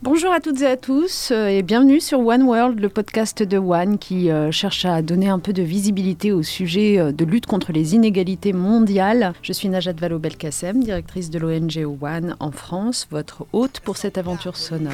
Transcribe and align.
Bonjour 0.00 0.30
à 0.32 0.38
toutes 0.38 0.62
et 0.62 0.66
à 0.66 0.76
tous 0.76 1.32
euh, 1.32 1.48
et 1.48 1.62
bienvenue 1.62 1.98
sur 1.98 2.20
One 2.20 2.44
World, 2.44 2.78
le 2.78 2.88
podcast 2.88 3.42
de 3.42 3.58
One 3.58 3.98
qui 3.98 4.30
euh, 4.30 4.52
cherche 4.52 4.84
à 4.84 5.02
donner 5.02 5.28
un 5.28 5.40
peu 5.40 5.52
de 5.52 5.62
visibilité 5.62 6.30
au 6.30 6.44
sujet 6.44 7.00
euh, 7.00 7.10
de 7.10 7.24
lutte 7.24 7.46
contre 7.46 7.72
les 7.72 7.96
inégalités 7.96 8.52
mondiales. 8.52 9.32
Je 9.42 9.52
suis 9.52 9.68
Najat 9.68 9.94
Vallaud-Belkacem, 9.94 10.84
directrice 10.84 11.30
de 11.30 11.40
l'ONG 11.40 11.84
One 12.00 12.36
en 12.38 12.52
France, 12.52 13.08
votre 13.10 13.44
hôte 13.52 13.80
pour 13.80 13.96
cette 13.96 14.18
aventure 14.18 14.56
sonore. 14.56 14.92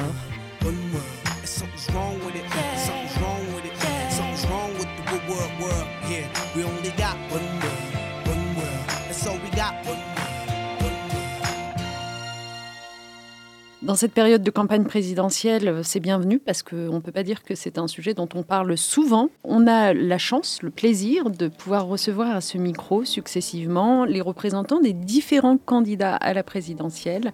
Dans 13.85 13.95
cette 13.95 14.13
période 14.13 14.41
de 14.41 14.49
campagne 14.49 14.83
présidentielle, 14.83 15.67
euh, 15.67 15.83
c'est 15.83 15.99
bienvenu 15.99 16.39
parce 16.39 16.63
qu'on 16.63 16.95
ne 16.95 16.99
peut 16.99 17.11
pas 17.11 17.21
dire 17.21 17.43
que 17.43 17.53
c'est 17.53 17.77
un 17.77 17.87
sujet 17.87 18.15
dont 18.15 18.27
on 18.33 18.41
parle 18.41 18.75
souvent. 18.79 19.29
On 19.43 19.67
a 19.67 19.93
la 19.93 20.17
chance, 20.17 20.63
le 20.63 20.71
plaisir 20.71 21.29
de 21.29 21.49
pouvoir 21.49 21.85
recevoir 21.85 22.35
à 22.35 22.41
ce 22.41 22.57
micro 22.57 23.05
successivement 23.05 24.03
les 24.03 24.21
représentants 24.21 24.81
des 24.81 24.93
différents 24.93 25.59
candidats 25.59 26.15
à 26.15 26.33
la 26.33 26.41
présidentielle 26.41 27.31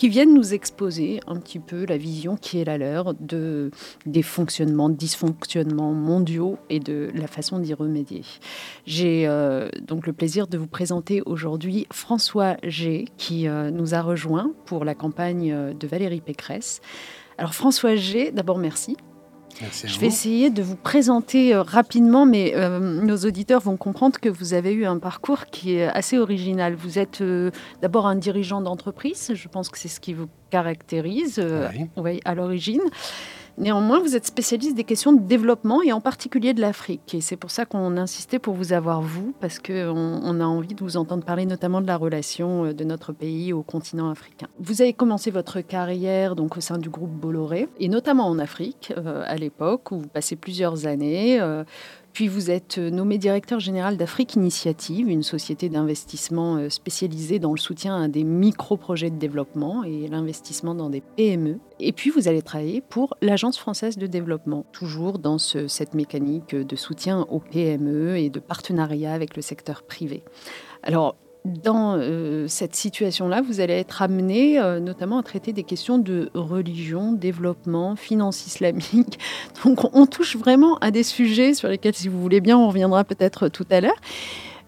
qui 0.00 0.08
viennent 0.08 0.32
nous 0.32 0.54
exposer 0.54 1.20
un 1.26 1.36
petit 1.36 1.58
peu 1.58 1.84
la 1.84 1.98
vision 1.98 2.38
qui 2.38 2.58
est 2.58 2.64
la 2.64 2.78
leur 2.78 3.12
de, 3.12 3.70
des 4.06 4.22
fonctionnements, 4.22 4.88
dysfonctionnements 4.88 5.92
mondiaux 5.92 6.56
et 6.70 6.80
de 6.80 7.10
la 7.12 7.26
façon 7.26 7.58
d'y 7.58 7.74
remédier. 7.74 8.22
J'ai 8.86 9.28
euh, 9.28 9.68
donc 9.86 10.06
le 10.06 10.14
plaisir 10.14 10.46
de 10.46 10.56
vous 10.56 10.66
présenter 10.66 11.20
aujourd'hui 11.26 11.86
François 11.92 12.56
G, 12.62 13.08
qui 13.18 13.46
euh, 13.46 13.70
nous 13.70 13.94
a 13.94 14.00
rejoint 14.00 14.52
pour 14.64 14.86
la 14.86 14.94
campagne 14.94 15.52
euh, 15.52 15.74
de 15.74 15.86
Valérie 15.86 16.22
Pécresse. 16.22 16.80
Alors 17.36 17.52
François 17.52 17.94
G, 17.94 18.32
d'abord 18.32 18.56
merci 18.56 18.96
je 19.84 19.98
vais 19.98 20.06
essayer 20.06 20.50
de 20.50 20.62
vous 20.62 20.76
présenter 20.76 21.54
euh, 21.54 21.62
rapidement, 21.62 22.26
mais 22.26 22.52
euh, 22.54 22.78
nos 22.78 23.16
auditeurs 23.18 23.60
vont 23.60 23.76
comprendre 23.76 24.18
que 24.18 24.28
vous 24.28 24.54
avez 24.54 24.72
eu 24.72 24.86
un 24.86 24.98
parcours 24.98 25.46
qui 25.46 25.76
est 25.76 25.86
assez 25.86 26.18
original. 26.18 26.74
Vous 26.74 26.98
êtes 26.98 27.20
euh, 27.20 27.50
d'abord 27.82 28.06
un 28.06 28.16
dirigeant 28.16 28.60
d'entreprise, 28.60 29.32
je 29.34 29.48
pense 29.48 29.68
que 29.68 29.78
c'est 29.78 29.88
ce 29.88 30.00
qui 30.00 30.14
vous 30.14 30.28
caractérise 30.50 31.40
à 32.24 32.34
l'origine. 32.34 32.82
Néanmoins, 33.60 34.00
vous 34.00 34.16
êtes 34.16 34.24
spécialiste 34.24 34.74
des 34.74 34.84
questions 34.84 35.12
de 35.12 35.20
développement 35.20 35.82
et 35.82 35.92
en 35.92 36.00
particulier 36.00 36.54
de 36.54 36.62
l'Afrique. 36.62 37.14
Et 37.14 37.20
c'est 37.20 37.36
pour 37.36 37.50
ça 37.50 37.66
qu'on 37.66 37.98
insistait 37.98 38.38
pour 38.38 38.54
vous 38.54 38.72
avoir, 38.72 39.02
vous, 39.02 39.34
parce 39.38 39.58
qu'on 39.58 39.74
on 40.24 40.40
a 40.40 40.44
envie 40.46 40.74
de 40.74 40.82
vous 40.82 40.96
entendre 40.96 41.24
parler 41.24 41.44
notamment 41.44 41.82
de 41.82 41.86
la 41.86 41.98
relation 41.98 42.64
euh, 42.64 42.72
de 42.72 42.84
notre 42.84 43.12
pays 43.12 43.52
au 43.52 43.62
continent 43.62 44.08
africain. 44.08 44.46
Vous 44.58 44.80
avez 44.80 44.94
commencé 44.94 45.30
votre 45.30 45.60
carrière 45.60 46.36
donc 46.36 46.56
au 46.56 46.62
sein 46.62 46.78
du 46.78 46.88
groupe 46.88 47.10
Bolloré, 47.10 47.68
et 47.78 47.90
notamment 47.90 48.28
en 48.28 48.38
Afrique 48.38 48.94
euh, 48.96 49.24
à 49.26 49.36
l'époque, 49.36 49.92
où 49.92 49.98
vous 49.98 50.08
passez 50.08 50.36
plusieurs 50.36 50.86
années. 50.86 51.38
Euh, 51.38 51.62
puis 52.12 52.28
vous 52.28 52.50
êtes 52.50 52.78
euh, 52.78 52.90
nommé 52.90 53.18
directeur 53.18 53.60
général 53.60 53.96
d'Afrique 53.96 54.34
Initiative, 54.34 55.08
une 55.08 55.22
société 55.22 55.68
d'investissement 55.68 56.56
euh, 56.56 56.68
spécialisée 56.68 57.38
dans 57.38 57.52
le 57.52 57.58
soutien 57.58 58.02
à 58.02 58.08
des 58.08 58.24
micro-projets 58.24 59.10
de 59.10 59.18
développement 59.18 59.84
et 59.84 60.08
l'investissement 60.08 60.74
dans 60.74 60.90
des 60.90 61.00
PME. 61.00 61.58
Et 61.78 61.92
puis 61.92 62.10
vous 62.10 62.28
allez 62.28 62.42
travailler 62.42 62.80
pour 62.80 63.16
l'Agence 63.22 63.58
française 63.58 63.96
de 63.96 64.06
développement, 64.06 64.64
toujours 64.72 65.18
dans 65.18 65.38
cette 65.38 65.94
mécanique 65.94 66.54
de 66.54 66.76
soutien 66.76 67.26
aux 67.30 67.40
PME 67.40 68.18
et 68.18 68.28
de 68.28 68.40
partenariat 68.40 69.12
avec 69.12 69.36
le 69.36 69.42
secteur 69.42 69.82
privé. 69.82 70.22
Dans 71.44 71.96
euh, 71.96 72.46
cette 72.48 72.74
situation-là, 72.74 73.42
vous 73.42 73.60
allez 73.60 73.74
être 73.74 74.02
amené 74.02 74.58
euh, 74.58 74.78
notamment 74.78 75.18
à 75.18 75.22
traiter 75.22 75.52
des 75.52 75.62
questions 75.62 75.98
de 75.98 76.30
religion, 76.34 77.12
développement, 77.12 77.96
finance 77.96 78.46
islamique. 78.46 79.18
Donc 79.64 79.94
on 79.94 80.06
touche 80.06 80.36
vraiment 80.36 80.76
à 80.78 80.90
des 80.90 81.02
sujets 81.02 81.54
sur 81.54 81.68
lesquels, 81.68 81.94
si 81.94 82.08
vous 82.08 82.20
voulez 82.20 82.40
bien, 82.40 82.58
on 82.58 82.68
reviendra 82.68 83.04
peut-être 83.04 83.48
tout 83.48 83.66
à 83.70 83.80
l'heure. 83.80 84.00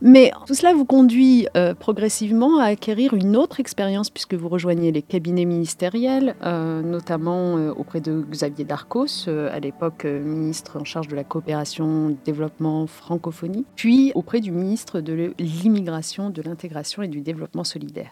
Mais 0.05 0.33
tout 0.47 0.55
cela 0.55 0.75
vous 0.75 0.85
conduit 0.85 1.47
euh, 1.57 1.75
progressivement 1.75 2.59
à 2.59 2.65
acquérir 2.65 3.15
une 3.15 3.37
autre 3.37 3.61
expérience 3.61 4.11
puisque 4.11 4.35
vous 4.35 4.49
rejoignez 4.49 4.91
les 4.91 5.01
cabinets 5.01 5.45
ministériels, 5.45 6.35
euh, 6.43 6.83
notamment 6.83 7.57
euh, 7.57 7.71
auprès 7.71 8.01
de 8.01 8.21
Xavier 8.29 8.65
Darcos, 8.65 9.29
à 9.29 9.61
l'époque 9.61 10.05
ministre 10.05 10.81
en 10.81 10.85
charge 10.85 11.07
de 11.07 11.15
la 11.15 11.23
coopération, 11.23 12.17
développement, 12.25 12.89
francophonie, 12.89 13.65
puis 13.77 14.11
auprès 14.17 14.41
du 14.41 14.51
ministre 14.51 15.01
de 15.01 15.35
l'immigration, 15.39 16.31
de 16.31 16.43
l'intégration 16.43 17.03
et 17.03 17.09
du 17.09 17.21
développement 17.21 17.63
solidaire. 17.63 18.11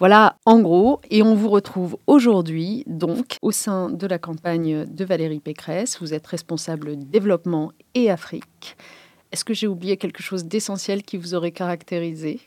Voilà, 0.00 0.34
en 0.44 0.58
gros, 0.58 1.00
et 1.08 1.22
on 1.22 1.36
vous 1.36 1.48
retrouve 1.48 1.96
aujourd'hui 2.08 2.82
donc 2.88 3.36
au 3.40 3.52
sein 3.52 3.88
de 3.88 4.08
la 4.08 4.18
campagne 4.18 4.84
de 4.86 5.04
Valérie 5.04 5.38
Pécresse. 5.38 5.98
Vous 6.00 6.12
êtes 6.12 6.26
responsable 6.26 6.96
développement 7.08 7.70
et 7.94 8.10
Afrique. 8.10 8.76
Est-ce 9.34 9.44
que 9.44 9.52
j'ai 9.52 9.66
oublié 9.66 9.96
quelque 9.96 10.22
chose 10.22 10.44
d'essentiel 10.44 11.02
qui 11.02 11.16
vous 11.16 11.34
aurait 11.34 11.50
caractérisé? 11.50 12.38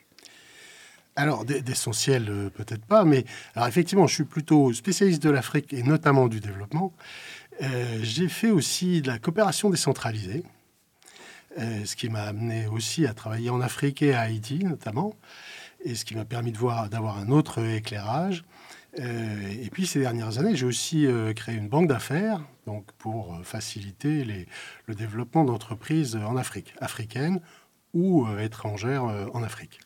Alors, 1.17 1.43
d'essentiel, 1.43 2.27
euh, 2.29 2.49
peut-être 2.49 2.85
pas, 2.85 3.03
mais 3.03 3.25
effectivement, 3.67 4.07
je 4.07 4.13
suis 4.15 4.23
plutôt 4.23 4.71
spécialiste 4.71 5.21
de 5.21 5.29
l'Afrique 5.29 5.73
et 5.73 5.83
notamment 5.83 6.29
du 6.29 6.39
développement. 6.39 6.93
Euh, 7.61 7.99
j'ai 8.03 8.29
fait 8.29 8.51
aussi 8.51 9.01
de 9.01 9.07
la 9.07 9.19
coopération 9.19 9.69
décentralisée, 9.69 10.45
euh, 11.59 11.83
ce 11.83 11.97
qui 11.97 12.07
m'a 12.07 12.21
amené 12.21 12.67
aussi 12.67 13.05
à 13.05 13.13
travailler 13.13 13.49
en 13.49 13.59
Afrique 13.59 14.01
et 14.01 14.13
à 14.13 14.21
Haïti 14.21 14.59
notamment, 14.63 15.13
et 15.83 15.93
ce 15.93 16.05
qui 16.05 16.15
m'a 16.15 16.23
permis 16.23 16.53
d'avoir 16.53 17.17
un 17.17 17.27
autre 17.31 17.61
éclairage. 17.61 18.45
Euh, 18.99 19.63
et 19.63 19.69
puis 19.69 19.85
ces 19.85 19.99
dernières 19.99 20.39
années, 20.39 20.55
j'ai 20.55 20.65
aussi 20.65 21.05
euh, 21.05 21.33
créé 21.33 21.55
une 21.55 21.67
banque 21.67 21.87
d'affaires 21.87 22.41
donc 22.65 22.85
pour 22.97 23.33
euh, 23.33 23.43
faciliter 23.43 24.25
le 24.85 24.95
développement 24.95 25.45
d'entreprises 25.45 26.15
en 26.15 26.35
Afrique, 26.35 26.73
africaines 26.79 27.39
ou 27.93 28.27
étrangères 28.39 29.05
en 29.33 29.41
Afrique. 29.41 29.79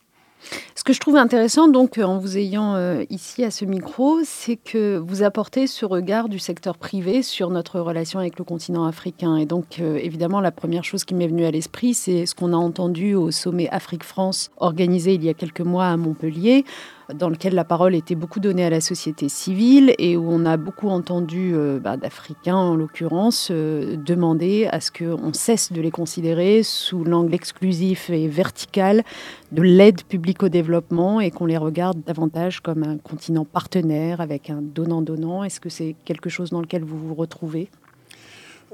Ce 0.76 0.84
que 0.84 0.92
je 0.92 1.00
trouve 1.00 1.16
intéressant, 1.16 1.68
donc, 1.68 2.00
en 2.00 2.18
vous 2.18 2.38
ayant 2.38 3.00
ici 3.12 3.44
à 3.44 3.52
ce 3.52 3.64
micro, 3.64 4.22
c'est 4.26 4.58
que 4.58 4.98
vous 4.98 5.22
apportez 5.22 5.68
ce 5.68 5.86
regard 5.86 6.28
du 6.28 6.40
secteur 6.40 6.80
privé 6.80 7.22
sur 7.22 7.52
notre 7.52 7.80
relation 7.80 8.20
avec 8.20 8.40
le 8.40 8.44
continent 8.44 8.86
africain. 8.86 9.38
Et 9.38 9.46
donc, 9.46 9.80
évidemment, 9.80 10.42
la 10.42 10.52
première 10.52 10.84
chose 10.84 11.06
qui 11.06 11.14
m'est 11.14 11.28
venue 11.28 11.46
à 11.46 11.52
l'esprit, 11.52 11.94
c'est 11.94 12.26
ce 12.26 12.34
qu'on 12.34 12.54
a 12.54 12.58
entendu 12.58 13.14
au 13.14 13.30
sommet 13.30 13.70
Afrique-France 13.70 14.50
organisé 14.58 15.14
il 15.14 15.24
y 15.24 15.30
a 15.30 15.36
quelques 15.36 15.62
mois 15.62 15.86
à 15.86 15.96
Montpellier 15.96 16.66
dans 17.14 17.30
lequel 17.30 17.54
la 17.54 17.64
parole 17.64 17.96
était 17.96 18.16
beaucoup 18.16 18.40
donnée 18.40 18.64
à 18.64 18.70
la 18.70 18.82
société 18.82 19.30
civile 19.30 19.94
et 19.98 20.18
où 20.18 20.30
on 20.30 20.46
a 20.46 20.58
beaucoup 20.58 20.90
entendu 20.90 21.52
euh, 21.54 21.80
bah, 21.80 21.98
d'Africains, 21.98 22.56
en 22.56 22.76
l'occurrence, 22.76 23.50
euh, 23.52 23.96
demander 23.98 24.68
à 24.72 24.80
ce 24.80 24.92
qu'on 24.92 25.34
cesse 25.34 25.72
de 25.72 25.82
les 25.82 25.92
considérer 25.92 26.64
sous 26.64 27.04
l'angle 27.04 27.34
exclusif 27.34 28.10
et 28.10 28.28
vertical 28.28 29.04
de 29.52 29.62
l'aide 29.62 30.04
publique 30.04 30.44
au 30.44 30.50
développement 30.50 31.20
et 31.20 31.32
qu'on 31.32 31.46
les 31.46 31.58
regarde 31.58 32.02
davantage 32.06 32.60
comme 32.60 32.84
un 32.84 32.98
continent 32.98 33.46
partenaire 33.46 34.22
avec 34.22 34.50
un 34.50 34.62
donnant-donnant. 34.62 35.44
Est-ce 35.44 35.60
que 35.60 35.70
c'est 35.70 35.96
quelque 36.06 36.30
chose 36.30 36.50
dans 36.50 36.62
lequel 36.62 36.84
vous 36.84 36.98
vous 36.98 37.16
retrouvez? 37.16 37.70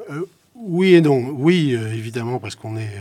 Euh, 0.09 0.25
Oui 0.55 0.93
et 0.93 1.01
non. 1.01 1.33
Oui, 1.37 1.73
évidemment, 1.73 2.39
parce 2.39 2.55
qu'on 2.55 2.77
est 2.77 2.91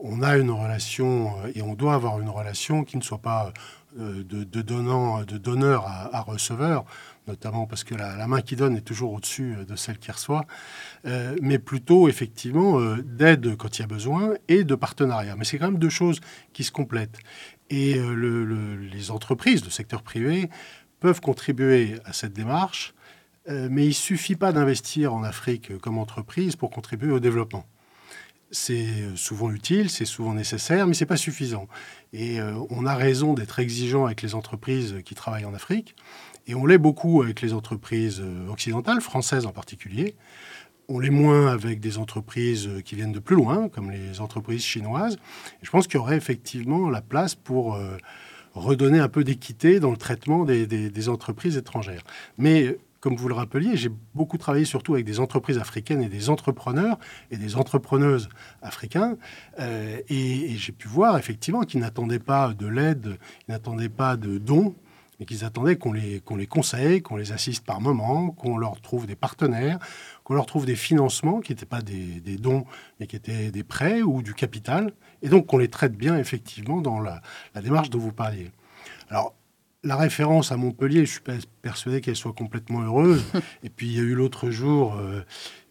on 0.00 0.22
a 0.22 0.36
une 0.36 0.50
relation 0.50 1.32
et 1.54 1.62
on 1.62 1.74
doit 1.74 1.94
avoir 1.94 2.20
une 2.20 2.28
relation 2.28 2.84
qui 2.84 2.96
ne 2.96 3.02
soit 3.02 3.18
pas 3.18 3.52
de, 3.96 4.44
de, 4.44 4.62
donnant, 4.62 5.22
de 5.22 5.38
donneur 5.38 5.86
à, 5.86 6.20
receveur, 6.20 6.84
notamment 7.26 7.66
parce 7.66 7.84
que 7.84 7.94
la, 7.94 8.26
main 8.26 8.40
qui 8.40 8.56
donne 8.56 8.76
est 8.76 8.82
toujours 8.82 9.12
au-dessus 9.12 9.56
de 9.66 9.76
celle 9.76 9.98
qui 9.98 10.10
reçoit, 10.10 10.46
euh, 11.06 11.36
mais 11.40 11.58
plutôt 11.58 12.08
effectivement 12.08 12.80
euh, 12.80 13.02
d'aide 13.02 13.56
quand 13.56 13.78
il 13.78 13.82
y 13.82 13.84
a 13.84 13.88
besoin 13.88 14.34
et 14.48 14.64
de 14.64 14.74
partenariat. 14.74 15.36
Mais 15.36 15.44
c'est 15.44 15.58
quand 15.58 15.70
même 15.70 15.78
deux 15.78 15.90
choses 15.90 16.20
qui 16.52 16.64
se 16.64 16.72
complètent. 16.72 17.18
Et 17.70 17.94
les 17.94 19.10
entreprises, 19.10 19.64
le 19.64 19.70
secteur 19.70 20.02
privé, 20.02 20.50
peuvent 21.00 21.20
contribuer 21.20 21.98
à 22.04 22.12
cette 22.12 22.34
démarche, 22.34 22.94
mais 23.48 23.84
il 23.84 23.88
ne 23.88 23.92
suffit 23.92 24.36
pas 24.36 24.52
d'investir 24.52 25.14
en 25.14 25.24
Afrique 25.24 25.78
comme 25.78 25.96
entreprise 25.96 26.56
pour 26.56 26.70
contribuer 26.70 27.10
au 27.10 27.20
développement 27.20 27.64
c'est 28.54 29.16
souvent 29.16 29.50
utile, 29.50 29.90
c'est 29.90 30.04
souvent 30.04 30.32
nécessaire, 30.32 30.86
mais 30.86 30.94
ce 30.94 31.04
n'est 31.04 31.08
pas 31.08 31.16
suffisant. 31.16 31.66
Et 32.12 32.40
euh, 32.40 32.54
on 32.70 32.86
a 32.86 32.94
raison 32.94 33.34
d'être 33.34 33.58
exigeant 33.58 34.06
avec 34.06 34.22
les 34.22 34.34
entreprises 34.34 34.96
qui 35.04 35.14
travaillent 35.14 35.44
en 35.44 35.54
Afrique, 35.54 35.94
et 36.46 36.54
on 36.54 36.64
l'est 36.64 36.78
beaucoup 36.78 37.22
avec 37.22 37.42
les 37.42 37.52
entreprises 37.52 38.20
euh, 38.22 38.48
occidentales, 38.48 39.00
françaises 39.00 39.46
en 39.46 39.52
particulier. 39.52 40.14
On 40.88 40.98
l'est 40.98 41.10
moins 41.10 41.48
avec 41.48 41.80
des 41.80 41.98
entreprises 41.98 42.68
qui 42.84 42.94
viennent 42.94 43.12
de 43.12 43.18
plus 43.18 43.36
loin, 43.36 43.68
comme 43.68 43.90
les 43.90 44.20
entreprises 44.20 44.62
chinoises. 44.62 45.18
je 45.62 45.70
pense 45.70 45.86
qu'il 45.86 45.96
y 45.96 46.00
aurait 46.00 46.16
effectivement 46.16 46.90
la 46.90 47.00
place 47.00 47.34
pour 47.34 47.74
euh, 47.74 47.96
redonner 48.54 49.00
un 49.00 49.08
peu 49.08 49.24
d'équité 49.24 49.80
dans 49.80 49.90
le 49.90 49.96
traitement 49.96 50.44
des, 50.44 50.66
des 50.66 51.08
entreprises 51.08 51.56
étrangères. 51.56 52.04
Mais 52.38 52.76
comme 53.04 53.16
vous 53.16 53.28
le 53.28 53.34
rappeliez, 53.34 53.76
j'ai 53.76 53.90
beaucoup 54.14 54.38
travaillé 54.38 54.64
surtout 54.64 54.94
avec 54.94 55.04
des 55.04 55.20
entreprises 55.20 55.58
africaines 55.58 56.00
et 56.00 56.08
des 56.08 56.30
entrepreneurs 56.30 56.98
et 57.30 57.36
des 57.36 57.56
entrepreneuses 57.56 58.30
africains. 58.62 59.18
Euh, 59.60 60.00
et, 60.08 60.56
j'ai 60.56 60.72
pu 60.72 60.88
voir 60.88 61.18
effectivement 61.18 61.64
qu'ils 61.64 61.80
n'attendaient 61.80 62.18
pas 62.18 62.54
de 62.54 62.66
l'aide, 62.66 63.18
ils 63.46 63.50
n'attendaient 63.50 63.90
pas 63.90 64.16
de 64.16 64.38
dons. 64.38 64.74
mais 65.20 65.26
qu'ils 65.26 65.44
attendaient 65.44 65.76
qu'on 65.76 65.92
les, 65.92 66.20
qu'on 66.20 66.36
les 66.36 66.46
conseille, 66.46 67.02
qu'on 67.02 67.16
les 67.16 67.32
assiste 67.32 67.62
par 67.66 67.82
moment, 67.82 68.30
qu'on 68.30 68.56
leur 68.56 68.80
trouve 68.80 69.06
des 69.06 69.16
partenaires, 69.16 69.78
qu'on 70.24 70.32
leur 70.32 70.46
trouve 70.46 70.64
des 70.64 70.74
financements 70.74 71.40
qui 71.40 71.52
n'étaient 71.52 71.66
pas 71.66 71.82
des, 71.82 72.38
dons, 72.38 72.64
mais 72.98 73.06
qui 73.06 73.16
étaient 73.16 73.50
des 73.50 73.64
prêts 73.64 74.00
ou 74.00 74.22
du 74.22 74.32
capital, 74.32 74.94
et 75.20 75.28
donc 75.28 75.44
qu'on 75.44 75.58
les 75.58 75.68
traite 75.68 75.94
bien 75.94 76.16
effectivement 76.16 76.80
dans 76.80 77.00
la, 77.00 77.20
la 77.54 77.60
démarche 77.60 77.90
dont 77.90 77.98
vous 77.98 78.12
parliez. 78.12 78.50
Alors, 79.10 79.34
la 79.84 79.96
référence 79.96 80.50
à 80.50 80.56
Montpellier, 80.56 80.96
je 80.96 81.00
ne 81.00 81.06
suis 81.06 81.20
pas 81.20 81.34
persuadé 81.62 82.00
qu'elle 82.00 82.16
soit 82.16 82.32
complètement 82.32 82.80
heureuse. 82.80 83.24
Et 83.62 83.68
puis, 83.68 83.86
il 83.86 83.92
y 83.94 83.98
a 83.98 84.02
eu 84.02 84.14
l'autre 84.14 84.50
jour 84.50 84.96
euh, 84.96 85.22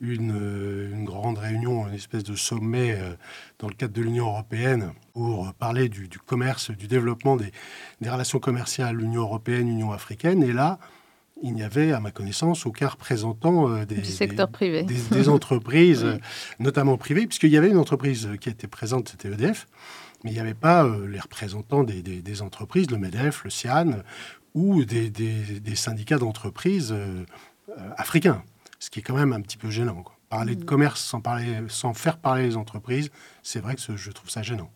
une, 0.02 0.34
euh, 0.36 0.94
une, 0.94 1.04
grande 1.04 1.40
réunion, 1.40 1.88
une 1.88 1.96
espèce 1.96 2.24
de 2.24 2.36
sommet 2.36 2.94
euh, 2.94 3.14
dans 3.60 3.68
le 3.68 3.74
cadre 3.74 3.94
de 3.94 4.02
l'Union 4.02 4.28
européenne 4.28 4.94
pour 5.14 5.52
parler 5.56 5.90
du, 5.90 6.08
du, 6.08 6.20
commerce, 6.20 6.72
du 6.72 6.88
développement 6.88 7.36
des, 7.36 7.52
des 8.02 8.10
relations 8.10 8.40
commerciales 8.40 9.02
Union 9.02 9.24
européenne, 9.24 9.68
Union 9.68 9.92
africaine. 9.92 10.44
Et 10.44 10.54
là, 10.54 10.80
il 11.42 11.54
n'y 11.54 11.64
avait, 11.64 11.92
à 11.92 12.00
ma 12.00 12.12
connaissance, 12.12 12.66
aucun 12.66 12.88
représentant 12.88 13.84
des, 13.84 13.96
du 13.96 14.06
secteur 14.06 14.48
des, 14.48 14.54
privé. 14.54 14.84
Des, 14.84 15.02
des 15.12 15.28
entreprises, 15.28 16.04
oui. 16.08 16.20
notamment 16.60 16.98
privées, 16.98 17.26
puisqu'il 17.26 17.50
y 17.50 17.58
avait 17.58 17.70
une 17.70 17.78
entreprise 17.78 18.30
qui 18.40 18.50
était 18.50 18.68
présente, 18.68 19.10
c'était 19.10 19.30
EDF, 19.30 19.68
mais 20.24 20.32
il 20.32 20.34
n'y 20.34 20.40
avait 20.40 20.54
pas 20.54 20.86
euh, 20.86 21.08
les 21.08 21.20
représentants 21.20 21.84
des, 21.84 22.02
des, 22.02 22.22
des, 22.22 22.42
entreprises, 22.42 22.90
le 22.92 22.98
MEDEF, 22.98 23.44
le 23.44 23.50
CIAN, 23.50 24.04
ou 24.54 24.86
des, 24.86 25.10
des 25.10 25.76
syndicats 25.76 26.18
d'entreprises 26.18 26.92
euh, 26.92 27.26
euh, 27.70 27.90
africains, 27.98 28.44
ce 28.80 28.90
qui 28.90 29.00
est 29.00 29.02
quand 29.02 29.16
même 29.16 29.34
un 29.34 29.42
petit 29.42 29.58
peu 29.58 29.70
gênant. 29.70 30.04
Quoi. 30.04 30.16
Parler 30.30 30.56
de 30.56 30.64
commerce 30.64 31.02
sans, 31.02 31.22
parler, 31.22 31.58
sans 31.70 31.94
faire 31.94 32.18
parler 32.18 32.44
les 32.44 32.58
entreprises, 32.58 33.10
c'est 33.42 33.60
vrai 33.60 33.76
que 33.76 33.82
ce, 33.82 33.96
je 33.96 34.12
trouve 34.12 34.30
ça 34.30 34.42
gênant. 34.42 34.70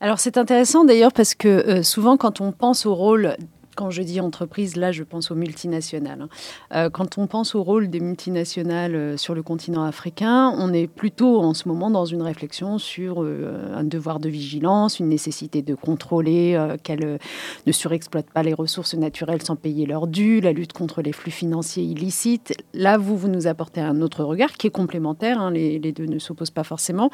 Alors 0.00 0.20
c'est 0.20 0.38
intéressant 0.38 0.84
d'ailleurs 0.84 1.12
parce 1.12 1.34
que 1.34 1.48
euh, 1.48 1.82
souvent 1.82 2.16
quand 2.16 2.40
on 2.40 2.52
pense 2.52 2.86
au 2.86 2.94
rôle 2.94 3.36
quand 3.78 3.90
je 3.90 4.02
dis 4.02 4.20
entreprise, 4.20 4.74
là, 4.74 4.90
je 4.90 5.04
pense 5.04 5.30
aux 5.30 5.36
multinationales. 5.36 6.26
Euh, 6.74 6.90
quand 6.90 7.16
on 7.16 7.28
pense 7.28 7.54
au 7.54 7.62
rôle 7.62 7.88
des 7.88 8.00
multinationales 8.00 8.96
euh, 8.96 9.16
sur 9.16 9.36
le 9.36 9.44
continent 9.44 9.84
africain, 9.84 10.52
on 10.58 10.72
est 10.72 10.88
plutôt 10.88 11.40
en 11.40 11.54
ce 11.54 11.68
moment 11.68 11.88
dans 11.88 12.04
une 12.04 12.22
réflexion 12.22 12.78
sur 12.78 13.22
euh, 13.22 13.72
un 13.72 13.84
devoir 13.84 14.18
de 14.18 14.28
vigilance, 14.28 14.98
une 14.98 15.08
nécessité 15.08 15.62
de 15.62 15.76
contrôler 15.76 16.58
qu'elles 16.82 17.20
ne 17.66 17.72
surexploitent 17.72 18.32
pas 18.32 18.42
les 18.42 18.52
ressources 18.52 18.94
naturelles 18.94 19.42
sans 19.42 19.54
payer 19.54 19.86
leur 19.86 20.08
dû, 20.08 20.40
la 20.40 20.52
lutte 20.52 20.72
contre 20.72 21.00
les 21.00 21.12
flux 21.12 21.30
financiers 21.30 21.84
illicites. 21.84 22.54
Là, 22.74 22.98
vous, 22.98 23.16
vous 23.16 23.28
nous 23.28 23.46
apportez 23.46 23.80
un 23.80 24.02
autre 24.02 24.24
regard 24.24 24.54
qui 24.54 24.66
est 24.66 24.70
complémentaire, 24.70 25.40
hein, 25.40 25.52
les 25.52 25.92
deux 25.92 26.06
ne 26.06 26.18
s'opposent 26.18 26.50
pas 26.50 26.64
forcément. 26.64 27.10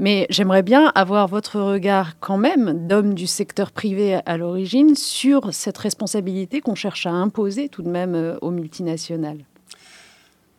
Mais 0.00 0.28
j'aimerais 0.30 0.62
bien 0.62 0.92
avoir 0.94 1.26
votre 1.26 1.58
regard 1.58 2.20
quand 2.20 2.38
même 2.38 2.86
d'homme 2.86 3.14
du 3.14 3.26
secteur 3.26 3.72
privé 3.72 4.20
à 4.26 4.36
l'origine 4.36 4.94
sur 4.94 5.52
cette 5.52 5.76
responsabilité 5.76 6.60
qu'on 6.60 6.76
cherche 6.76 7.04
à 7.06 7.10
imposer 7.10 7.68
tout 7.68 7.82
de 7.82 7.90
même 7.90 8.14
euh, 8.14 8.38
aux 8.40 8.52
multinationales. 8.52 9.40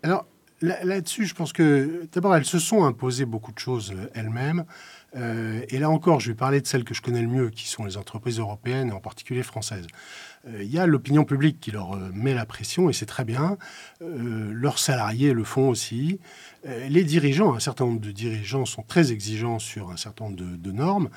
Alors 0.04 0.26
là-dessus, 0.62 1.26
je 1.26 1.34
pense 1.34 1.54
que 1.54 2.06
d'abord, 2.12 2.36
elles 2.36 2.44
se 2.44 2.60
sont 2.60 2.84
imposées 2.84 3.24
beaucoup 3.24 3.54
de 3.54 3.60
choses 3.60 3.94
euh, 3.96 4.10
elles-mêmes. 4.14 4.66
Euh, 5.16 5.62
et 5.70 5.80
là 5.80 5.90
encore, 5.90 6.20
je 6.20 6.32
vais 6.32 6.36
parler 6.36 6.60
de 6.60 6.68
celles 6.68 6.84
que 6.84 6.94
je 6.94 7.02
connais 7.02 7.22
le 7.22 7.30
mieux, 7.30 7.50
qui 7.50 7.68
sont 7.68 7.86
les 7.86 7.96
entreprises 7.96 8.40
européennes 8.40 8.92
en 8.92 9.00
particulier 9.00 9.44
françaises. 9.44 9.88
Euh, 10.48 10.64
il 10.64 10.72
y 10.72 10.80
a 10.80 10.86
l'opinion 10.86 11.26
publique 11.26 11.60
qui 11.60 11.72
leur 11.72 11.94
euh, 11.94 12.10
met 12.14 12.34
la 12.34 12.46
pression 12.46 12.90
et 12.90 12.94
c'est 12.94 13.06
très 13.06 13.26
bien. 13.26 13.58
Euh, 14.02 14.52
leurs 14.54 14.80
salariés 14.80 15.34
le 15.34 15.44
font 15.44 15.70
aussi. 15.70 16.20
Les 16.66 17.06
dirigeants, 17.06 17.56
un 17.56 17.60
certain 17.60 17.86
nombre 17.86 18.02
de 18.02 18.12
dirigeants 18.12 18.66
sont 18.66 18.84
très 18.84 19.14
exigeants 19.14 19.60
sur 19.60 19.92
un 19.92 19.98
certain 19.98 20.26
nombre 20.26 20.36
de, 20.36 20.72
normes, 20.74 21.10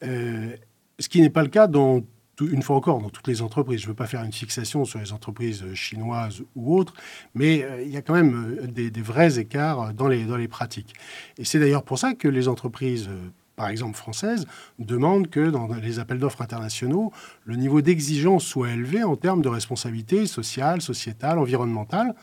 ce 0.00 1.08
qui 1.10 1.20
n'est 1.20 1.28
pas 1.28 1.42
le 1.42 1.50
cas 1.50 1.66
dans 1.66 2.02
une 2.40 2.62
fois 2.62 2.76
encore, 2.76 3.02
dans 3.02 3.10
toutes 3.10 3.26
les 3.26 3.42
entreprises, 3.42 3.80
je 3.80 3.84
ne 3.84 3.88
veux 3.88 3.96
pas 3.96 4.06
faire 4.06 4.24
une 4.24 4.32
fixation 4.32 4.86
sur 4.86 4.98
les 4.98 5.12
entreprises 5.12 5.62
chinoises 5.74 6.42
ou 6.56 6.74
autres, 6.74 6.94
mais 7.34 7.66
il 7.84 7.90
y 7.90 7.98
a 7.98 8.02
quand 8.02 8.14
même 8.14 8.66
des, 8.66 8.90
vrais 9.02 9.38
écarts 9.38 9.92
dans 9.92 10.08
les, 10.08 10.48
pratiques. 10.48 10.94
Et 11.36 11.44
c'est 11.44 11.58
d'ailleurs 11.58 11.82
pour 11.82 11.98
ça 11.98 12.14
que 12.14 12.28
les 12.28 12.48
entreprises, 12.48 13.10
par 13.58 13.68
exemple 13.68 13.96
françaises, 13.96 14.46
demandent 14.78 15.28
que 15.28 15.50
dans 15.50 15.66
les 15.66 15.98
appels 15.98 16.20
d'offres 16.20 16.40
internationaux, 16.40 17.12
le 17.44 17.56
niveau 17.56 17.82
d'exigence 17.82 18.44
soit 18.44 18.70
élevé 18.70 19.02
en 19.02 19.16
termes 19.16 19.42
de 19.42 19.48
responsabilité 19.48 20.26
sociale, 20.26 20.80
sociétale, 20.80 21.38
environnementale, 21.38 22.14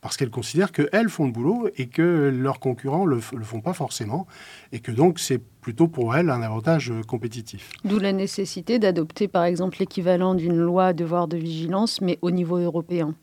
parce 0.00 0.16
qu'elles 0.16 0.30
considèrent 0.30 0.72
qu'elles 0.72 1.08
font 1.08 1.26
le 1.26 1.32
boulot 1.32 1.68
et 1.76 1.86
que 1.86 2.34
leurs 2.34 2.58
concurrents 2.58 3.06
ne 3.06 3.14
le, 3.14 3.20
le, 3.36 3.44
font 3.44 3.60
pas 3.60 3.72
forcément, 3.72 4.26
et 4.72 4.80
que 4.80 4.90
donc 4.90 5.18
c'est 5.18 5.38
plutôt 5.38 5.88
pour 5.88 6.16
elles 6.16 6.30
un 6.30 6.42
avantage 6.42 6.92
compétitif. 7.06 7.70
D'où 7.84 7.98
la 7.98 8.12
nécessité 8.12 8.78
d'adopter 8.78 9.28
par 9.28 9.44
exemple 9.44 9.76
l'équivalent 9.78 10.34
d'une 10.34 10.58
loi 10.58 10.92
devoir 10.92 11.28
de 11.28 11.36
vigilance, 11.36 12.00
mais 12.00 12.18
au 12.22 12.30
niveau 12.30 12.56
européen 12.56 13.14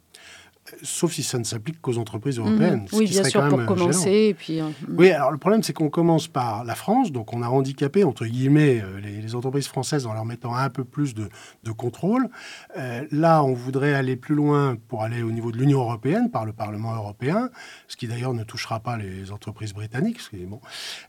sauf 0.84 1.14
si 1.14 1.24
ça 1.24 1.38
ne 1.38 1.44
s'applique 1.44 1.82
qu'aux 1.82 1.98
entreprises 1.98 2.40
européennes. 2.40 2.88
Mmh. 2.92 2.96
Oui, 2.98 3.08
bien 3.08 3.24
sûr, 3.24 3.48
pour 3.48 3.66
commencer. 3.66 4.12
Et 4.12 4.34
puis, 4.34 4.60
euh, 4.60 4.66
oui, 4.90 5.12
alors 5.12 5.32
le 5.32 5.38
problème, 5.38 5.64
c'est 5.64 5.74
qu'on 5.74 5.90
commence 5.90 6.28
par 6.28 6.64
la 6.64 6.76
France, 6.76 7.12
donc 7.12 7.34
on 7.34 7.42
a 7.42 7.48
handicapé, 7.48 8.04
entre 8.04 8.26
guillemets, 8.26 8.82
euh, 8.82 9.00
les, 9.00 9.22
les, 9.22 9.36
entreprises 9.36 9.68
françaises 9.68 10.06
en 10.06 10.14
leur 10.14 10.26
mettant 10.26 10.56
un 10.56 10.70
peu 10.70 10.84
plus 10.84 11.14
de, 11.14 11.30
de 11.64 11.72
contrôle. 11.72 12.30
Euh, 12.78 13.06
là, 13.12 13.44
on 13.44 13.54
voudrait 13.54 13.94
aller 13.94 14.16
plus 14.16 14.36
loin 14.36 14.78
pour 14.88 15.04
aller 15.04 15.22
au 15.22 15.32
niveau 15.32 15.52
de 15.52 15.58
l'Union 15.58 15.80
européenne, 15.80 16.30
par 16.30 16.46
le 16.46 16.54
Parlement 16.54 16.96
européen, 16.96 17.50
ce 17.88 17.96
qui 17.96 18.08
d'ailleurs 18.08 18.34
ne 18.34 18.44
touchera 18.44 18.80
pas 18.80 18.98
les 18.98 19.32
entreprises 19.32 19.74
britanniques, 19.74 20.20
ce 20.20 20.30
qui 20.30 20.38
est, 20.38 20.46
bon, 20.46 20.62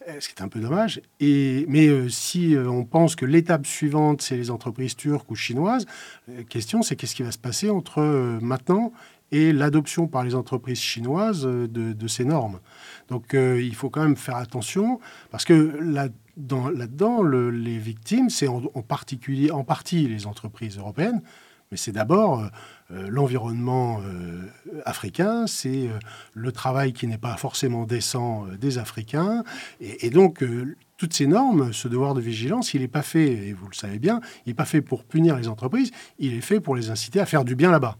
euh, 0.08 0.16
ce 0.20 0.28
qui 0.28 0.34
est 0.34 0.42
un 0.42 0.48
peu 0.48 0.60
dommage. 0.60 1.00
Et, 1.20 1.64
mais 1.68 1.88
euh, 1.88 2.08
si 2.08 2.56
on 2.56 2.84
pense 2.84 3.16
que 3.16 3.24
l'étape 3.24 3.66
suivante, 3.66 4.22
c'est 4.22 4.36
les 4.36 4.50
entreprises 4.50 4.96
turques 4.96 5.30
ou 5.30 5.34
chinoises, 5.34 5.86
la 6.28 6.44
question, 6.44 6.82
c'est 6.82 6.96
qu'est-ce 6.96 7.14
qui 7.14 7.22
va 7.22 7.32
se 7.32 7.38
passer 7.38 7.70
entre 7.70 8.02
maintenant 8.40 8.92
et 9.32 9.52
l'adoption 9.52 10.06
par 10.06 10.24
les 10.24 10.34
entreprises 10.34 10.80
chinoises 10.80 11.42
de, 11.42 11.66
de 11.66 12.08
ces 12.08 12.24
normes. 12.24 12.60
Donc 13.08 13.34
euh, 13.34 13.62
il 13.62 13.74
faut 13.74 13.90
quand 13.90 14.02
même 14.02 14.16
faire 14.16 14.36
attention 14.36 15.00
parce 15.30 15.44
que 15.44 15.78
là-dedans, 15.80 16.70
là 16.70 16.86
le, 17.22 17.50
les 17.50 17.78
victimes, 17.78 18.30
c'est 18.30 18.48
en, 18.48 18.60
particulier, 18.82 19.50
en 19.50 19.64
partie 19.64 20.08
les 20.08 20.26
entreprises 20.26 20.78
européennes, 20.78 21.22
mais 21.70 21.76
c'est 21.76 21.92
d'abord 21.92 22.48
euh, 22.90 23.08
l'environnement 23.10 24.00
euh, 24.02 24.46
africain, 24.86 25.46
c'est 25.46 25.88
euh, 25.88 25.98
le 26.32 26.52
travail 26.52 26.92
qui 26.92 27.06
n'est 27.06 27.18
pas 27.18 27.36
forcément 27.36 27.84
décent 27.84 28.46
euh, 28.46 28.56
des 28.56 28.78
Africains, 28.78 29.44
et, 29.80 30.08
donc 30.08 30.42
euh, 30.42 30.76
toutes 30.96 31.12
ces 31.12 31.26
normes, 31.26 31.72
ce 31.72 31.86
devoir 31.86 32.14
de 32.14 32.20
vigilance, 32.20 32.72
il 32.72 32.80
n'est 32.80 32.88
pas 32.88 33.02
fait, 33.02 33.48
et 33.48 33.52
vous 33.52 33.68
le 33.68 33.74
savez 33.74 33.98
bien, 33.98 34.20
il 34.46 34.50
n'est 34.50 34.54
pas 34.54 34.64
fait 34.64 34.80
pour 34.80 35.04
punir 35.04 35.36
les 35.36 35.48
entreprises, 35.48 35.90
il 36.18 36.32
est 36.32 36.40
fait 36.40 36.60
pour 36.60 36.74
les 36.74 36.88
inciter 36.90 37.20
à 37.20 37.26
faire 37.26 37.44
du 37.44 37.54
bien 37.54 37.70
là-bas 37.70 37.98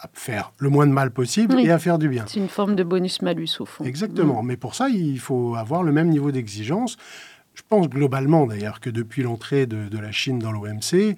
à 0.00 0.08
faire 0.12 0.52
le 0.58 0.68
moins 0.68 0.86
de 0.86 0.92
mal 0.92 1.10
possible 1.10 1.54
oui. 1.56 1.66
et 1.66 1.70
à 1.70 1.78
faire 1.78 1.98
du 1.98 2.08
bien. 2.08 2.24
C'est 2.26 2.40
une 2.40 2.48
forme 2.48 2.76
de 2.76 2.84
bonus-malus 2.84 3.60
au 3.60 3.66
fond. 3.66 3.84
Exactement, 3.84 4.42
mmh. 4.42 4.46
mais 4.46 4.56
pour 4.56 4.74
ça, 4.74 4.88
il 4.88 5.18
faut 5.18 5.54
avoir 5.54 5.82
le 5.82 5.92
même 5.92 6.08
niveau 6.08 6.30
d'exigence. 6.30 6.96
Je 7.54 7.62
pense 7.68 7.88
globalement 7.88 8.46
d'ailleurs 8.46 8.80
que 8.80 8.90
depuis 8.90 9.22
l'entrée 9.22 9.66
de, 9.66 9.88
de, 9.88 9.98
la 9.98 10.12
Chine 10.12 10.38
dans 10.38 10.52
l'OMC, 10.52 11.16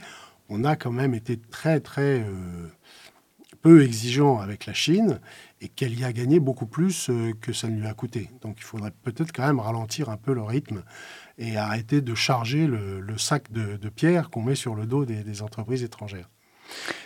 on 0.49 0.65
a 0.65 0.77
quand 0.77 0.91
même 0.91 1.15
été 1.15 1.37
très 1.37 1.81
très 1.81 2.21
euh, 2.21 2.69
peu 3.61 3.83
exigeant 3.85 4.41
avec 4.41 4.67
la 4.67 4.75
Chine 4.75 5.21
et 5.61 5.69
qu'elle 5.69 5.99
y 5.99 6.05
a 6.05 6.13
gagné 6.13 6.41
beaucoup 6.41 6.67
plus 6.67 7.09
euh, 7.09 7.33
que 7.41 7.53
ça 7.53 7.69
ne 7.69 7.79
lui 7.79 7.87
a 7.87 7.95
coûté. 7.95 8.31
Donc 8.41 8.57
il 8.59 8.65
faudrait 8.65 8.91
peut-être 9.03 9.33
quand 9.33 9.47
même 9.47 9.61
ralentir 9.61 10.09
un 10.09 10.17
peu 10.17 10.35
le 10.35 10.43
rythme 10.43 10.83
et 11.39 11.57
arrêter 11.57 12.01
de 12.01 12.15
charger 12.15 12.67
le, 12.67 13.01
le 13.01 13.19
sac 13.19 13.53
de, 13.53 13.77
de 13.77 13.89
pierre 13.89 14.31
qu'on 14.31 14.43
met 14.43 14.57
sur 14.57 14.75
le 14.75 14.87
dos 14.87 15.05
des, 15.05 15.23
des 15.23 15.43
entreprises 15.43 15.85
étrangères. 15.85 16.29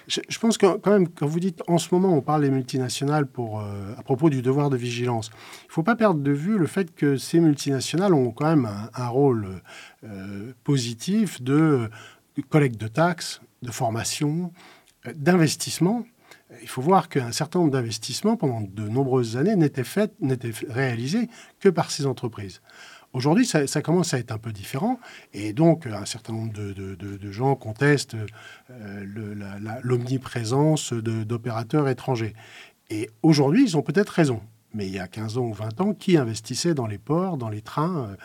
Je, 0.07 0.39
pense 0.39 0.57
que 0.57 0.77
quand 0.77 0.91
même, 0.91 1.09
quand 1.09 1.27
vous 1.27 1.41
dites 1.41 1.63
en 1.67 1.79
ce 1.79 1.89
moment, 1.93 2.15
on 2.15 2.21
parle 2.21 2.43
des 2.43 2.51
multinationales 2.51 3.27
euh, 3.39 3.95
à 3.97 4.03
propos 4.03 4.31
du 4.31 4.41
devoir 4.41 4.71
de 4.71 4.77
vigilance, 4.77 5.31
il 5.65 5.69
ne 5.69 5.73
faut 5.73 5.83
pas 5.83 5.97
perdre 5.97 6.21
de 6.21 6.31
vue 6.31 6.59
le 6.59 6.67
fait 6.67 6.95
que 6.95 7.17
ces 7.17 7.41
multinationales 7.41 8.15
ont 8.15 8.31
quand 8.31 8.47
même 8.47 8.69
un, 8.95 9.09
rôle 9.09 9.61
euh, 10.05 10.53
positif 10.63 11.43
de, 11.43 11.91
de, 12.37 12.43
collecte 12.43 12.81
de 12.81 12.89
taxes, 12.89 13.41
de 13.63 13.71
formation, 13.71 14.53
euh, 15.07 15.13
d'investissement. 15.15 16.05
Il 16.63 16.69
faut 16.69 16.83
voir 16.83 17.09
qu'un 17.09 17.33
certain 17.33 17.59
nombre 17.59 17.73
d'investissements 17.73 18.37
pendant 18.37 18.61
de 18.61 18.89
nombreuses 18.89 19.37
années 19.37 19.57
n'étaient 19.57 19.83
réalisés 20.69 21.29
que 21.59 21.69
par 21.69 21.91
ces 21.91 22.07
entreprises. 22.07 22.61
Aujourd'hui, 23.17 23.47
ça, 23.47 23.81
commence 23.81 24.13
à 24.13 24.19
être 24.19 24.31
un 24.31 24.37
peu 24.37 24.53
différent, 24.53 25.01
et 25.33 25.55
donc 25.55 25.87
un 25.87 26.05
certain 26.05 26.35
nombre 26.35 26.53
de, 26.53 27.33
gens 27.33 27.57
contestent 27.57 28.15
euh, 28.71 29.81
l'omniprésence 29.83 30.93
d'opérateurs 30.93 31.89
étrangers. 31.89 32.35
Et 32.91 33.09
aujourd'hui, 33.23 33.65
ils 33.65 33.75
ont 33.75 33.81
peut-être 33.81 34.11
raison, 34.11 34.43
mais 34.75 34.87
il 34.87 34.93
y 34.93 34.99
a 34.99 35.09
15 35.09 35.39
ans 35.39 35.47
ou 35.47 35.55
20 35.55 35.81
ans, 35.81 35.95
qui 35.95 36.19
investissait 36.19 36.75
dans 36.75 36.87
les 36.87 36.99
ports, 36.99 37.39
dans 37.39 37.49
les 37.49 37.63
trains, 37.63 38.11
euh, 38.11 38.17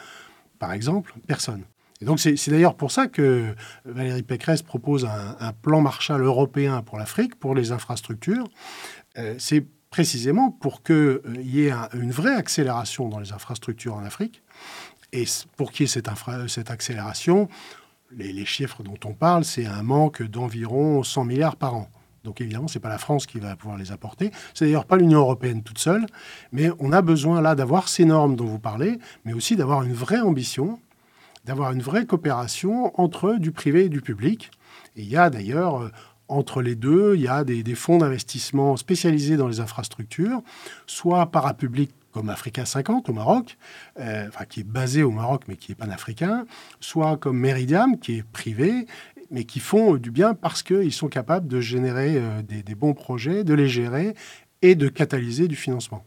par 0.59 0.73
exemple? 0.73 1.13
Personne. 1.25 1.63
Et 2.01 2.05
donc 2.05 2.19
c'est 2.19 2.49
d'ailleurs 2.49 2.75
pour 2.75 2.91
ça 2.91 3.07
que 3.07 3.55
Valérie 3.85 4.23
Pécresse 4.23 4.61
propose 4.61 5.05
un, 5.05 5.53
plan 5.53 5.79
Marshall 5.79 6.21
européen 6.21 6.81
pour 6.81 6.97
l'Afrique, 6.97 7.39
pour 7.39 7.55
les 7.55 7.71
infrastructures. 7.71 8.49
Euh, 9.17 9.35
précisément 9.91 10.49
pour 10.49 10.81
qu'il 10.81 10.95
euh, 10.95 11.21
y 11.43 11.67
ait 11.67 11.71
un, 11.71 11.89
une 11.93 12.11
vraie 12.11 12.33
accélération 12.33 13.09
dans 13.09 13.19
les 13.19 13.33
infrastructures 13.33 13.93
en 13.93 14.03
Afrique. 14.03 14.41
Et 15.13 15.25
pour 15.57 15.71
qu'il 15.71 15.83
y 15.83 15.85
ait 15.85 15.87
cette, 15.87 16.09
cette 16.47 16.71
accélération, 16.71 17.49
les, 18.17 18.45
chiffres 18.45 18.83
dont 18.83 18.97
on 19.05 19.13
parle, 19.13 19.43
c'est 19.43 19.65
un 19.65 19.83
manque 19.83 20.23
d'environ 20.23 21.03
100 21.03 21.25
milliards 21.25 21.55
par 21.57 21.75
an. 21.75 21.89
Donc 22.23 22.39
évidemment, 22.39 22.67
ce 22.67 22.77
n'est 22.77 22.81
pas 22.81 22.89
la 22.89 22.97
France 22.97 23.25
qui 23.25 23.39
va 23.39 23.55
pouvoir 23.55 23.77
les 23.77 23.91
apporter. 23.91 24.31
C'est 24.53 24.65
d'ailleurs 24.65 24.85
pas 24.85 24.95
l'Union 24.95 25.19
européenne 25.19 25.63
toute 25.63 25.79
seule. 25.79 26.05
Mais 26.51 26.69
on 26.79 26.91
a 26.91 27.01
besoin 27.01 27.41
là 27.41 27.55
d'avoir 27.55 27.89
ces 27.89 28.05
normes 28.05 28.35
dont 28.35 28.45
vous 28.45 28.59
parlez, 28.59 28.99
mais 29.25 29.33
aussi 29.33 29.55
d'avoir 29.55 29.83
une 29.83 29.93
vraie 29.93 30.19
ambition, 30.19 30.79
d'avoir 31.45 31.71
une 31.71 31.81
vraie 31.81 32.05
coopération 32.05 32.99
entre 32.99 33.35
du 33.35 33.51
privé 33.51 33.85
et 33.85 33.89
du 33.89 34.01
public. 34.01 34.51
Et 34.95 35.01
il 35.01 35.09
y 35.09 35.17
a 35.17 35.29
d'ailleurs, 35.29 35.81
euh, 35.81 35.91
entre 36.31 36.61
les 36.61 36.75
deux, 36.75 37.15
il 37.15 37.21
y 37.21 37.27
a 37.27 37.43
des, 37.43 37.75
fonds 37.75 37.97
d'investissement 37.97 38.77
spécialisés 38.77 39.37
dans 39.37 39.47
les 39.47 39.59
infrastructures, 39.59 40.41
soit 40.87 41.25
parapublics 41.27 41.91
comme 42.11 42.29
Africa 42.29 42.65
50 42.65 43.09
au 43.09 43.13
Maroc, 43.13 43.57
euh, 43.99 44.27
qui 44.49 44.61
est 44.61 44.67
basé 44.67 45.03
au 45.03 45.11
Maroc 45.11 45.43
mais 45.47 45.55
qui 45.55 45.71
est 45.71 45.75
panafricain, 45.75 46.45
soit 46.79 47.17
comme 47.17 47.37
Meridiam 47.37 47.97
qui 47.99 48.17
est 48.17 48.23
privé, 48.23 48.85
mais 49.29 49.45
qui 49.45 49.59
font 49.59 49.95
du 49.95 50.11
bien 50.11 50.33
parce 50.33 50.63
qu'ils 50.63 50.93
sont 50.93 51.07
capables 51.07 51.47
de 51.47 51.61
générer 51.61 52.15
euh, 52.17 52.41
des, 52.41 52.75
bons 52.75 52.93
projets, 52.93 53.43
de 53.43 53.53
les 53.53 53.67
gérer 53.67 54.15
et 54.61 54.75
de 54.75 54.89
catalyser 54.89 55.47
du 55.47 55.55
financement. 55.55 56.03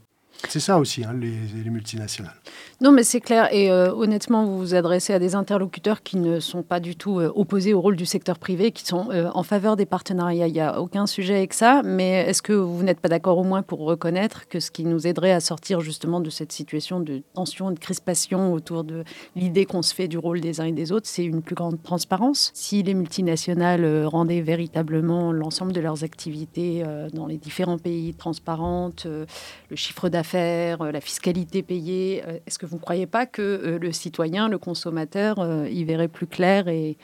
C'est 0.48 0.60
ça 0.60 0.78
aussi, 0.78 1.04
hein, 1.04 1.14
les, 1.14 1.70
multinationales. 1.70 2.34
Non, 2.80 2.92
mais 2.92 3.02
c'est 3.02 3.20
clair. 3.20 3.52
Et 3.52 3.70
euh, 3.70 3.92
honnêtement, 3.92 4.44
vous 4.44 4.58
vous 4.58 4.74
adressez 4.74 5.12
à 5.12 5.18
des 5.18 5.34
interlocuteurs 5.34 6.02
qui 6.02 6.16
ne 6.16 6.40
sont 6.40 6.62
pas 6.62 6.80
du 6.80 6.96
tout 6.96 7.18
euh, 7.18 7.32
opposés 7.34 7.72
au 7.72 7.80
rôle 7.80 7.96
du 7.96 8.06
secteur 8.06 8.38
privé, 8.38 8.70
qui 8.70 8.84
sont 8.84 9.10
euh, 9.10 9.30
en 9.34 9.42
faveur 9.42 9.76
des 9.76 9.86
partenariats. 9.86 10.46
Il 10.46 10.52
n'y 10.52 10.60
a 10.60 10.80
aucun 10.80 11.06
sujet 11.06 11.36
avec 11.36 11.54
ça. 11.54 11.82
Mais 11.84 12.24
est-ce 12.28 12.42
que 12.42 12.52
vous 12.52 12.82
n'êtes 12.82 13.00
pas 13.00 13.08
d'accord 13.08 13.38
au 13.38 13.44
moins 13.44 13.62
pour 13.62 13.80
reconnaître 13.80 14.48
que 14.48 14.60
ce 14.60 14.70
qui 14.70 14.84
nous 14.84 15.06
aiderait 15.06 15.32
à 15.32 15.40
sortir 15.40 15.80
justement 15.80 16.20
de 16.20 16.30
cette 16.30 16.52
situation 16.52 17.00
de 17.00 17.22
tension, 17.34 17.70
de 17.70 17.78
crispation 17.78 18.52
autour 18.52 18.84
de 18.84 19.04
l'idée 19.36 19.64
qu'on 19.64 19.82
se 19.82 19.94
fait 19.94 20.08
du 20.08 20.18
rôle 20.18 20.40
des 20.40 20.60
uns 20.60 20.66
et 20.66 20.72
des 20.72 20.92
autres, 20.92 21.08
c'est 21.08 21.24
une 21.24 21.42
plus 21.42 21.54
grande 21.54 21.82
transparence? 21.82 22.50
Si 22.54 22.82
les 22.82 22.94
multinationales 22.94 24.06
rendaient 24.06 24.42
véritablement 24.42 25.32
l'ensemble 25.32 25.72
de 25.72 25.80
leurs 25.80 26.04
activités 26.04 26.84
dans 27.12 27.26
les 27.26 27.36
différents 27.36 27.78
pays 27.78 28.14
transparentes, 28.14 29.06
le 29.06 29.76
chiffre 29.76 30.08
d'affaires, 30.08 30.33
euh, 30.34 30.92
la 30.92 31.00
fiscalité 31.00 31.62
payée. 31.62 32.22
Euh, 32.26 32.38
est-ce 32.46 32.58
que 32.58 32.66
vous 32.66 32.76
ne 32.76 32.80
croyez 32.80 33.06
pas 33.06 33.26
que 33.26 33.42
euh, 33.42 33.78
le 33.78 33.92
citoyen, 33.92 34.48
le 34.48 34.58
consommateur, 34.58 35.38
y 35.66 35.84
verrait 35.84 36.08
plus 36.08 36.26
clair 36.26 36.68
et, 36.68 36.96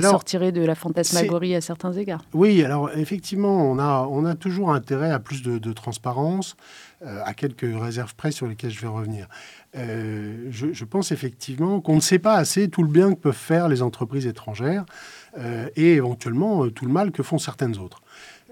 sortirait 0.00 0.52
de 0.52 0.62
la 0.62 0.74
fantasmagorie 0.74 1.54
à 1.54 1.60
certains 1.60 1.92
égards? 1.92 2.22
Oui, 2.34 2.62
alors 2.62 2.90
effectivement, 2.96 3.70
on 3.70 3.78
a, 3.78 4.06
on 4.10 4.26
a 4.26 4.34
toujours 4.34 4.72
intérêt 4.72 5.10
à 5.10 5.18
plus 5.18 5.42
de, 5.42 5.72
transparence, 5.72 6.54
à 7.02 7.32
quelques 7.32 7.66
réserves 7.74 8.14
près 8.14 8.30
sur 8.30 8.46
lesquelles 8.46 8.72
je 8.72 8.80
vais 8.80 8.88
revenir. 8.88 9.26
je, 9.74 10.84
pense 10.84 11.12
effectivement 11.12 11.80
qu'on 11.80 11.94
ne 11.94 12.00
sait 12.00 12.18
pas 12.18 12.34
assez 12.34 12.68
tout 12.68 12.82
le 12.82 12.90
bien 12.90 13.14
que 13.14 13.20
peuvent 13.20 13.32
faire 13.32 13.68
les 13.68 13.80
entreprises 13.80 14.26
étrangères 14.26 14.84
et 15.76 15.94
éventuellement 15.94 16.68
tout 16.68 16.84
le 16.84 16.92
mal 16.92 17.10
que 17.10 17.22
font 17.22 17.38
certaines 17.38 17.78
autres. 17.78 18.02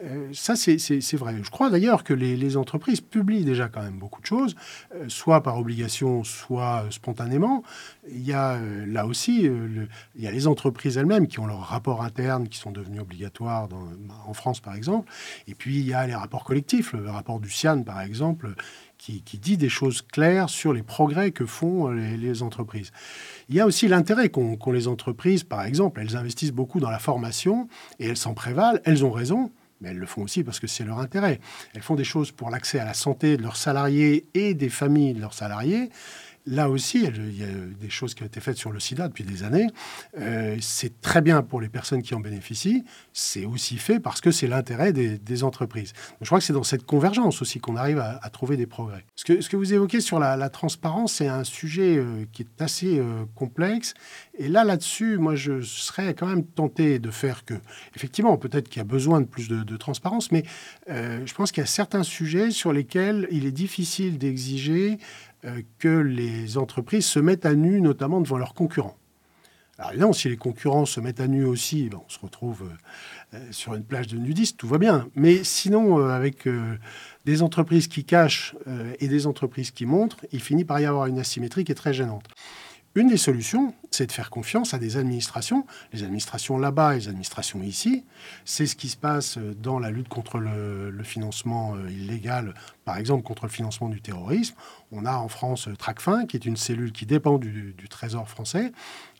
Euh, 0.02 0.28
ça, 0.32 0.56
c'est 0.56 1.16
vrai. 1.16 1.34
Je 1.42 1.50
crois 1.50 1.70
d'ailleurs 1.70 2.02
que 2.02 2.14
les, 2.14 2.56
entreprises 2.56 3.00
publient 3.00 3.44
déjà 3.44 3.68
quand 3.68 3.82
même 3.82 3.98
beaucoup 3.98 4.20
de 4.20 4.26
choses, 4.26 4.54
euh, 4.94 5.08
soit 5.08 5.42
par 5.42 5.58
obligation, 5.58 6.24
soit 6.24 6.84
euh, 6.84 6.90
spontanément. 6.90 7.62
Il 8.08 8.24
y 8.24 8.32
a 8.32 8.58
là 8.86 9.06
aussi, 9.06 9.44
il 9.44 10.22
y 10.22 10.26
a 10.26 10.30
les 10.30 10.46
entreprises 10.46 10.98
elles-mêmes 10.98 11.26
qui 11.26 11.40
ont 11.40 11.46
leurs 11.46 11.66
rapports 11.66 12.02
internes 12.02 12.48
qui 12.48 12.58
sont 12.58 12.70
devenus 12.70 13.00
obligatoires 13.00 13.68
en 14.26 14.34
France, 14.34 14.60
par 14.60 14.74
exemple. 14.74 15.10
Et 15.48 15.54
puis, 15.54 15.78
il 15.78 15.86
y 15.86 15.94
a 15.94 16.06
les 16.06 16.14
rapports 16.14 16.44
collectifs, 16.44 16.92
le 16.92 17.10
rapport 17.10 17.40
du 17.40 17.50
CIAN, 17.50 17.82
par 17.82 18.00
exemple, 18.02 18.54
qui, 18.98 19.22
dit 19.38 19.56
des 19.56 19.68
choses 19.68 20.02
claires 20.02 20.48
sur 20.48 20.72
les 20.72 20.82
progrès 20.82 21.30
que 21.30 21.46
font 21.46 21.88
les, 21.90 22.42
entreprises. 22.42 22.90
Il 23.48 23.54
y 23.54 23.60
a 23.60 23.66
aussi 23.66 23.88
l'intérêt 23.88 24.28
qu'ont 24.28 24.72
les 24.72 24.88
entreprises, 24.88 25.44
par 25.44 25.64
exemple, 25.64 26.00
elles 26.00 26.16
investissent 26.16 26.52
beaucoup 26.52 26.80
dans 26.80 26.90
la 26.90 26.98
formation 26.98 27.68
et 27.98 28.06
elles 28.06 28.16
s'en 28.16 28.34
prévalent, 28.34 28.78
elles 28.84 29.04
ont 29.04 29.10
raison 29.10 29.50
mais 29.80 29.90
elles 29.90 29.98
le 29.98 30.06
font 30.06 30.22
aussi 30.22 30.44
parce 30.44 30.60
que 30.60 30.66
c'est 30.66 30.84
leur 30.84 30.98
intérêt. 30.98 31.40
Elles 31.74 31.82
font 31.82 31.94
des 31.94 32.04
choses 32.04 32.30
pour 32.32 32.50
l'accès 32.50 32.78
à 32.78 32.84
la 32.84 32.94
santé 32.94 33.36
de 33.36 33.42
leurs 33.42 33.56
salariés 33.56 34.26
et 34.34 34.54
des 34.54 34.68
familles 34.68 35.14
de 35.14 35.20
leurs 35.20 35.34
salariés. 35.34 35.90
Là 36.46 36.68
aussi, 36.68 37.04
il 37.04 37.38
y 37.38 37.42
a 37.42 37.46
des 37.80 37.88
choses 37.88 38.12
qui 38.12 38.22
ont 38.22 38.26
été 38.26 38.38
faites 38.38 38.58
sur 38.58 38.70
le 38.70 38.78
sida 38.78 39.08
depuis 39.08 39.24
des 39.24 39.44
années. 39.44 39.66
Euh, 40.18 40.58
c'est 40.60 41.00
très 41.00 41.22
bien 41.22 41.40
pour 41.42 41.58
les 41.58 41.70
personnes 41.70 42.02
qui 42.02 42.14
en 42.14 42.20
bénéficient. 42.20 42.84
C'est 43.14 43.46
aussi 43.46 43.78
fait 43.78 43.98
parce 43.98 44.20
que 44.20 44.30
c'est 44.30 44.46
l'intérêt 44.46 44.92
des, 44.92 45.42
entreprises. 45.42 45.94
je 46.20 46.26
crois 46.26 46.38
que 46.38 46.44
c'est 46.44 46.52
dans 46.52 46.62
cette 46.62 46.84
convergence 46.84 47.42
aussi 47.42 47.60
qu'on 47.60 47.76
arrive 47.76 47.98
à, 47.98 48.30
trouver 48.30 48.56
des 48.56 48.66
progrès. 48.66 49.04
Ce 49.16 49.24
que, 49.24 49.56
vous 49.56 49.72
évoquez 49.72 50.00
sur 50.00 50.18
la, 50.18 50.48
transparence, 50.50 51.14
c'est 51.14 51.28
un 51.28 51.44
sujet 51.44 51.96
euh, 51.96 52.24
qui 52.32 52.42
est 52.42 52.62
assez 52.62 52.98
euh, 52.98 53.24
complexe. 53.34 53.94
Et 54.38 54.48
là, 54.48 54.64
là-dessus, 54.64 55.16
moi, 55.18 55.34
je 55.34 55.62
serais 55.62 56.14
quand 56.14 56.26
même 56.26 56.44
tenté 56.44 56.98
de 56.98 57.10
faire 57.10 57.44
que, 57.44 57.54
effectivement, 57.96 58.36
peut-être 58.36 58.68
qu'il 58.68 58.78
y 58.78 58.80
a 58.80 58.84
besoin 58.84 59.20
de 59.20 59.26
plus 59.26 59.48
de, 59.48 59.62
de 59.62 59.76
transparence, 59.76 60.30
mais 60.30 60.44
je 60.88 61.34
pense 61.34 61.52
qu'il 61.52 61.62
y 61.62 61.64
a 61.64 61.66
certains 61.66 62.02
sujets 62.02 62.50
sur 62.50 62.72
lesquels 62.72 63.26
il 63.30 63.46
est 63.46 63.52
difficile 63.52 64.18
d'exiger 64.18 64.98
que 65.78 65.88
les 65.88 66.58
entreprises 66.58 67.06
se 67.06 67.18
mettent 67.18 67.46
à 67.46 67.54
nu, 67.54 67.80
notamment 67.80 68.20
devant 68.20 68.38
leurs 68.38 68.54
concurrents. 68.54 68.96
Alors 69.78 69.90
évidemment, 69.90 70.12
si 70.12 70.28
les 70.28 70.36
concurrents 70.36 70.86
se 70.86 71.00
mettent 71.00 71.20
à 71.20 71.26
nu 71.26 71.44
aussi, 71.44 71.88
ben, 71.88 72.00
on 72.04 72.08
se 72.08 72.20
retrouve 72.20 72.62
euh, 72.62 73.36
euh, 73.36 73.48
sur 73.50 73.74
une 73.74 73.82
plage 73.84 74.06
de 74.06 74.16
nudistes, 74.16 74.56
tout 74.56 74.68
va 74.68 74.78
bien. 74.78 75.08
Mais 75.16 75.42
sinon, 75.42 75.98
avec 76.06 76.48
des 77.24 77.42
entreprises 77.42 77.88
qui 77.88 78.04
cachent 78.04 78.54
et 79.00 79.08
des 79.08 79.26
entreprises 79.26 79.72
qui 79.72 79.86
montrent, 79.86 80.24
il 80.30 80.40
finit 80.40 80.64
par 80.64 80.78
y 80.78 80.84
avoir 80.84 81.06
une 81.06 81.18
asymétrie 81.18 81.64
qui 81.64 81.72
est 81.72 81.76
très 81.76 81.92
gênante. 81.92 82.26
Une 82.96 83.08
des 83.08 83.16
solutions, 83.16 83.74
c'est 83.90 84.06
de 84.06 84.12
faire 84.12 84.30
confiance 84.30 84.72
à 84.72 84.78
des 84.78 84.96
administrations, 84.96 85.66
les 85.92 86.04
administrations 86.04 86.58
là-bas 86.58 86.94
et 86.94 87.00
les 87.00 87.08
administrations 87.08 87.60
ici. 87.64 88.04
C'est 88.44 88.66
ce 88.66 88.76
qui 88.76 88.88
se 88.88 88.96
passe 88.96 89.36
dans 89.36 89.80
la 89.80 89.90
lutte 89.90 90.08
contre 90.08 90.38
le, 90.38 90.92
financement 91.02 91.74
euh, 91.74 91.90
illégal, 91.90 92.54
par 92.84 92.96
exemple 92.96 93.24
contre 93.24 93.46
le 93.46 93.50
financement 93.50 93.88
du 93.88 94.00
terrorisme. 94.00 94.54
On 94.92 95.06
a 95.06 95.16
en 95.16 95.28
France 95.28 95.66
euh, 95.66 95.74
Tracfin, 95.74 96.24
qui 96.26 96.36
est 96.36 96.46
une 96.46 96.56
cellule 96.56 96.92
qui 96.92 97.04
dépend 97.04 97.38
du, 97.38 97.74
Trésor 97.90 98.28
français, 98.28 98.70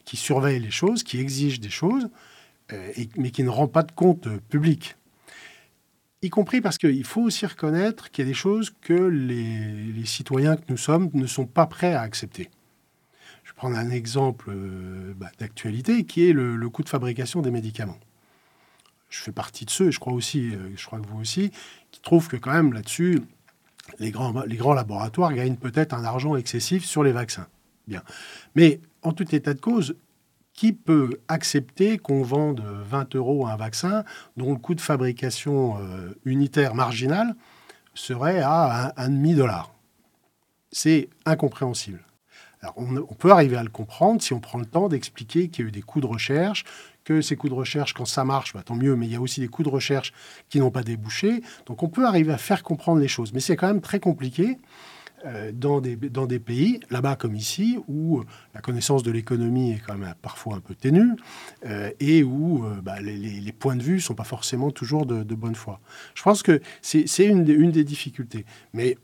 qui 0.05 0.17
surveille 0.17 0.61
les 0.61 0.71
choses, 0.71 1.03
qui 1.03 1.19
exige 1.19 1.59
des 1.59 1.69
choses, 1.69 2.09
euh, 2.73 2.93
mais 3.17 3.33
qui 3.33 3.43
ne 3.43 3.51
rend 3.51 3.67
pas 3.67 3.83
de 3.83 3.93
compte 3.93 4.29
public 4.49 4.97
y 6.23 6.31
compris 6.31 6.63
parce 6.63 6.79
qu'il 6.79 7.05
faut 7.05 7.21
aussi 7.21 7.45
reconnaître 7.45 8.11
qu'il 8.11 8.25
y 8.25 8.27
a 8.27 8.31
des 8.31 8.35
choses 8.35 8.75
que 8.81 8.95
les, 8.95 10.07
citoyens 10.07 10.57
que 10.57 10.63
nous 10.71 10.79
sommes 10.79 11.11
ne 11.13 11.27
sont 11.27 11.45
pas 11.45 11.67
prêts 11.67 11.93
à 11.93 12.01
accepter 12.01 12.49
prendre 13.55 13.77
un 13.77 13.91
exemple 13.91 14.51
euh, 14.51 15.15
bah, 15.17 15.31
d'actualité 15.39 16.05
qui 16.05 16.29
est 16.29 16.33
le, 16.33 16.69
coût 16.69 16.83
de 16.83 16.89
fabrication 16.89 17.43
des 17.43 17.51
médicaments. 17.51 17.99
Je 19.09 19.21
fais 19.21 19.33
partie 19.33 19.65
de 19.65 19.71
ceux, 19.71 19.89
et 19.89 19.93
je 19.93 20.01
crois 20.01 20.13
aussi, 20.13 20.55
euh, 20.55 20.71
je 20.77 20.87
crois 20.87 20.99
que 20.99 21.07
vous 21.07 21.21
aussi, 21.21 21.53
qui 21.91 22.01
trouvent 22.01 22.29
que 22.29 22.37
quand 22.37 22.53
même 22.53 22.73
là-dessus, 22.73 23.23
les 23.99 24.11
grands, 24.11 24.33
laboratoires 24.75 25.33
gagnent 25.33 25.57
peut-être 25.57 25.95
un 25.95 26.05
argent 26.05 26.37
excessif 26.37 26.85
sur 26.85 27.05
les 27.05 27.13
vaccins. 27.13 27.47
Bien. 27.87 28.03
Mais 28.55 28.81
en 29.03 29.13
tout 29.13 29.35
état 29.35 29.55
de 29.55 29.61
cause, 29.61 29.97
qui 30.55 30.73
peut 30.73 31.21
accepter 31.29 31.99
qu'on 31.99 32.23
vende 32.23 32.61
20 32.61 33.17
euros 33.17 33.47
un 33.47 33.57
vaccin 33.57 34.05
dont 34.37 34.53
le 34.53 34.59
coût 34.59 34.75
de 34.75 34.81
fabrication 34.81 35.79
euh, 35.79 36.15
unitaire 36.25 36.75
marginal 36.75 37.35
serait 37.93 38.41
à 38.41 38.87
un, 38.87 38.93
un 38.97 39.09
demi-dollar? 39.11 39.75
C'est 40.71 41.09
incompréhensible 41.27 42.05
on, 42.77 43.15
peut 43.15 43.31
arriver 43.31 43.57
à 43.57 43.63
le 43.63 43.69
comprendre 43.69 44.23
si 44.23 44.33
on 44.33 44.41
prend 44.41 44.59
le 44.59 44.67
temps 44.67 44.89
d'expliquer 44.89 45.49
qu'il 45.49 45.65
y 45.65 45.67
a 45.67 45.69
eu 45.69 45.73
des 45.73 45.83
coûts 45.83 46.01
de 46.01 46.07
recherche, 46.07 46.65
que 47.05 47.21
ces 47.21 47.37
coûts 47.37 47.49
de 47.49 47.55
recherche, 47.55 47.93
quand 47.93 48.05
ça 48.05 48.25
marche, 48.25 48.55
bah, 48.55 48.63
tant 48.65 48.75
mieux, 48.75 48.97
mais 48.97 49.07
il 49.07 49.13
y 49.13 49.17
a 49.17 49.21
aussi 49.21 49.41
des 49.41 49.49
coûts 49.49 49.63
de 49.63 49.69
recherche 49.69 50.13
qui 50.49 50.59
n'ont 50.59 50.71
pas 50.71 50.83
débouché. 50.83 51.43
Donc 51.67 51.83
on 51.83 51.89
peut 51.89 52.07
arriver 52.07 52.33
à 52.33 52.39
faire 52.39 52.63
comprendre 52.63 53.01
les 53.01 53.09
choses, 53.09 53.33
mais 53.33 53.41
c'est 53.41 53.57
quand 53.57 53.67
même 53.67 53.81
très 53.81 54.01
compliqué 54.01 54.59
euh, 55.27 55.53
dans, 55.53 55.81
des, 55.81 56.39
pays, 56.39 56.81
là-bas 56.91 57.17
comme 57.17 57.35
ici, 57.35 57.79
où 57.89 58.19
euh, 58.19 58.25
la 58.55 58.61
connaissance 58.61 59.03
de 59.03 59.11
l'économie 59.11 59.73
est 59.73 59.83
quand 59.87 59.97
même 59.97 60.15
parfois 60.21 60.57
un 60.57 60.61
peu 60.61 60.75
ténue 60.75 61.13
euh, 61.65 61.91
et 61.99 62.23
où 62.23 62.65
bah, 62.83 63.01
les, 63.01 63.53
points 63.53 63.77
de 63.77 63.83
vue 63.83 63.95
ne 63.95 64.01
sont 64.01 64.15
pas 64.15 64.25
forcément 64.25 64.71
toujours 64.71 65.07
de, 65.07 65.35
bonne 65.35 65.55
foi. 65.55 65.81
Je 66.15 66.23
pense 66.23 66.43
que 66.43 66.61
c'est 66.83 67.25
une, 67.25 67.49
une 67.49 67.71
des 67.71 67.85
difficultés. 67.85 68.45
Mais 68.75 68.99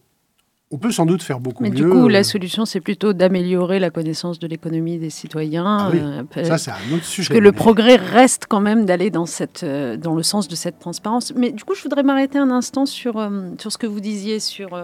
on 0.72 0.78
peut 0.78 0.92
sans 0.92 1.04
doute 1.04 1.22
faire 1.22 1.40
beaucoup 1.40 1.64
mieux. 1.64 1.70
Mais 1.70 1.74
du 1.74 1.88
coup, 1.88 2.06
la 2.06 2.22
solution, 2.22 2.64
c'est 2.64 2.80
plutôt 2.80 3.12
d'améliorer 3.12 3.80
la 3.80 3.90
connaissance 3.90 4.38
de 4.38 4.46
l'économie 4.46 4.98
des 4.98 5.10
citoyens. 5.10 5.64
Ah 5.66 5.90
euh, 5.92 6.44
ça, 6.44 6.58
c'est 6.58 6.70
un 6.70 6.94
autre 6.94 7.04
sujet. 7.04 7.28
Parce 7.28 7.40
que 7.40 7.42
le 7.42 7.50
progrès 7.50 7.96
reste 7.96 8.46
quand 8.48 8.60
même 8.60 8.86
d'aller 8.86 9.10
dans, 9.10 9.26
cette, 9.26 9.64
euh, 9.64 9.96
dans 9.96 10.14
le 10.14 10.22
sens 10.22 10.46
de 10.46 10.54
cette 10.54 10.78
transparence. 10.78 11.32
Mais 11.34 11.50
du 11.50 11.64
coup, 11.64 11.74
je 11.74 11.82
voudrais 11.82 12.04
m'arrêter 12.04 12.38
un 12.38 12.50
instant 12.52 12.86
sur, 12.86 13.16
euh, 13.16 13.50
sur 13.58 13.72
ce 13.72 13.78
que 13.78 13.88
vous 13.88 13.98
disiez, 13.98 14.38
sur 14.38 14.80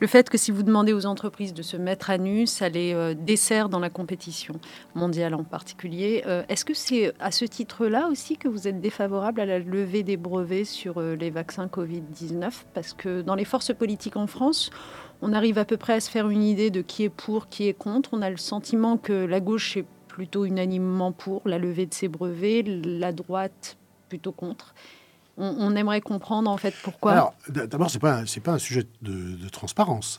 le 0.00 0.06
fait 0.06 0.30
que 0.30 0.38
si 0.38 0.50
vous 0.50 0.62
demandez 0.62 0.94
aux 0.94 1.04
entreprises 1.04 1.52
de 1.52 1.62
se 1.62 1.76
mettre 1.76 2.08
à 2.08 2.16
nu, 2.16 2.46
ça 2.46 2.70
les 2.70 3.14
dessert 3.14 3.68
dans 3.68 3.80
la 3.80 3.90
compétition 3.90 4.54
mondiale 4.94 5.34
en 5.34 5.44
particulier. 5.44 6.24
Est-ce 6.48 6.64
que 6.64 6.74
c'est 6.74 7.12
à 7.20 7.30
ce 7.30 7.44
titre-là 7.44 8.08
aussi 8.10 8.36
que 8.38 8.48
vous 8.48 8.66
êtes 8.66 8.80
défavorable 8.80 9.40
à 9.40 9.46
la 9.46 9.58
levée 9.58 10.02
des 10.02 10.16
brevets 10.16 10.64
sur 10.64 11.00
les 11.00 11.30
vaccins 11.30 11.66
Covid-19 11.66 12.50
Parce 12.72 12.94
que 12.94 13.20
dans 13.20 13.34
les 13.34 13.44
forces 13.44 13.74
politiques 13.74 14.16
en 14.16 14.26
France, 14.26 14.70
on 15.22 15.32
arrive 15.32 15.58
à 15.58 15.64
peu 15.64 15.76
près 15.76 15.94
à 15.94 16.00
se 16.00 16.10
faire 16.10 16.28
une 16.28 16.42
idée 16.42 16.70
de 16.70 16.82
qui 16.82 17.04
est 17.04 17.08
pour, 17.08 17.48
qui 17.48 17.68
est 17.68 17.74
contre. 17.74 18.10
On 18.12 18.22
a 18.22 18.30
le 18.30 18.36
sentiment 18.36 18.96
que 18.96 19.12
la 19.12 19.40
gauche 19.40 19.76
est 19.76 19.84
plutôt 20.06 20.44
unanimement 20.44 21.12
pour 21.12 21.42
la 21.44 21.58
levée 21.58 21.86
de 21.86 21.94
ces 21.94 22.08
brevets, 22.08 22.64
la 22.66 23.12
droite 23.12 23.76
plutôt 24.08 24.32
contre. 24.32 24.74
On, 25.40 25.76
aimerait 25.76 26.00
comprendre 26.00 26.50
en 26.50 26.56
fait 26.56 26.74
pourquoi. 26.82 27.12
Alors, 27.12 27.34
d'abord, 27.48 27.92
c'est 27.92 28.00
pas 28.00 28.26
c'est 28.26 28.40
pas 28.40 28.54
un 28.54 28.58
sujet 28.58 28.82
de, 29.02 29.48
transparence. 29.50 30.18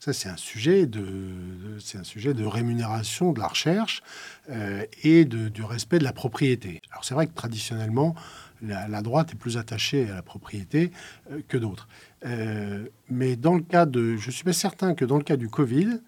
Ça, 0.00 0.12
c'est 0.12 0.28
un 0.28 0.36
sujet 0.36 0.86
de, 0.86 1.78
c'est 1.78 1.98
un 1.98 2.02
sujet 2.02 2.34
de 2.34 2.44
rémunération 2.44 3.32
de 3.32 3.38
la 3.38 3.46
recherche 3.46 4.02
euh, 4.50 4.84
et 5.04 5.24
de, 5.24 5.48
du 5.48 5.62
respect 5.62 6.00
de 6.00 6.04
la 6.04 6.12
propriété. 6.12 6.80
Alors, 6.90 7.04
c'est 7.04 7.14
vrai 7.14 7.28
que 7.28 7.34
traditionnellement, 7.34 8.16
la, 8.62 9.02
droite 9.02 9.32
est 9.32 9.36
plus 9.36 9.56
attachée 9.56 10.08
à 10.10 10.14
la 10.14 10.22
propriété 10.22 10.90
euh, 11.30 11.40
que 11.48 11.56
d'autres. 11.56 11.88
Euh, 12.24 12.86
mais 13.08 13.36
dans 13.36 13.54
le 13.54 13.62
cas 13.62 13.86
de, 13.86 14.16
je 14.16 14.30
suis 14.30 14.44
pas 14.44 14.52
certain 14.52 14.94
que 14.94 15.04
dans 15.04 15.18
le 15.18 15.24
cas 15.24 15.36
du 15.36 15.48
Covid, 15.48 16.00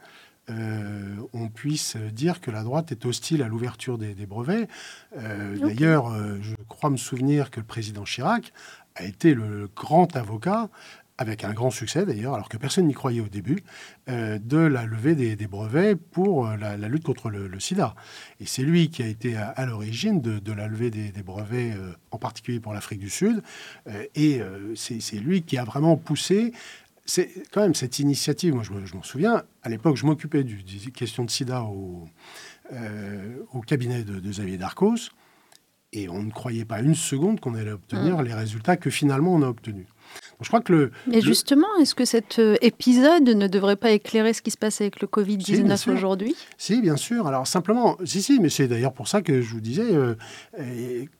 euh, 0.50 1.16
on 1.34 1.48
puisse 1.48 1.96
dire 1.96 2.40
que 2.40 2.50
la 2.50 2.62
droite 2.62 2.90
est 2.90 3.04
hostile 3.04 3.42
à 3.42 3.48
l'ouverture 3.48 3.98
des, 3.98 4.14
brevets. 4.26 4.66
D'ailleurs, 5.14 6.10
je 6.40 6.54
crois 6.68 6.88
me 6.88 6.96
souvenir 6.96 7.50
que 7.50 7.60
le 7.60 7.66
président 7.66 8.04
Chirac 8.04 8.54
a 8.94 9.04
été 9.04 9.34
le 9.34 9.68
grand 9.76 10.16
avocat 10.16 10.70
avec 11.18 11.42
un 11.42 11.52
grand 11.52 11.70
succès 11.70 12.06
d'ailleurs, 12.06 12.34
alors 12.34 12.48
que 12.48 12.56
personne 12.56 12.86
n'y 12.86 12.94
croyait 12.94 13.20
au 13.20 13.28
début, 13.28 13.64
euh, 14.08 14.38
de 14.38 14.56
la 14.56 14.86
levée 14.86 15.14
des, 15.14 15.46
brevets 15.48 15.96
pour 15.96 16.46
euh, 16.46 16.56
la, 16.56 16.76
lutte 16.76 17.02
contre 17.02 17.28
le, 17.28 17.60
sida. 17.60 17.94
Et 18.40 18.46
c'est 18.46 18.62
lui 18.62 18.88
qui 18.88 19.02
a 19.02 19.06
été 19.06 19.36
à, 19.36 19.66
l'origine 19.66 20.22
de, 20.22 20.52
la 20.52 20.68
levée 20.68 20.90
des, 20.90 21.22
brevets, 21.22 21.74
euh, 21.76 21.92
en 22.12 22.18
particulier 22.18 22.60
pour 22.60 22.72
l'Afrique 22.72 23.00
du 23.00 23.10
Sud. 23.10 23.42
et 24.14 24.40
c'est 24.76 25.16
lui 25.16 25.42
qui 25.42 25.58
a 25.58 25.64
vraiment 25.64 25.96
poussé. 25.96 26.52
C'est 27.04 27.30
quand 27.52 27.62
même 27.62 27.74
cette 27.74 27.98
initiative, 27.98 28.54
moi 28.54 28.62
je, 28.62 28.94
m'en 28.94 29.02
souviens, 29.02 29.42
à 29.62 29.68
l'époque 29.68 29.96
je 29.96 30.06
m'occupais 30.06 30.44
des 30.44 30.90
questions 30.92 31.24
de 31.24 31.30
sida 31.30 31.62
au, 31.62 32.06
au 33.52 33.60
cabinet 33.62 34.04
de, 34.04 34.20
de 34.20 34.30
Xavier 34.30 34.58
Darcos, 34.58 35.10
et 35.92 36.08
on 36.08 36.22
ne 36.22 36.30
croyait 36.30 36.66
pas 36.66 36.80
une 36.80 36.94
seconde 36.94 37.40
qu'on 37.40 37.54
allait 37.54 37.72
obtenir 37.72 38.18
mmh. 38.18 38.24
les 38.24 38.34
résultats 38.34 38.76
que 38.76 38.90
finalement 38.90 39.34
on 39.34 39.42
a 39.42 39.46
obtenus. 39.46 39.86
Je 40.40 40.48
crois 40.48 40.60
que 40.60 40.72
le. 40.72 40.90
Mais 41.06 41.20
justement, 41.20 41.66
est-ce 41.80 41.94
que 41.94 42.04
cet 42.04 42.38
euh, 42.38 42.56
épisode 42.60 43.28
ne 43.28 43.46
devrait 43.48 43.76
pas 43.76 43.90
éclairer 43.90 44.32
ce 44.32 44.42
qui 44.42 44.50
se 44.50 44.56
passe 44.56 44.80
avec 44.80 45.00
le 45.00 45.08
Covid-19 45.08 45.92
aujourd'hui? 45.92 46.36
Si, 46.56 46.80
bien 46.80 46.96
sûr. 46.96 47.26
Alors 47.26 47.46
simplement, 47.46 47.96
si, 48.04 48.22
si, 48.22 48.38
mais 48.38 48.48
c'est 48.48 48.68
d'ailleurs 48.68 48.92
pour 48.92 49.08
ça 49.08 49.20
que 49.20 49.42
je 49.42 49.50
vous 49.52 49.60
disais 49.60 49.94
euh, 49.94 50.14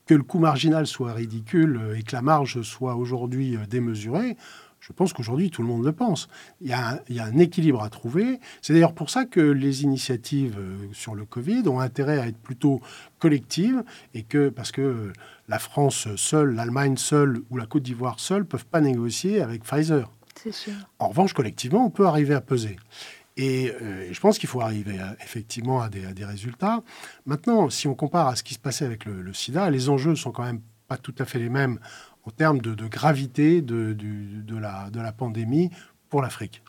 que 0.07 0.14
le 0.14 0.23
coût 0.23 0.38
marginal 0.38 0.87
soit 0.87 1.12
ridicule 1.12 1.80
et 1.99 2.02
que 2.02 2.14
la 2.14 2.23
marge 2.23 2.62
soit 2.62 2.95
aujourd'hui 2.95 3.57
euh, 3.57 3.61
démesurée. 3.68 4.37
Je 4.88 4.92
pense 4.95 5.12
qu'aujourd'hui, 5.12 5.50
tout 5.50 5.62
le 5.62 5.68
monde 5.68 5.85
le 5.85 5.92
pense. 5.92 6.28
Il 6.61 6.68
y, 6.68 6.73
a 6.73 6.95
un, 6.95 6.99
il 7.09 7.16
y, 7.16 7.21
a 7.21 7.25
un, 7.25 7.38
équilibre 7.38 7.83
à 7.83 7.90
trouver. 7.90 8.40
C'est 8.62 8.73
d'ailleurs 8.73 8.95
pour 8.95 9.11
ça 9.11 9.26
que 9.26 9.40
les 9.40 9.83
initiatives 9.83 10.59
sur 10.92 11.14
le 11.14 11.25
Covid 11.25 11.68
ont 11.68 11.78
intérêt 11.78 12.18
à 12.18 12.26
être 12.26 12.38
plutôt 12.38 12.80
collectives 13.18 13.85
et 14.14 14.23
que, 14.23 14.49
parce 14.49 14.73
que 14.73 15.12
la 15.49 15.59
France 15.59 16.09
seule, 16.16 16.54
l'Allemagne 16.54 16.97
seule 16.97 17.42
ou 17.50 17.59
la 17.59 17.66
Côte 17.66 17.83
d'Ivoire 17.83 18.18
seule 18.18 18.45
peuvent 18.45 18.66
pas 18.66 18.80
négocier 18.80 19.42
avec 19.42 19.62
Pfizer. 19.62 20.11
Sûr. 20.50 20.73
En 20.99 21.09
revanche, 21.09 21.33
collectivement, 21.33 21.85
on 21.85 21.90
peut 21.90 22.07
arriver 22.07 22.35
à 22.35 22.40
peser. 22.40 22.76
Et 23.37 23.71
euh, 23.71 24.09
je 24.12 24.21
pense 24.21 24.38
qu'il 24.38 24.49
faut 24.49 24.61
arriver 24.61 24.99
effectivement 25.23 25.80
à 25.80 25.88
des, 25.88 26.25
résultats. 26.25 26.83
Maintenant, 27.25 27.71
si 27.71 27.87
on 27.87 27.95
compare 27.95 28.26
à 28.26 28.37
ce 28.37 28.42
qui 28.42 28.54
se 28.54 28.59
passait 28.59 28.85
avec 28.85 29.04
le, 29.04 29.33
sida, 29.33 29.71
les 29.71 29.88
enjeux 29.88 30.16
sont 30.16 30.33
quand 30.33 30.42
même 30.42 30.61
pas 30.88 30.97
tout 30.97 31.14
à 31.18 31.25
fait 31.25 31.38
les 31.38 31.49
mêmes 31.49 31.78
en 32.28 32.30
termes 32.30 32.61
de, 32.61 32.87
gravité 32.87 33.62
de, 33.62 33.97
la, 34.58 34.90
de 34.90 35.00
pandémie 35.16 35.70
pour 36.11 36.20
l'Afrique. 36.20 36.62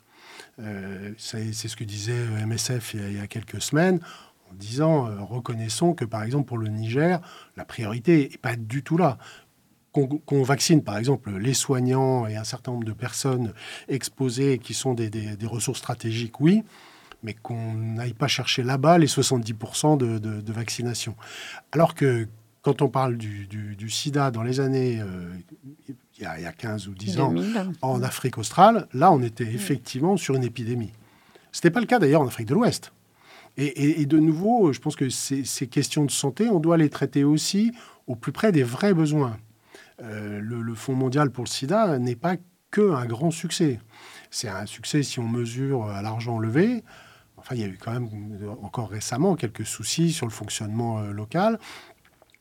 Euh, 0.58 1.12
c'est 1.18 1.52
ce 1.52 1.76
que 1.76 1.84
disait 1.84 2.24
MSF 2.46 2.94
il 2.94 3.18
y 3.18 3.20
a 3.20 3.26
quelques 3.26 3.60
semaines 3.60 4.00
en 4.50 4.54
disant, 4.54 5.06
euh, 5.06 5.20
reconnaissons 5.20 5.92
que 5.92 6.06
par 6.06 6.22
exemple 6.22 6.48
pour 6.48 6.56
le 6.58 6.68
Niger, 6.68 7.20
la 7.56 7.64
priorité 7.66 8.28
n'est 8.30 8.38
pas 8.38 8.56
du 8.56 8.82
tout 8.82 8.96
là. 8.96 9.18
Qu'on 9.92 10.42
vaccine 10.44 10.82
par 10.84 10.96
exemple 10.98 11.36
les 11.36 11.52
soignants 11.52 12.26
et 12.26 12.36
un 12.36 12.44
certain 12.44 12.72
nombre 12.72 12.84
de 12.84 12.92
personnes 12.92 13.52
exposées 13.88 14.58
qui 14.58 14.72
sont 14.72 14.94
des, 14.94 15.36
ressources 15.42 15.80
stratégiques, 15.80 16.40
oui, 16.40 16.62
mais 17.24 17.34
qu'on 17.34 17.74
n'aille 17.74 18.14
pas 18.14 18.28
chercher 18.28 18.62
là-bas 18.62 18.98
les 18.98 19.08
70% 19.08 19.98
de, 19.98 20.52
vaccination. 20.52 21.16
Alors 21.72 21.94
que 21.94 22.28
quand 22.62 22.82
on 22.82 22.88
parle 22.88 23.16
du, 23.16 23.90
sida 23.90 24.30
dans 24.30 24.42
les 24.42 24.60
années, 24.60 25.00
euh, 25.00 25.32
il, 25.88 26.22
y 26.22 26.26
a, 26.26 26.52
15 26.52 26.88
ou 26.88 26.94
10 26.94 27.20
ans, 27.20 27.34
en 27.82 28.02
Afrique 28.02 28.38
australe, 28.38 28.86
là 28.92 29.10
on 29.12 29.22
était 29.22 29.44
effectivement 29.44 30.16
sur 30.16 30.34
une 30.34 30.44
épidémie. 30.44 30.92
Ce 31.52 31.58
n'était 31.58 31.70
pas 31.70 31.80
le 31.80 31.86
cas 31.86 31.98
d'ailleurs 31.98 32.20
en 32.20 32.26
Afrique 32.26 32.48
de 32.48 32.54
l'Ouest. 32.54 32.92
Et, 33.56 34.06
de 34.06 34.18
nouveau, 34.18 34.72
je 34.72 34.80
pense 34.80 34.96
que 34.96 35.10
ces, 35.10 35.66
questions 35.66 36.04
de 36.04 36.10
santé, 36.10 36.48
on 36.48 36.60
doit 36.60 36.78
les 36.78 36.88
traiter 36.88 37.24
aussi 37.24 37.72
au 38.06 38.14
plus 38.14 38.32
près 38.32 38.52
des 38.52 38.62
vrais 38.62 38.94
besoins. 38.94 39.36
Euh, 40.02 40.40
le, 40.40 40.74
Fonds 40.74 40.94
mondial 40.94 41.30
pour 41.30 41.44
le 41.44 41.48
sida 41.48 41.98
n'est 41.98 42.16
pas 42.16 42.36
que 42.70 42.92
un 42.92 43.04
grand 43.04 43.30
succès. 43.30 43.80
C'est 44.30 44.48
un 44.48 44.64
succès 44.64 45.02
si 45.02 45.18
on 45.18 45.28
mesure 45.28 45.86
à 45.86 46.00
l'argent 46.00 46.38
levé. 46.38 46.84
Enfin, 47.36 47.54
il 47.54 47.60
y 47.60 47.64
a 47.64 47.66
eu 47.66 47.78
quand 47.78 47.92
même 47.92 48.08
encore 48.62 48.90
récemment 48.90 49.34
quelques 49.34 49.66
soucis 49.66 50.12
sur 50.12 50.26
le 50.26 50.32
fonctionnement 50.32 51.00
euh, 51.00 51.10
local. 51.10 51.58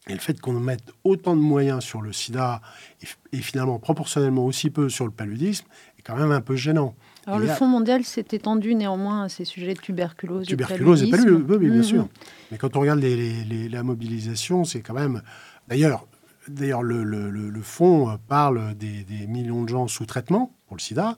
Et 0.10 0.14
le 0.14 0.20
fait 0.20 0.42
qu'on 0.42 0.60
mette 0.60 0.92
autant 1.04 1.36
de 1.36 1.42
moyens 1.42 1.84
sur 1.84 2.02
le 2.02 2.12
sida 2.12 2.62
et, 3.02 3.38
et, 3.38 3.42
finalement 3.42 3.80
proportionnellement 3.80 4.46
aussi 4.46 4.70
peu 4.70 4.90
sur 4.90 5.06
le 5.06 5.12
paludisme 5.12 5.66
est 5.98 6.02
quand 6.02 6.18
même 6.18 6.32
un 6.32 6.42
peu 6.42 6.56
gênant. 6.56 6.96
Alors, 7.28 7.40
le 7.40 7.48
Fonds 7.48 7.68
mondial 7.68 8.04
s'est 8.04 8.26
étendu 8.32 8.74
néanmoins 8.74 9.24
à 9.24 9.30
ces 9.30 9.46
sujets 9.46 9.76
de 9.76 9.80
tuberculose. 9.80 10.48
Tuberculose 10.48 11.04
et 11.04 11.10
paludisme, 11.12 11.58
bien 11.58 11.70
mhm. 11.70 11.84
sûr. 11.84 12.08
Mais 12.52 12.58
quand 12.58 12.76
on 12.76 12.80
regarde 12.80 13.02
la 13.02 13.84
mobilisation, 13.84 14.64
c'est 14.64 14.82
quand 14.82 14.96
même. 14.96 15.22
D'ailleurs, 15.68 16.08
d'ailleurs 16.48 16.82
le, 16.82 17.04
le, 17.04 17.62
Fonds 17.62 18.18
parle 18.28 18.74
des, 18.76 19.06
millions 19.28 19.64
de 19.64 19.70
gens 19.70 19.88
sous 19.88 20.06
traitement 20.06 20.52
pour 20.68 20.76
le 20.76 20.82
sida 20.82 21.18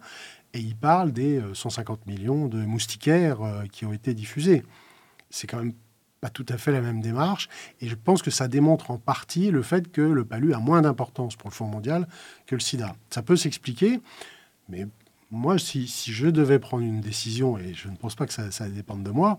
et 0.54 0.60
il 0.60 0.76
parle 0.76 1.12
des 1.14 1.42
150 1.54 2.00
euh, 2.00 2.12
millions 2.12 2.48
de 2.48 2.58
moustiquaires 2.58 3.42
euh, 3.42 3.64
qui 3.72 3.86
ont 3.86 3.94
été 3.94 4.14
diffusés. 4.14 4.64
C'est 5.30 5.48
quand 5.48 5.58
même 5.58 5.74
pas 6.22 6.30
tout 6.30 6.46
à 6.50 6.58
fait 6.58 6.72
la 6.72 6.82
même 6.82 7.02
démarche. 7.02 7.50
Et 7.82 7.88
je 7.88 7.96
pense 7.96 8.22
que 8.22 8.32
ça 8.32 8.48
démontre 8.48 8.92
en 8.92 8.98
partie 8.98 9.52
le 9.52 9.64
fait 9.64 9.92
que 9.92 10.02
le 10.02 10.24
palu 10.24 10.54
a 10.54 10.60
moins 10.60 10.84
d'importance 10.84 11.36
pour 11.36 11.50
le 11.50 11.56
Fonds 11.56 11.66
mondial 11.66 12.08
que 12.46 12.56
le 12.56 12.62
sida. 12.62 12.96
Ça 13.10 13.24
peut 13.24 13.36
s'expliquer, 13.36 14.00
mais 14.70 14.88
moi, 15.32 15.58
si, 15.58 15.88
je 15.88 16.28
devais 16.28 16.60
prendre 16.60 16.84
une 16.84 17.02
décision, 17.02 17.58
et 17.58 17.74
je 17.74 17.88
ne 17.88 17.96
pense 17.96 18.16
pas 18.16 18.28
que 18.28 18.34
ça, 18.34 18.70
dépende 18.70 19.04
de 19.04 19.12
moi, 19.12 19.38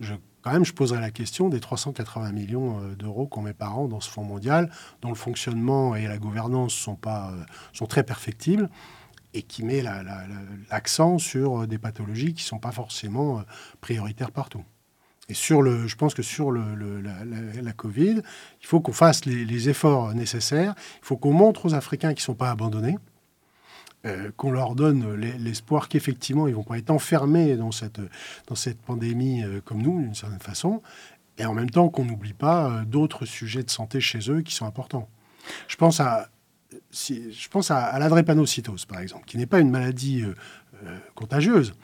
je, 0.00 0.14
quand 0.42 0.52
même, 0.52 0.64
je 0.64 0.72
poserais 0.72 1.00
la 1.00 1.10
question 1.10 1.48
des 1.48 1.60
380 1.60 2.32
millions 2.32 2.80
euh, 2.80 2.94
d'euros 2.94 3.26
qu'on 3.26 3.42
met 3.42 3.54
par 3.54 3.78
an 3.78 3.86
dans 3.86 4.00
ce 4.00 4.10
fonds 4.10 4.24
mondial, 4.24 4.70
dont 5.00 5.08
le 5.08 5.14
fonctionnement 5.14 5.94
et 5.94 6.06
la 6.06 6.18
gouvernance 6.18 6.74
sont, 6.74 6.96
pas, 6.96 7.30
euh, 7.30 7.44
sont 7.72 7.86
très 7.86 8.02
perfectibles 8.02 8.68
et 9.34 9.42
qui 9.42 9.62
met 9.62 9.82
l'accent 10.70 11.18
sur 11.18 11.62
euh, 11.62 11.66
des 11.66 11.78
pathologies 11.78 12.34
qui 12.34 12.42
ne 12.42 12.48
sont 12.48 12.58
pas 12.58 12.72
forcément 12.72 13.44
prioritaires 13.80 14.32
partout. 14.32 14.64
Et 15.30 15.34
sur 15.34 15.60
le, 15.60 15.86
je 15.86 15.96
pense 15.96 16.14
que 16.14 16.22
sur 16.22 16.50
la, 16.52 17.72
Covid, 17.76 18.22
il 18.60 18.66
faut 18.66 18.80
qu'on 18.80 18.92
fasse 18.92 19.26
les, 19.26 19.68
efforts 19.68 20.14
nécessaires. 20.14 20.74
Il 21.02 21.04
faut 21.04 21.16
qu'on 21.16 21.34
montre 21.34 21.66
aux 21.66 21.74
Africains 21.74 22.14
qu'ils 22.14 22.22
ne 22.22 22.26
sont 22.26 22.34
pas 22.34 22.50
abandonnés. 22.50 22.96
Euh, 24.06 24.30
qu'on 24.36 24.52
leur 24.52 24.76
donne 24.76 25.16
l'espoir 25.16 25.88
qu'effectivement 25.88 26.46
ils 26.46 26.54
vont 26.54 26.62
pas 26.62 26.78
être 26.78 26.90
enfermés 26.90 27.56
dans 27.56 27.72
cette, 27.72 28.00
dans 28.46 28.54
cette 28.54 28.80
pandémie 28.80 29.42
euh, 29.42 29.60
comme 29.60 29.82
nous, 29.82 30.00
d'une 30.00 30.14
certaine 30.14 30.38
façon, 30.38 30.82
et 31.36 31.44
en 31.44 31.52
même 31.52 31.68
temps 31.68 31.88
qu'on 31.88 32.04
n'oublie 32.04 32.32
pas 32.32 32.70
euh, 32.70 32.84
d'autres 32.84 33.26
sujets 33.26 33.64
de 33.64 33.70
santé 33.70 34.00
chez 34.00 34.30
eux 34.30 34.42
qui 34.42 34.54
sont 34.54 34.66
importants. 34.66 35.08
Je 35.66 35.74
pense 35.74 35.98
à, 35.98 36.28
si, 36.92 37.32
je 37.32 37.48
pense 37.48 37.72
à, 37.72 38.08
drépanocytose, 38.08 38.84
par 38.84 39.00
exemple, 39.00 39.24
qui 39.26 39.36
n'est 39.36 39.46
pas 39.46 39.58
une 39.58 39.70
maladie 39.70 40.22
contagieuse, 41.16 41.74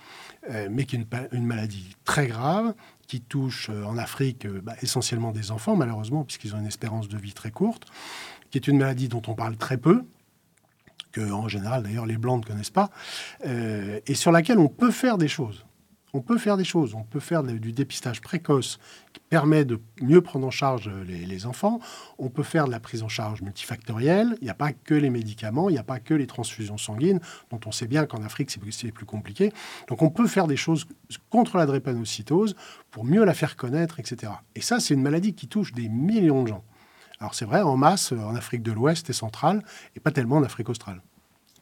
mais 0.71 0.85
qui 0.85 0.97
est 0.97 1.07
une, 1.33 1.47
maladie 1.47 1.97
très 2.05 2.29
grave, 2.29 2.75
qui 3.07 3.21
touche 3.21 3.71
en 3.71 3.99
Afrique 3.99 4.47
bah, 4.47 4.75
essentiellement 4.83 5.33
des 5.33 5.51
enfants, 5.51 5.77
malheureusement, 5.77 6.25
puisqu'ils 6.25 6.55
ont 6.55 6.59
une 6.59 6.67
espérance 6.67 7.09
de 7.09 7.19
vie 7.19 7.33
très 7.33 7.51
courte, 7.51 7.87
qui 8.51 8.59
est 8.59 8.69
une 8.69 8.79
maladie 8.79 9.09
dont 9.09 9.23
on 9.27 9.35
parle 9.35 9.57
très 9.57 9.79
peu, 9.79 10.05
que 11.13 11.33
en 11.33 11.49
général 11.49 11.83
d'ailleurs 11.83 12.07
les 12.07 12.19
blancs 12.19 12.43
ne 12.43 12.47
connaissent 12.47 12.71
pas, 12.71 12.91
euh, 13.47 14.01
et 14.07 14.15
sur 14.15 14.33
laquelle 14.33 14.59
on 14.59 14.69
peut 14.69 14.91
faire 14.91 15.19
des 15.19 15.29
choses. 15.29 15.65
On 16.13 16.21
peut 16.21 16.39
faire 16.39 16.57
des 16.57 16.65
choses. 16.65 16.95
On 16.95 17.03
peut 17.03 17.21
faire 17.21 17.43
du 17.43 17.73
dépistage 17.73 18.21
précoce 18.21 18.79
permet 19.29 19.65
de 19.65 19.81
mieux 20.01 20.21
prendre 20.21 20.47
en 20.47 20.51
charge 20.51 20.91
les, 21.07 21.47
enfants. 21.47 21.81
On 22.19 22.29
peut 22.29 22.43
faire 22.43 22.67
de 22.67 22.71
la 22.71 22.81
prise 22.81 23.03
en 23.03 23.09
charge 23.09 23.43
multifactorielle. 23.43 24.37
Il 24.41 24.45
n'y 24.45 24.51
a 24.51 24.55
pas 24.55 24.73
que 24.73 24.95
les 24.95 25.11
médicaments, 25.11 25.69
il 25.69 25.73
n'y 25.73 25.79
a 25.79 25.85
pas 25.85 25.99
que 25.99 26.15
les 26.15 26.27
transfusions 26.27 26.79
sanguines, 26.79 27.21
dont 27.51 27.61
on 27.67 27.73
sait 27.73 27.87
bien 27.87 28.07
qu'en 28.07 28.23
Afrique, 28.23 28.51
c'est 28.51 28.61
plus, 28.61 28.85
plus 28.93 29.07
compliqué. 29.07 29.53
Donc 29.89 30.03
on 30.03 30.11
peut 30.11 30.27
faire 30.27 30.47
des 30.47 30.57
choses 30.57 30.87
contre 31.31 31.57
la 31.57 31.67
drépanocytose 31.67 32.55
pour 32.91 33.05
mieux 33.05 33.25
la 33.25 33.35
faire 33.35 33.57
connaître, 33.57 33.99
etc. 33.99 34.33
Et 34.55 34.61
ça, 34.61 34.79
c'est 34.79 34.95
une 34.95 35.03
maladie 35.03 35.35
qui 35.35 35.49
touche 35.49 35.73
des 35.73 35.89
millions 35.89 36.43
de 36.43 36.49
gens. 36.49 36.65
Alors 37.21 37.35
c'est 37.35 37.45
vrai, 37.45 37.63
en 37.63 37.77
masse, 37.77 38.13
euh, 38.13 38.19
en 38.19 38.35
Afrique 38.35 38.63
de 38.63 38.73
l'Ouest 38.73 39.09
et 39.11 39.13
centrale, 39.13 39.63
et 39.97 40.01
pas 40.01 40.11
tellement 40.11 40.37
en 40.37 40.43
Afrique 40.43 40.69
australe. 40.69 41.01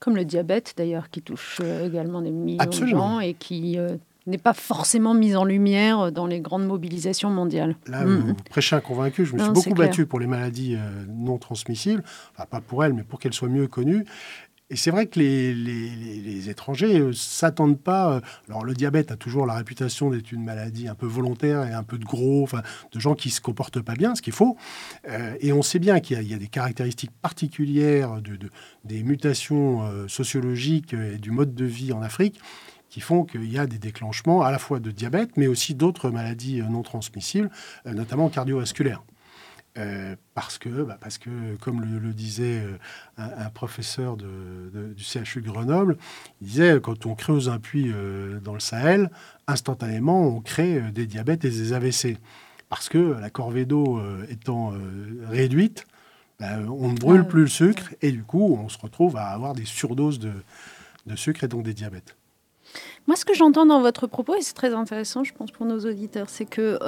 Comme 0.01 0.16
le 0.16 0.25
diabète, 0.25 0.75
d'ailleurs, 0.77 1.11
qui 1.11 1.22
touche 1.22 1.61
euh, 1.62 1.87
également 1.87 2.20
des 2.20 2.33
millions 2.33 2.64
de 2.64 2.87
gens 2.87 3.20
et 3.20 3.35
qui 3.35 3.79
euh, 3.79 3.96
n'est 4.26 4.38
pas 4.38 4.52
forcément 4.52 5.14
mise 5.14 5.37
en 5.37 5.44
lumière 5.44 6.12
dans 6.12 6.26
les 6.26 6.40
grandes 6.40 6.66
mobilisations 6.66 7.30
mondiales. 7.30 7.76
Là, 7.87 8.04
mm. 8.04 8.18
vous 8.20 8.35
prêchez 8.35 8.76
un 8.76 8.80
convaincu. 8.80 9.24
Je 9.24 9.35
me 9.35 9.38
suis 9.38 9.50
beaucoup 9.50 9.74
battu 9.74 10.06
pour 10.06 10.20
les 10.20 10.26
maladies 10.26 10.76
euh, 10.76 11.04
non 11.08 11.38
transmissibles, 11.38 12.02
pas 12.37 12.61
pour 12.61 12.85
elles, 12.85 12.92
mais 12.92 13.02
pour 13.02 13.18
qu'elles 13.18 13.35
soient 13.35 13.48
mieux 13.48 13.66
connues. 13.66 14.04
Et 14.72 14.76
c'est 14.76 14.90
vrai 14.90 15.04
que 15.04 15.18
les, 15.18 15.54
les, 15.54 16.48
étrangers 16.48 16.94
ne 16.98 17.04
euh, 17.08 17.12
s'attendent 17.12 17.78
pas. 17.78 18.14
Euh, 18.14 18.20
alors, 18.48 18.64
le 18.64 18.72
diabète 18.72 19.12
a 19.12 19.16
toujours 19.16 19.44
la 19.44 19.52
réputation 19.52 20.08
d'être 20.08 20.32
une 20.32 20.42
maladie 20.42 20.88
un 20.88 20.94
peu 20.94 21.04
volontaire 21.04 21.66
et 21.66 21.74
un 21.74 21.82
peu 21.82 21.98
de 21.98 22.06
gros, 22.06 22.42
enfin, 22.42 22.62
de 22.90 22.98
gens 22.98 23.14
qui 23.14 23.28
ne 23.28 23.32
se 23.32 23.42
comportent 23.42 23.82
pas 23.82 23.92
bien, 23.92 24.14
ce 24.14 24.22
qu'il 24.22 24.32
faut. 24.32 24.56
Euh, 25.11 25.37
et 25.40 25.52
on 25.52 25.61
sait 25.61 25.78
bien 25.78 26.00
qu'il 26.00 26.22
y, 26.22 26.32
a 26.32 26.38
des 26.38 26.48
caractéristiques 26.48 27.11
particulières 27.20 28.22
de, 28.22 28.38
des 28.85 29.02
mutations 29.02 30.08
sociologiques 30.08 30.94
et 30.94 31.18
du 31.18 31.30
mode 31.30 31.54
de 31.54 31.66
vie 31.66 31.92
en 31.92 32.00
Afrique 32.00 32.40
qui 32.92 33.00
font 33.00 33.24
qu'il 33.24 33.50
y 33.50 33.59
a 33.59 33.66
des 33.66 33.78
déclenchements 33.78 34.42
à 34.42 34.50
la 34.50 34.59
fois 34.59 34.78
de 34.78 34.90
diabète, 34.90 35.31
mais 35.38 35.46
aussi 35.46 35.74
d'autres 35.74 36.11
maladies 36.11 36.61
non 36.61 36.83
transmissibles, 36.83 37.50
notamment 37.87 38.28
cardiovasculaires. 38.28 39.02
Euh, 39.78 40.16
parce, 40.35 40.59
que, 40.59 40.68
bah, 40.68 40.98
parce 41.00 41.16
que, 41.16 41.57
comme 41.57 41.81
le, 41.81 42.12
disait 42.12 42.61
euh, 42.61 42.76
un, 43.16 43.48
professeur 43.48 44.18
de, 44.18 44.92
du 44.94 45.02
CHU 45.02 45.40
Grenoble, 45.40 45.96
il 46.42 46.48
disait 46.48 46.78
quand 46.83 47.07
on 47.07 47.14
creuse 47.14 47.48
un 47.48 47.59
puits 47.59 47.90
euh, 47.90 48.38
dans 48.40 48.52
le 48.52 48.61
Sahel, 48.61 49.11
instantanément, 49.46 50.26
on 50.26 50.42
crée 50.42 50.78
des 50.92 51.07
diabètes 51.07 51.46
et 51.46 51.50
des 51.50 51.72
AVC. 51.72 52.18
Parce 52.68 52.90
que 52.90 52.98
la 52.98 53.31
corvée 53.31 53.64
d'eau 53.64 54.00
étant 54.28 54.72
réduite, 55.28 55.87
bah, 56.40 56.59
on 56.68 56.90
ne 56.90 56.96
brûle 56.96 57.26
plus 57.26 57.42
le 57.42 57.48
sucre 57.48 57.94
et 58.00 58.12
du 58.12 58.24
coup, 58.24 58.59
on 58.59 58.70
se 58.70 58.78
retrouve 58.78 59.16
à 59.16 59.28
avoir 59.28 59.55
des 59.55 59.66
surdoses 59.66 60.18
de, 60.18 60.33
de 61.07 61.16
sucre 61.16 61.44
et 61.44 61.48
donc 61.48 61.64
des 61.64 61.74
diabètes. 61.74 62.16
Moi, 63.07 63.17
ce 63.17 63.25
que 63.25 63.35
j'entends 63.35 63.67
dans 63.67 63.81
votre 63.81 64.07
propos, 64.07 64.35
et 64.35 64.43
c'est 64.43 64.55
très 64.55 64.73
intéressant, 64.73 65.25
je 65.25 65.33
pense, 65.33 65.51
pour 65.51 65.67
nos 65.67 65.81
auditeurs, 65.81 66.29
c'est 66.29 66.45
que 66.45 66.79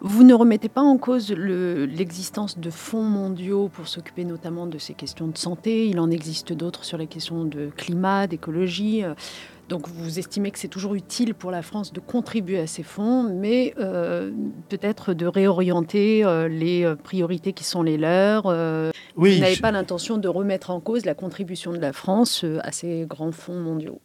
vous 0.00 0.24
ne 0.24 0.34
remettez 0.34 0.68
pas 0.68 0.80
en 0.80 0.98
cause 0.98 1.30
l'existence 1.30 2.58
de 2.58 2.70
fonds 2.70 3.04
mondiaux 3.04 3.68
pour 3.68 3.86
s'occuper 3.86 4.24
notamment 4.24 4.66
de 4.66 4.78
ces 4.78 4.94
questions 4.94 5.28
de 5.28 5.38
santé. 5.38 5.86
Il 5.86 6.00
en 6.00 6.10
existe 6.10 6.52
d'autres 6.52 6.84
sur 6.84 6.98
les 6.98 7.06
questions 7.06 7.44
de 7.44 7.70
climat, 7.76 8.26
d'écologie. 8.26 9.04
Donc 9.72 9.88
vous 9.88 10.18
estimez 10.18 10.50
que 10.50 10.58
c'est 10.58 10.68
toujours 10.68 10.94
utile 10.94 11.34
pour 11.34 11.50
la 11.50 11.62
France 11.62 11.94
de 11.94 12.00
contribuer 12.00 12.58
à 12.58 12.66
ces 12.66 12.82
fonds, 12.82 13.22
mais 13.22 13.72
euh, 13.78 14.30
peut-être 14.68 15.14
de 15.14 15.24
réorienter 15.24 16.24
euh, 16.24 16.46
les 16.46 16.94
priorités 17.02 17.54
qui 17.54 17.64
sont 17.64 17.82
les 17.82 17.96
leurs. 17.96 18.46
Euh, 18.46 18.90
vous 19.16 19.28
n'avez 19.28 19.56
pas 19.56 19.70
l'intention 19.70 20.18
de 20.18 20.28
remettre 20.28 20.68
en 20.70 20.80
cause 20.80 21.06
la 21.06 21.14
contribution 21.14 21.72
de 21.72 21.78
la 21.78 21.94
France 21.94 22.44
à 22.62 22.70
ces 22.70 23.06
grands 23.08 23.32
fonds 23.32 23.60
mondiaux. 23.60 23.98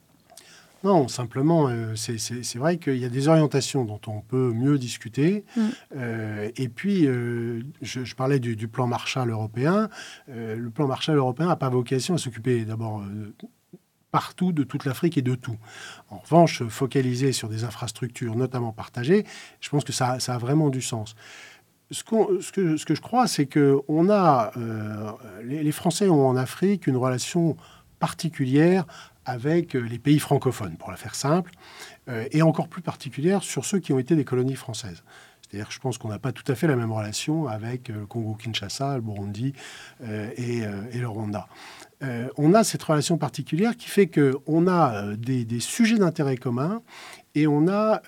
Non, 0.83 1.07
simplement, 1.07 1.67
euh, 1.69 1.95
c'est 1.95 2.55
vrai 2.57 2.77
qu'il 2.77 2.97
y 2.97 3.05
a 3.05 3.09
des 3.09 3.27
orientations 3.27 3.85
dont 3.85 4.01
on 4.07 4.21
peut 4.21 4.51
mieux 4.53 4.77
discuter. 4.77 5.43
Mm. 5.55 5.61
Euh, 5.95 6.51
et 6.55 6.69
puis, 6.69 7.07
euh, 7.07 7.61
je, 7.81 8.15
parlais 8.15 8.39
du, 8.39 8.67
plan 8.67 8.87
Marshall 8.87 9.29
européen. 9.29 9.89
le 10.27 10.69
plan 10.69 10.87
Marshall 10.87 11.17
européen 11.17 11.47
n'a 11.47 11.55
pas 11.55 11.69
vocation 11.69 12.15
à 12.15 12.17
s'occuper 12.17 12.65
d'abord 12.65 13.03
partout 14.11 14.51
de 14.51 14.63
toute 14.63 14.85
l'Afrique 14.85 15.17
et 15.17 15.21
de 15.21 15.35
tout. 15.35 15.57
En 16.09 16.17
revanche, 16.17 16.63
focaliser 16.67 17.31
sur 17.31 17.49
des 17.49 17.63
infrastructures, 17.63 18.35
notamment 18.35 18.71
partagées, 18.71 19.25
je 19.59 19.69
pense 19.69 19.83
que 19.83 19.93
ça, 19.93 20.17
a 20.27 20.37
vraiment 20.37 20.69
du 20.69 20.81
sens. 20.81 21.15
Ce, 21.91 22.03
ce, 22.41 22.51
que, 22.51 22.77
ce, 22.77 22.85
que, 22.85 22.95
je 22.95 23.01
crois, 23.01 23.27
c'est 23.27 23.45
que 23.45 23.79
on 23.87 24.09
a, 24.09 24.51
les, 25.43 25.63
les 25.63 25.71
Français 25.71 26.09
ont 26.09 26.27
en 26.27 26.35
Afrique 26.35 26.87
une 26.87 26.97
relation 26.97 27.55
particulière 27.99 28.85
avec 29.27 29.75
euh, 29.75 29.81
les 29.81 29.99
pays 29.99 30.19
francophones, 30.19 30.77
pour 30.77 30.89
la 30.89 30.97
faire 30.97 31.13
simple, 31.13 31.51
euh, 32.09 32.25
et 32.31 32.41
encore 32.41 32.69
plus 32.69 32.81
particulière 32.81 33.43
sur 33.43 33.65
ceux 33.65 33.79
qui 33.79 33.93
ont 33.93 33.99
été 33.99 34.15
des 34.15 34.23
colonies 34.23 34.55
françaises. 34.55 35.03
C'est-à-dire, 35.41 35.69
je 35.69 35.79
pense 35.79 35.97
qu'on 35.97 36.09
n'a 36.09 36.19
pas 36.19 36.31
tout 36.31 36.49
à 36.51 36.55
fait 36.55 36.67
la 36.67 36.75
même 36.75 36.91
relation 36.91 37.47
avec 37.47 37.89
euh, 37.89 37.99
le 37.99 38.05
Congo-Kinshasa, 38.05 38.95
le 38.95 39.01
Burundi 39.01 39.53
et, 40.01 40.61
le 40.61 41.07
Rwanda. 41.07 41.47
on 42.37 42.53
a 42.53 42.63
cette 42.63 42.83
relation 42.83 43.17
particulière 43.17 43.75
qui 43.75 43.89
fait 43.89 44.07
qu'on 44.07 44.67
a 44.67 45.15
des, 45.15 45.45
des, 45.45 45.59
sujets 45.59 45.97
d'intérêt 45.97 46.37
commun 46.37 46.81
et 47.35 47.47
on 47.47 47.67
a 47.67 48.01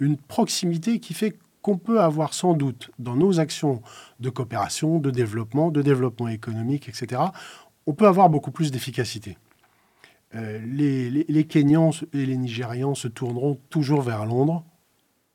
une 0.00 0.16
proximité 0.16 1.00
qui 1.00 1.14
fait 1.14 1.36
qu'on 1.62 1.78
peut 1.78 2.00
avoir 2.00 2.32
sans 2.32 2.54
doute 2.54 2.90
dans 2.98 3.16
nos 3.16 3.40
actions 3.40 3.82
de 4.20 4.30
coopération, 4.30 4.98
de 4.98 5.10
développement, 5.10 5.70
de 5.70 5.82
développement 5.82 6.28
économique, 6.28 6.88
etc., 6.88 7.22
on 7.86 7.92
peut 7.92 8.06
avoir 8.06 8.28
beaucoup 8.28 8.50
plus 8.50 8.70
d'efficacité. 8.70 9.36
Euh, 10.36 10.58
les, 10.66 11.44
Kenyans 11.44 11.92
et 12.12 12.26
les 12.26 12.36
Nigérians 12.36 12.94
se 12.94 13.08
tourneront 13.08 13.58
toujours 13.70 14.02
vers 14.02 14.26
Londres. 14.26 14.64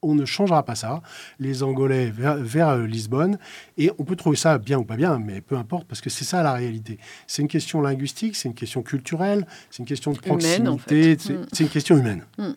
On 0.03 0.15
ne 0.15 0.25
changera 0.25 0.63
pas 0.63 0.73
ça. 0.73 1.03
Les 1.39 1.61
Angolais 1.61 2.11
vers, 2.11 2.69
euh, 2.69 2.87
Lisbonne. 2.87 3.37
Et 3.77 3.91
on 3.99 4.03
peut 4.03 4.15
trouver 4.15 4.35
ça 4.35 4.57
bien 4.57 4.79
ou 4.79 4.83
pas 4.83 4.95
bien, 4.95 5.19
mais 5.19 5.41
peu 5.41 5.55
importe, 5.55 5.87
parce 5.87 6.01
que 6.01 6.09
c'est 6.09 6.25
ça 6.25 6.41
la 6.41 6.53
réalité. 6.53 6.97
C'est 7.27 7.43
une 7.43 7.47
question 7.47 7.81
linguistique, 7.81 8.35
c'est 8.35 8.49
une 8.49 8.55
question 8.55 8.81
culturelle, 8.81 9.45
c'est 9.69 9.79
une 9.79 9.85
question 9.85 10.11
de 10.11 10.17
proximité, 10.17 11.15
mm. 11.15 11.45
c'est 11.51 11.63
une 11.63 11.69
question 11.69 11.97
humaine. 11.97 12.25
Mm. 12.39 12.51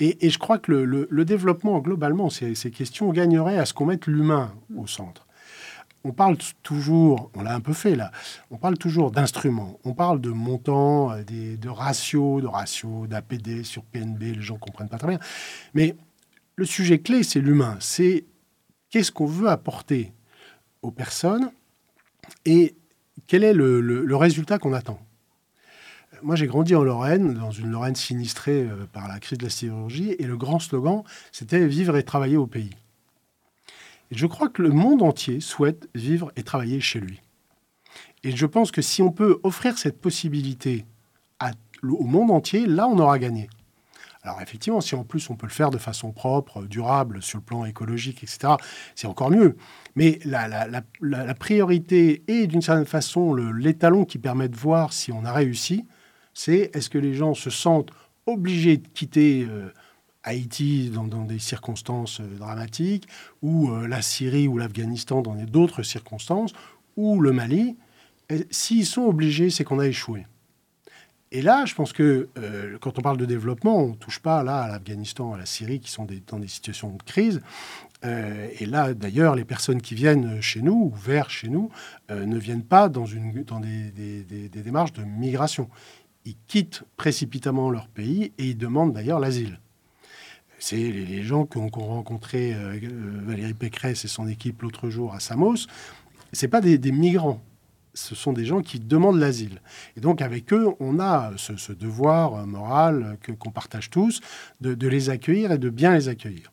Et, 0.00 0.30
je 0.30 0.38
crois 0.38 0.58
que 0.58 0.70
le, 0.70 1.24
développement, 1.24 1.80
globalement, 1.80 2.30
ces, 2.30 2.54
ces 2.54 2.70
questions 2.70 3.10
gagneraient 3.12 3.58
à 3.58 3.64
ce 3.64 3.74
qu'on 3.74 3.86
mette 3.86 4.06
l'humain 4.06 4.52
au 4.76 4.86
centre 4.86 5.23
on 6.04 6.12
parle 6.12 6.36
toujours, 6.62 7.30
on 7.34 7.42
l'a 7.42 7.54
un 7.54 7.60
peu 7.60 7.72
fait 7.72 7.96
là, 7.96 8.12
on 8.50 8.58
parle 8.58 8.76
toujours 8.76 9.10
d'instruments, 9.10 9.80
on 9.84 9.94
parle 9.94 10.20
de 10.20 10.30
montants, 10.30 11.10
euh, 11.12 11.22
de 11.24 11.68
ratios, 11.68 12.42
de 12.42 12.46
ratios, 12.46 13.08
d'APD 13.08 13.64
sur 13.64 13.82
PNB, 13.84 14.22
les 14.36 14.42
gens 14.42 14.54
ne 14.54 14.60
comprennent 14.60 14.88
pas 14.88 14.98
très 14.98 15.08
bien. 15.08 15.18
Mais 15.72 15.96
le 16.56 16.66
sujet 16.66 17.00
clé, 17.00 17.22
c'est 17.22 17.40
l'humain, 17.40 17.76
c'est 17.80 18.26
qu'est-ce 18.90 19.10
qu'on 19.10 19.26
veut 19.26 19.48
apporter 19.48 20.12
aux 20.82 20.90
personnes 20.90 21.50
et 22.44 22.76
quel 23.26 23.42
est 23.42 23.54
le, 23.54 24.16
résultat 24.16 24.58
qu'on 24.58 24.74
attend. 24.74 25.00
Moi, 26.22 26.36
j'ai 26.36 26.46
grandi 26.46 26.74
en 26.74 26.82
Lorraine, 26.82 27.34
dans 27.34 27.50
une 27.50 27.70
Lorraine 27.70 27.96
sinistrée 27.96 28.62
euh, 28.62 28.86
par 28.92 29.08
la 29.08 29.18
crise 29.18 29.38
de 29.38 29.44
la 29.44 29.50
sidérurgie, 29.50 30.14
et 30.18 30.24
le 30.24 30.36
grand 30.36 30.58
slogan, 30.58 31.02
c'était 31.32 31.66
vivre 31.66 31.96
et 31.96 32.02
travailler 32.02 32.36
au 32.36 32.46
pays. 32.46 32.70
Je 34.10 34.26
crois 34.26 34.48
que 34.48 34.62
le 34.62 34.70
monde 34.70 35.02
entier 35.02 35.40
souhaite 35.40 35.88
vivre 35.94 36.32
et 36.36 36.42
travailler 36.42 36.80
chez 36.80 37.00
lui. 37.00 37.20
Et 38.22 38.34
je 38.34 38.46
pense 38.46 38.70
que 38.70 38.82
si 38.82 39.02
on 39.02 39.10
peut 39.10 39.38
offrir 39.42 39.78
cette 39.78 40.00
possibilité 40.00 40.84
au 41.82 42.04
monde 42.04 42.30
entier, 42.30 42.66
là, 42.66 42.88
on 42.88 42.98
aura 42.98 43.18
gagné. 43.18 43.48
Alors 44.22 44.40
effectivement, 44.40 44.80
si 44.80 44.94
en 44.94 45.04
plus 45.04 45.28
on 45.28 45.36
peut 45.36 45.46
le 45.46 45.52
faire 45.52 45.70
de 45.70 45.76
façon 45.76 46.10
propre, 46.10 46.62
durable, 46.62 47.22
sur 47.22 47.38
le 47.38 47.44
plan 47.44 47.66
écologique, 47.66 48.22
etc., 48.22 48.54
c'est 48.94 49.06
encore 49.06 49.30
mieux. 49.30 49.56
Mais 49.96 50.18
la, 50.24 51.34
priorité 51.34 52.22
et 52.26 52.46
d'une 52.46 52.62
certaine 52.62 52.86
façon 52.86 53.34
l'étalon 53.34 54.06
qui 54.06 54.18
permet 54.18 54.48
de 54.48 54.56
voir 54.56 54.94
si 54.94 55.12
on 55.12 55.26
a 55.26 55.32
réussi, 55.32 55.84
c'est 56.32 56.70
est-ce 56.74 56.88
que 56.88 56.98
les 56.98 57.12
gens 57.12 57.34
se 57.34 57.50
sentent 57.50 57.90
obligés 58.26 58.78
de 58.78 58.88
quitter 58.88 59.46
euh, 59.48 59.70
Haïti 60.24 60.90
dans, 60.90 61.24
des 61.24 61.38
circonstances 61.38 62.20
euh, 62.20 62.38
dramatiques, 62.38 63.06
ou 63.42 63.70
euh, 63.70 63.86
la 63.86 64.02
Syrie 64.02 64.48
ou 64.48 64.58
l'Afghanistan 64.58 65.22
dans 65.22 65.34
d'autres 65.34 65.82
circonstances, 65.82 66.52
ou 66.96 67.20
le 67.20 67.32
Mali, 67.32 67.76
s'ils 68.50 68.86
sont 68.86 69.02
obligés, 69.02 69.50
c'est 69.50 69.64
qu'on 69.64 69.78
a 69.78 69.86
échoué. 69.86 70.26
Et 71.30 71.42
là, 71.42 71.64
je 71.66 71.74
pense 71.74 71.92
que 71.92 72.28
euh, 72.38 72.78
quand 72.80 72.98
on 72.98 73.02
parle 73.02 73.18
de 73.18 73.26
développement, 73.26 73.78
on 73.78 73.88
ne 73.88 73.94
touche 73.94 74.20
pas 74.20 74.42
là 74.42 74.60
à 74.62 74.68
l'Afghanistan, 74.68 75.34
à 75.34 75.38
la 75.38 75.46
Syrie, 75.46 75.80
qui 75.80 75.90
sont 75.90 76.06
dans 76.28 76.38
des 76.38 76.48
situations 76.48 76.90
de 76.90 77.02
crise. 77.02 77.40
et 78.04 78.66
là, 78.66 78.92
d'ailleurs, 78.94 79.34
les 79.34 79.46
personnes 79.46 79.80
qui 79.80 79.94
viennent 79.94 80.40
chez 80.40 80.60
nous 80.62 80.92
ou 80.92 80.94
vers 80.94 81.30
chez 81.30 81.48
nous 81.48 81.70
ne 82.10 82.38
viennent 82.38 82.62
pas 82.62 82.90
dans, 82.90 83.06
des, 83.06 84.22
des, 84.22 84.62
démarches 84.62 84.92
de 84.92 85.02
migration. 85.02 85.68
Ils 86.26 86.36
quittent 86.46 86.84
précipitamment 86.96 87.70
leur 87.70 87.88
pays 87.88 88.32
et 88.38 88.50
ils 88.50 88.58
demandent 88.58 88.92
d'ailleurs 88.92 89.20
l'asile 89.20 89.58
c'est 90.64 90.76
les, 90.76 91.22
gens 91.22 91.44
qu'ont 91.44 91.68
rencontré 91.68 92.54
euh, 92.54 92.78
euh, 92.82 93.20
Valérie 93.26 93.52
Pécresse 93.52 94.06
et 94.06 94.08
son 94.08 94.26
équipe 94.26 94.62
l'autre 94.62 94.88
jour 94.88 95.12
à 95.12 95.20
Samos. 95.20 95.66
Ce 96.32 96.46
pas 96.46 96.62
des, 96.62 96.78
migrants, 96.90 97.42
ce 97.92 98.14
sont 98.14 98.32
des 98.32 98.46
gens 98.46 98.62
qui 98.62 98.80
demandent 98.80 99.18
l'asile. 99.18 99.60
Et 99.94 100.00
donc 100.00 100.22
avec 100.22 100.54
eux, 100.54 100.68
on 100.80 101.00
a 101.00 101.32
ce, 101.36 101.72
devoir 101.72 102.46
moral 102.46 103.18
que 103.20 103.30
qu'on 103.30 103.50
partage 103.50 103.90
tous 103.90 104.22
de, 104.62 104.88
les 104.88 105.10
accueillir 105.10 105.52
et 105.52 105.58
de 105.58 105.68
bien 105.68 105.92
les 105.92 106.08
accueillir. 106.08 106.50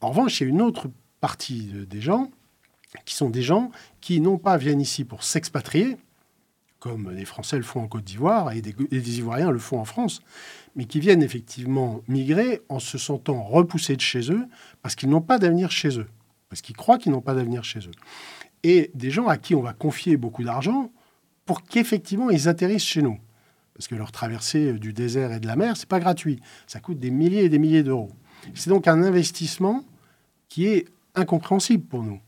En 0.00 0.10
revanche, 0.10 0.40
il 0.40 0.44
y 0.44 0.46
a 0.46 0.50
une 0.50 0.62
autre 0.62 0.88
partie 1.20 1.72
des 1.90 2.00
gens 2.00 2.30
qui 3.04 3.16
sont 3.16 3.28
des 3.28 3.42
gens 3.42 3.72
qui 4.00 4.20
non 4.20 4.38
pas 4.38 4.56
viennent 4.56 4.80
ici 4.80 5.04
pour 5.04 5.24
s'expatrier, 5.24 5.96
comme 6.78 7.10
les 7.10 7.24
Français 7.24 7.56
le 7.56 7.64
font 7.64 7.80
en 7.80 7.88
Côte 7.88 8.04
d'Ivoire 8.04 8.52
et 8.52 8.60
des 8.60 9.18
Ivoiriens 9.18 9.50
le 9.50 9.58
font 9.58 9.80
en 9.80 9.84
France, 9.84 10.22
mais 10.76 10.84
qui 10.84 11.00
viennent 11.00 11.22
effectivement 11.22 12.02
migrer 12.08 12.62
en 12.68 12.78
se 12.78 12.98
sentant 12.98 13.42
repoussés 13.42 13.96
de 13.96 14.00
chez 14.00 14.30
eux 14.32 14.46
parce 14.82 14.94
qu'ils 14.94 15.08
n'ont 15.08 15.20
pas 15.20 15.38
d'avenir 15.38 15.70
chez 15.70 15.98
eux, 15.98 16.08
parce 16.48 16.62
qu'ils 16.62 16.76
croient 16.76 16.98
qu'ils 16.98 17.12
n'ont 17.12 17.20
pas 17.20 17.34
d'avenir 17.34 17.64
chez 17.64 17.80
eux. 17.80 17.94
Et 18.62 18.90
des 18.94 19.10
gens 19.10 19.26
à 19.26 19.36
qui 19.36 19.54
on 19.54 19.62
va 19.62 19.72
confier 19.72 20.16
beaucoup 20.16 20.44
d'argent 20.44 20.90
pour 21.44 21.62
qu'effectivement 21.62 22.30
ils 22.30 22.48
atterrissent 22.48 22.84
chez 22.84 23.02
nous. 23.02 23.18
Parce 23.74 23.88
que 23.88 23.94
leur 23.94 24.12
traversée 24.12 24.74
du 24.74 24.92
désert 24.92 25.32
et 25.32 25.40
de 25.40 25.46
la 25.46 25.56
mer, 25.56 25.76
c'est 25.76 25.88
pas 25.88 26.00
gratuit. 26.00 26.40
Ça 26.66 26.78
coûte 26.78 27.00
des 27.00 27.10
milliers 27.10 27.44
et 27.44 27.48
des 27.48 27.58
milliers 27.58 27.82
d'euros. 27.82 28.10
C'est 28.54 28.70
donc 28.70 28.86
un 28.86 29.02
investissement 29.02 29.84
qui 30.48 30.66
est 30.66 30.86
incompréhensible 31.14 31.84
pour 31.84 32.02
nous. 32.02 32.20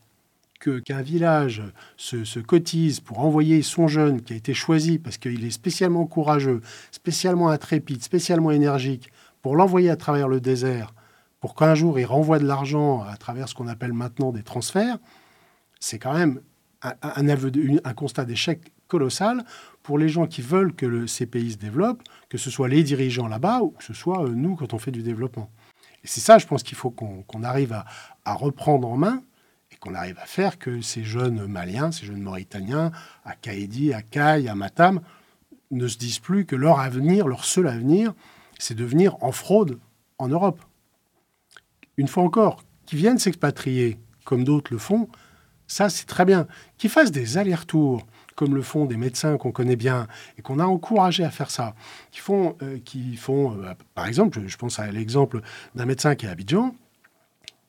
Qu'un 0.65 1.03
village 1.03 1.63
se, 1.97 2.25
se, 2.25 2.41
cotise 2.41 3.01
pour 3.01 3.21
envoyer 3.21 3.61
son 3.63 3.87
jeune 3.87 4.23
qui 4.23 4.33
a 4.33 4.37
été 4.37 4.55
choisi 4.55 4.99
parce 4.99 5.19
qu'il 5.19 5.45
est 5.45 5.51
spécialement 5.51 6.07
courageux, 6.07 6.63
spécialement 6.91 7.51
intrépide, 7.51 8.03
spécialement 8.03 8.51
énergique, 8.51 9.11
pour 9.43 9.57
l'envoyer 9.57 9.91
à 9.91 9.97
travers 9.97 10.27
le 10.27 10.41
désert, 10.41 10.95
pour 11.41 11.55
qu'un 11.55 11.75
jour 11.75 11.99
il 11.99 12.07
renvoie 12.07 12.39
de 12.39 12.47
l'argent 12.47 13.03
à 13.03 13.19
travers 13.19 13.49
ce 13.49 13.55
qu'on 13.55 13.69
appelle 13.69 13.93
maintenant 13.93 14.33
des 14.33 14.43
transferts, 14.43 14.97
c'est 15.79 15.99
quand 15.99 16.15
même 16.15 16.41
un, 16.83 17.95
constat 17.95 18.25
d'échec 18.25 18.73
colossal 18.89 19.45
pour 19.83 19.99
les 19.99 20.09
gens 20.09 20.27
qui 20.27 20.41
veulent 20.41 20.75
que 20.75 20.87
le, 20.87 21.07
ces 21.07 21.27
pays 21.27 21.53
se 21.53 21.57
développent, 21.59 22.03
que 22.29 22.39
ce 22.39 22.51
soit 22.51 22.69
les 22.69 22.83
dirigeants 22.83 23.29
là-bas 23.29 23.61
ou 23.61 23.71
que 23.71 23.85
ce 23.85 23.93
soit 23.93 24.25
euh, 24.25 24.29
nous 24.29 24.57
quand 24.57 24.73
on 24.73 24.79
fait 24.79 24.91
du 24.91 25.03
développement. 25.03 25.51
Et 26.03 26.07
c'est 26.07 26.21
ça, 26.21 26.39
je 26.39 26.47
pense 26.47 26.63
qu'il 26.63 26.77
faut 26.77 26.91
qu'on 26.91 27.23
qu 27.23 27.45
arrive 27.45 27.73
à, 28.25 28.35
reprendre 28.35 28.89
en 28.89 28.97
main 28.97 29.23
qu'on 29.85 29.95
arrive 29.95 30.19
à 30.19 30.25
faire 30.27 30.59
que 30.59 30.81
ces 30.81 31.05
jeunes 31.05 31.47
Maliens, 31.47 31.93
ces 31.93 32.07
jeunes 32.07 32.23
Mauritaniens, 32.23 32.91
à 33.25 33.35
Kaedi, 33.35 33.93
à 33.93 34.01
Caille, 34.01 34.49
à 34.49 34.55
Matam, 34.55 35.01
ne 35.71 35.87
se 35.87 35.99
disent 35.99 36.21
plus 36.21 36.47
que 36.47 36.57
leur 36.57 36.81
avenir, 36.81 37.29
leur 37.29 37.45
seul 37.45 37.69
avenir, 37.69 38.15
c'est 38.59 38.75
de 38.75 38.85
venir 38.85 39.23
en 39.23 39.31
fraude 39.31 39.79
en 40.19 40.29
Europe. 40.29 40.61
Une 41.99 42.09
fois 42.09 42.23
encore, 42.23 42.63
qui 42.87 42.97
viennent 42.97 43.19
s'expatrier 43.19 43.99
comme 44.25 44.45
d'autres 44.45 44.73
le 44.73 44.79
font, 44.79 45.09
ça 45.67 45.91
c'est 45.91 46.07
très 46.07 46.25
bien. 46.25 46.47
Qu'ils 46.79 46.91
fassent 46.91 47.13
des 47.13 47.37
allers-retours 47.37 48.07
comme 48.37 48.55
le 48.55 48.63
font 48.63 48.87
des 48.87 48.97
médecins 48.97 49.37
qu'on 49.37 49.53
connaît 49.53 49.77
bien 49.77 50.09
et 50.39 50.43
qu'on 50.43 50.59
a 50.59 50.65
encouragé 50.65 51.25
à 51.25 51.31
faire 51.31 51.51
ça, 51.51 51.75
qui 52.11 52.21
font, 52.21 52.57
euh, 52.63 52.79
euh, 53.29 53.75
par 53.95 54.07
exemple, 54.07 54.41
je, 54.41 54.49
je 54.49 54.57
pense 54.57 54.79
à 54.79 54.91
l'exemple 54.91 55.41
d'un 55.75 55.85
médecin 55.85 56.15
qui 56.15 56.27
est 56.27 56.29
à 56.31 56.33
Abidjan, 56.33 56.75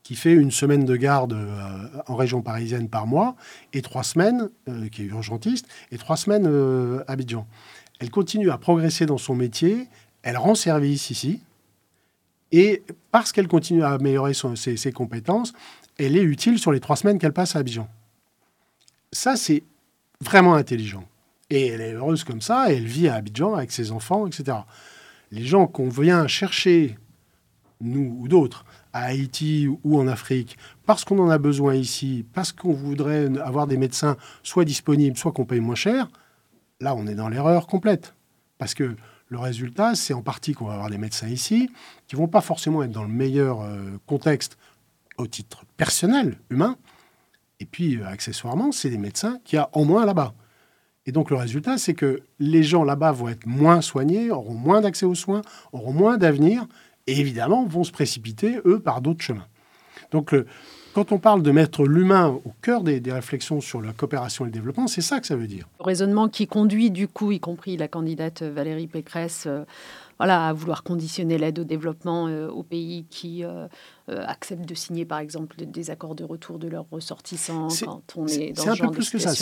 qui 0.05 0.15
fait 0.15 0.33
une 0.33 0.51
semaine 0.51 0.85
de 0.85 0.95
garde 0.95 1.33
euh, 1.33 1.87
en 2.05 2.15
région 2.15 2.43
parisienne 2.43 2.89
par 2.89 3.07
mois 3.07 3.35
et 3.73 3.81
trois 3.81 4.03
semaines, 4.03 4.49
euh, 4.69 4.87
qui 4.87 5.01
est 5.01 5.05
urgentiste, 5.05 5.67
et 5.91 5.97
trois 5.97 6.15
semaines 6.15 6.45
euh, 6.45 7.03
à 7.07 7.13
Abidjan. 7.13 7.47
Elle 7.99 8.11
continue 8.11 8.51
à 8.51 8.59
progresser 8.59 9.07
dans 9.07 9.17
son 9.17 9.33
métier, 9.33 9.87
elle 10.21 10.37
rend 10.37 10.53
service 10.53 11.09
ici, 11.09 11.41
et 12.51 12.83
parce 13.09 13.31
qu'elle 13.31 13.47
continue 13.47 13.83
à 13.83 13.93
améliorer 13.93 14.33
ses 14.35 14.91
compétences, 14.91 15.53
elle 15.97 16.15
est 16.15 16.23
utile 16.23 16.59
sur 16.59 16.71
les 16.71 16.79
trois 16.79 16.97
semaines 16.97 17.17
qu'elle 17.17 17.33
passe 17.33 17.55
à 17.55 17.59
Abidjan. 17.59 17.89
Ça, 19.11 19.35
c'est 19.35 19.63
vraiment 20.21 20.53
intelligent. 20.53 21.05
Et 21.49 21.65
elle 21.67 21.81
est 21.81 21.93
heureuse 21.93 22.23
comme 22.23 22.41
ça, 22.41 22.71
et 22.71 22.75
elle 22.75 22.85
vit 22.85 23.07
à 23.07 23.15
Abidjan 23.15 23.55
avec 23.55 23.71
ses 23.71 23.91
enfants, 23.91 24.27
etc. 24.27 24.55
Les 25.31 25.45
gens 25.45 25.65
qu'on 25.65 25.89
vient 25.89 26.27
chercher, 26.27 26.95
nous 27.81 28.17
ou 28.19 28.27
d'autres, 28.27 28.65
à 28.95 29.07
Haïti 29.07 29.67
ou 29.83 29.99
en 29.99 30.07
Afrique, 30.07 30.57
parce 30.85 31.03
qu'on 31.03 31.19
en 31.19 31.29
a 31.29 31.37
besoin 31.37 31.75
ici, 31.75 32.25
parce 32.33 32.53
qu'on 32.53 32.73
voudrait 32.73 33.29
avoir 33.39 33.67
des 33.67 33.75
médecins 33.75 34.15
soit 34.41 34.63
disponibles, 34.63 35.17
soit 35.17 35.33
qu'on 35.33 35.43
paye 35.43 35.59
moins 35.59 35.75
cher, 35.75 36.07
là, 36.79 36.95
on 36.95 37.05
est 37.05 37.15
dans 37.15 37.27
l'erreur 37.27 37.67
complète. 37.67 38.15
Parce 38.57 38.73
que 38.73 38.95
le 39.27 39.37
résultat, 39.37 39.95
c'est 39.95 40.13
en 40.13 40.21
partie 40.21 40.53
qu'on 40.53 40.65
va 40.65 40.75
avoir 40.75 40.89
des 40.89 40.97
médecins 40.97 41.27
ici 41.27 41.69
qui 42.07 42.15
vont 42.15 42.29
pas 42.29 42.39
forcément 42.39 42.83
être 42.83 42.91
dans 42.91 43.03
le 43.03 43.09
meilleur 43.09 43.61
euh, 43.61 43.99
contexte 44.05 44.57
au 45.17 45.27
titre 45.27 45.65
personnel, 45.75 46.37
humain, 46.49 46.77
et 47.59 47.65
puis, 47.65 47.97
euh, 47.97 48.07
accessoirement, 48.07 48.71
c'est 48.71 48.89
des 48.89 48.97
médecins 48.97 49.39
qui 49.43 49.57
a 49.57 49.69
en 49.73 49.85
moins 49.85 50.05
là-bas. 50.05 50.33
Et 51.05 51.11
donc, 51.11 51.29
le 51.29 51.35
résultat, 51.35 51.77
c'est 51.77 51.93
que 51.93 52.21
les 52.39 52.63
gens 52.63 52.83
là-bas 52.83 53.11
vont 53.11 53.29
être 53.29 53.45
moins 53.45 53.81
soignés, 53.81 54.31
auront 54.31 54.53
moins 54.53 54.81
d'accès 54.81 55.05
aux 55.05 55.15
soins, 55.15 55.41
auront 55.71 55.93
moins 55.93 56.17
d'avenir, 56.17 56.65
et 57.07 57.19
évidemment, 57.19 57.65
vont 57.65 57.83
se 57.83 57.91
précipiter, 57.91 58.59
eux, 58.65 58.79
par 58.79 59.01
d'autres 59.01 59.23
chemins. 59.23 59.47
Donc, 60.11 60.31
le, 60.31 60.45
quand 60.95 61.11
on 61.11 61.19
parle 61.19 61.43
de 61.43 61.51
mettre 61.51 61.83
l'humain 61.83 62.27
au 62.45 62.53
cœur 62.61 62.81
des, 62.81 63.01
des, 63.01 63.11
réflexions 63.11 63.59
sur 63.59 63.81
la 63.81 63.91
coopération 63.91 64.45
et 64.45 64.47
le 64.47 64.53
développement, 64.53 64.87
c'est 64.87 65.01
ça 65.01 65.19
que 65.19 65.27
ça 65.27 65.35
veut 65.35 65.45
dire. 65.45 65.67
Le 65.79 65.83
raisonnement 65.83 66.29
qui 66.29 66.47
conduit, 66.47 66.89
du 66.89 67.09
coup, 67.09 67.33
y 67.33 67.41
compris 67.41 67.75
la 67.75 67.89
candidate 67.89 68.43
Valérie 68.43 68.87
Pécresse, 68.87 69.43
euh, 69.45 69.65
voilà, 70.19 70.47
à 70.47 70.53
vouloir 70.53 70.83
conditionner 70.83 71.37
l'aide 71.37 71.59
au 71.59 71.65
développement 71.65 72.27
euh, 72.27 72.47
aux 72.47 72.63
pays 72.63 73.05
qui 73.09 73.43
euh, 73.43 73.67
acceptent 74.07 74.63
de 74.63 74.73
signer, 74.73 75.03
par 75.03 75.19
exemple, 75.19 75.57
des 75.65 75.89
accords 75.89 76.15
de 76.15 76.23
retour 76.23 76.59
de 76.59 76.69
leurs 76.69 76.85
ressortissants 76.89 77.67
quand 77.83 78.13
on 78.15 78.25
est, 78.27 78.35
est 78.35 78.53
dans 78.53 78.63
ce 78.63 78.69
un 78.69 78.75
genre 78.75 78.91
peu 78.91 78.95
plus 78.95 79.09
que 79.09 79.19
ça. 79.19 79.33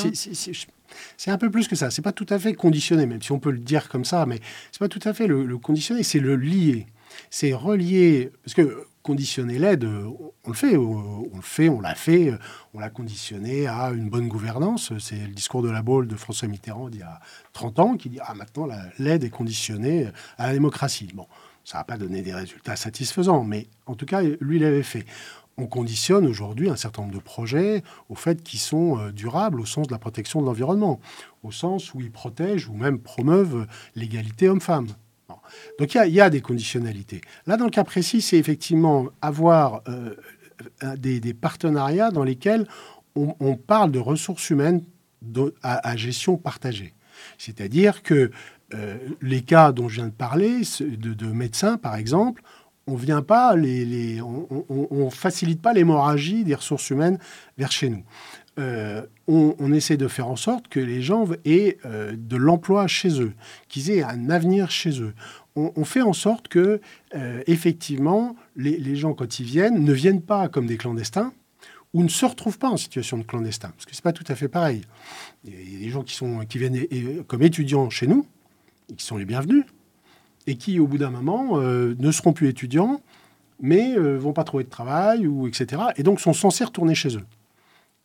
C'est 1.17 1.29
un 1.29 1.37
peu 1.37 1.51
plus 1.51 1.67
que 1.67 1.75
ça. 1.75 1.91
C'est 1.91 2.01
pas 2.01 2.13
tout 2.13 2.25
à 2.29 2.39
fait 2.39 2.55
conditionné, 2.55 3.05
même 3.05 3.21
si 3.21 3.31
on 3.31 3.37
peut 3.37 3.51
le 3.51 3.59
dire 3.59 3.89
comme 3.89 4.05
ça, 4.05 4.25
mais 4.25 4.39
c'est 4.71 4.79
pas 4.79 4.89
tout 4.89 5.01
à 5.03 5.13
fait 5.13 5.27
le, 5.27 5.45
le 5.45 5.57
conditionner, 5.59 6.01
c'est 6.01 6.19
le 6.19 6.35
lier. 6.35 6.87
C'est 7.29 7.53
relier, 7.53 8.31
parce 8.43 8.53
que 8.53 8.85
conditionner 9.03 9.59
l'aide, 9.59 9.83
on 9.83 10.49
le 10.49 10.55
fait, 10.55 10.77
on 10.77 11.29
le 11.35 11.41
fait, 11.41 11.69
on 11.69 11.81
l'a 11.81 11.93
fait, 11.93 12.33
on 12.73 12.79
l'a 12.79 12.89
conditionné 12.89 13.67
à 13.67 13.91
une 13.91 14.09
bonne 14.09 14.29
gouvernance. 14.29 14.97
C'est 14.97 15.17
le 15.17 15.33
discours 15.33 15.61
de 15.61 15.69
la 15.69 15.81
Baule 15.81 16.07
de 16.07 16.15
François 16.15 16.47
Mitterrand 16.47 16.89
d'il 16.89 17.01
y 17.01 17.03
a 17.03 17.19
30 17.51 17.79
ans 17.79 17.97
qui 17.97 18.09
dit 18.09 18.19
ah 18.21 18.33
maintenant 18.33 18.67
l'aide 18.97 19.25
est 19.25 19.29
conditionnée 19.29 20.07
à 20.37 20.47
la 20.47 20.53
démocratie. 20.53 21.09
Bon, 21.13 21.27
ça 21.65 21.79
n'a 21.79 21.83
pas 21.83 21.97
donné 21.97 22.21
des 22.21 22.33
résultats 22.33 22.77
satisfaisants, 22.77 23.43
mais 23.43 23.67
en 23.85 23.95
tout 23.95 24.05
cas 24.05 24.21
lui 24.39 24.57
l'avait 24.57 24.83
fait. 24.83 25.05
On 25.57 25.67
conditionne 25.67 26.25
aujourd'hui 26.25 26.69
un 26.69 26.75
certain 26.75 27.03
nombre 27.03 27.13
de 27.13 27.19
projets 27.19 27.83
au 28.09 28.15
fait 28.15 28.41
qu'ils 28.41 28.59
sont 28.59 29.09
durables 29.09 29.59
au 29.59 29.65
sens 29.65 29.85
de 29.85 29.91
la 29.91 29.99
protection 29.99 30.41
de 30.41 30.47
l'environnement, 30.47 30.99
au 31.43 31.51
sens 31.51 31.93
où 31.93 31.99
ils 31.99 32.09
protègent 32.09 32.69
ou 32.69 32.73
même 32.73 32.99
promeuvent 32.99 33.67
l'égalité 33.95 34.49
homme-femme. 34.49 34.87
Donc 35.79 35.95
il 35.95 36.13
y, 36.13 36.21
a 36.21 36.29
des 36.29 36.41
conditionnalités. 36.41 37.21
Là, 37.47 37.57
dans 37.57 37.65
le 37.65 37.71
cas 37.71 37.83
précis, 37.83 38.21
c'est 38.21 38.37
effectivement 38.37 39.07
avoir 39.21 39.81
euh, 39.87 40.15
des, 40.97 41.19
des, 41.19 41.33
partenariats 41.33 42.11
dans 42.11 42.23
lesquels 42.23 42.67
on, 43.15 43.55
parle 43.55 43.91
de 43.91 43.99
ressources 43.99 44.49
humaines 44.49 44.83
à, 45.61 45.95
gestion 45.95 46.37
partagée. 46.37 46.93
C'est-à-dire 47.37 48.03
que 48.03 48.31
euh, 48.73 48.97
les 49.21 49.41
cas 49.41 49.71
dont 49.71 49.87
je 49.87 49.95
viens 49.95 50.07
de 50.07 50.11
parler, 50.11 50.61
de, 50.79 51.13
de 51.13 51.25
médecins 51.27 51.77
par 51.77 51.95
exemple, 51.95 52.43
on 52.87 52.95
vient 52.95 53.21
pas 53.21 53.55
les, 53.55 54.21
on, 54.21 55.09
facilite 55.09 55.61
pas 55.61 55.73
l'hémorragie 55.73 56.43
des 56.43 56.55
ressources 56.55 56.89
humaines 56.89 57.17
vers 57.57 57.71
chez 57.71 57.89
nous. 57.89 58.03
Euh, 58.59 59.03
on, 59.27 59.71
essaie 59.71 59.97
de 59.97 60.07
faire 60.07 60.27
en 60.27 60.35
sorte 60.35 60.67
que 60.67 60.79
les 60.79 61.01
gens 61.01 61.27
aient 61.45 61.77
euh, 61.85 62.13
de 62.17 62.35
l'emploi 62.35 62.87
chez 62.87 63.21
eux, 63.21 63.33
qu'ils 63.69 63.89
aient 63.89 64.03
un 64.03 64.29
avenir 64.29 64.69
chez 64.69 65.01
eux. 65.01 65.13
On, 65.55 65.85
fait 65.85 66.01
en 66.01 66.13
sorte 66.13 66.47
que, 66.47 66.81
euh, 67.13 67.43
effectivement, 67.45 68.35
les, 68.55 68.95
gens, 68.95 69.13
quand 69.13 69.39
ils 69.39 69.45
viennent, 69.45 69.83
ne 69.83 69.93
viennent 69.93 70.23
pas 70.23 70.49
comme 70.49 70.65
des 70.65 70.77
clandestins 70.77 71.31
ou 71.93 72.01
ne 72.01 72.09
se 72.09 72.25
retrouvent 72.25 72.57
pas 72.57 72.69
en 72.69 72.77
situation 72.77 73.19
de 73.19 73.23
clandestin, 73.23 73.69
parce 73.69 73.85
que 73.85 73.93
c'est 73.93 74.03
pas 74.03 74.13
tout 74.13 74.23
à 74.27 74.33
fait 74.33 74.47
pareil. 74.47 74.81
Il 75.45 75.73
y 75.73 75.75
a 75.75 75.79
des 75.79 75.89
gens 75.89 76.01
qui, 76.01 76.15
sont, 76.15 76.39
qui 76.39 76.57
viennent 76.57 77.23
comme 77.27 77.43
étudiants 77.43 77.91
chez 77.91 78.07
nous, 78.07 78.25
et 78.89 78.95
qui 78.95 79.05
sont 79.05 79.15
les 79.15 79.25
bienvenus, 79.25 79.63
et 80.47 80.55
qui, 80.55 80.79
au 80.79 80.87
bout 80.87 80.97
d'un 80.97 81.11
moment, 81.11 81.59
euh, 81.59 81.93
ne 81.99 82.11
seront 82.11 82.33
plus 82.33 82.49
étudiants, 82.49 82.99
mais 83.61 83.95
vont 83.95 84.33
pas 84.33 84.43
trouver 84.43 84.63
de 84.63 84.69
travail, 84.69 85.27
ou 85.27 85.47
etc. 85.47 85.83
Et 85.97 86.03
donc 86.03 86.19
sont 86.19 86.33
censés 86.33 86.63
retourner 86.63 86.95
chez 86.95 87.15
eux. 87.15 87.25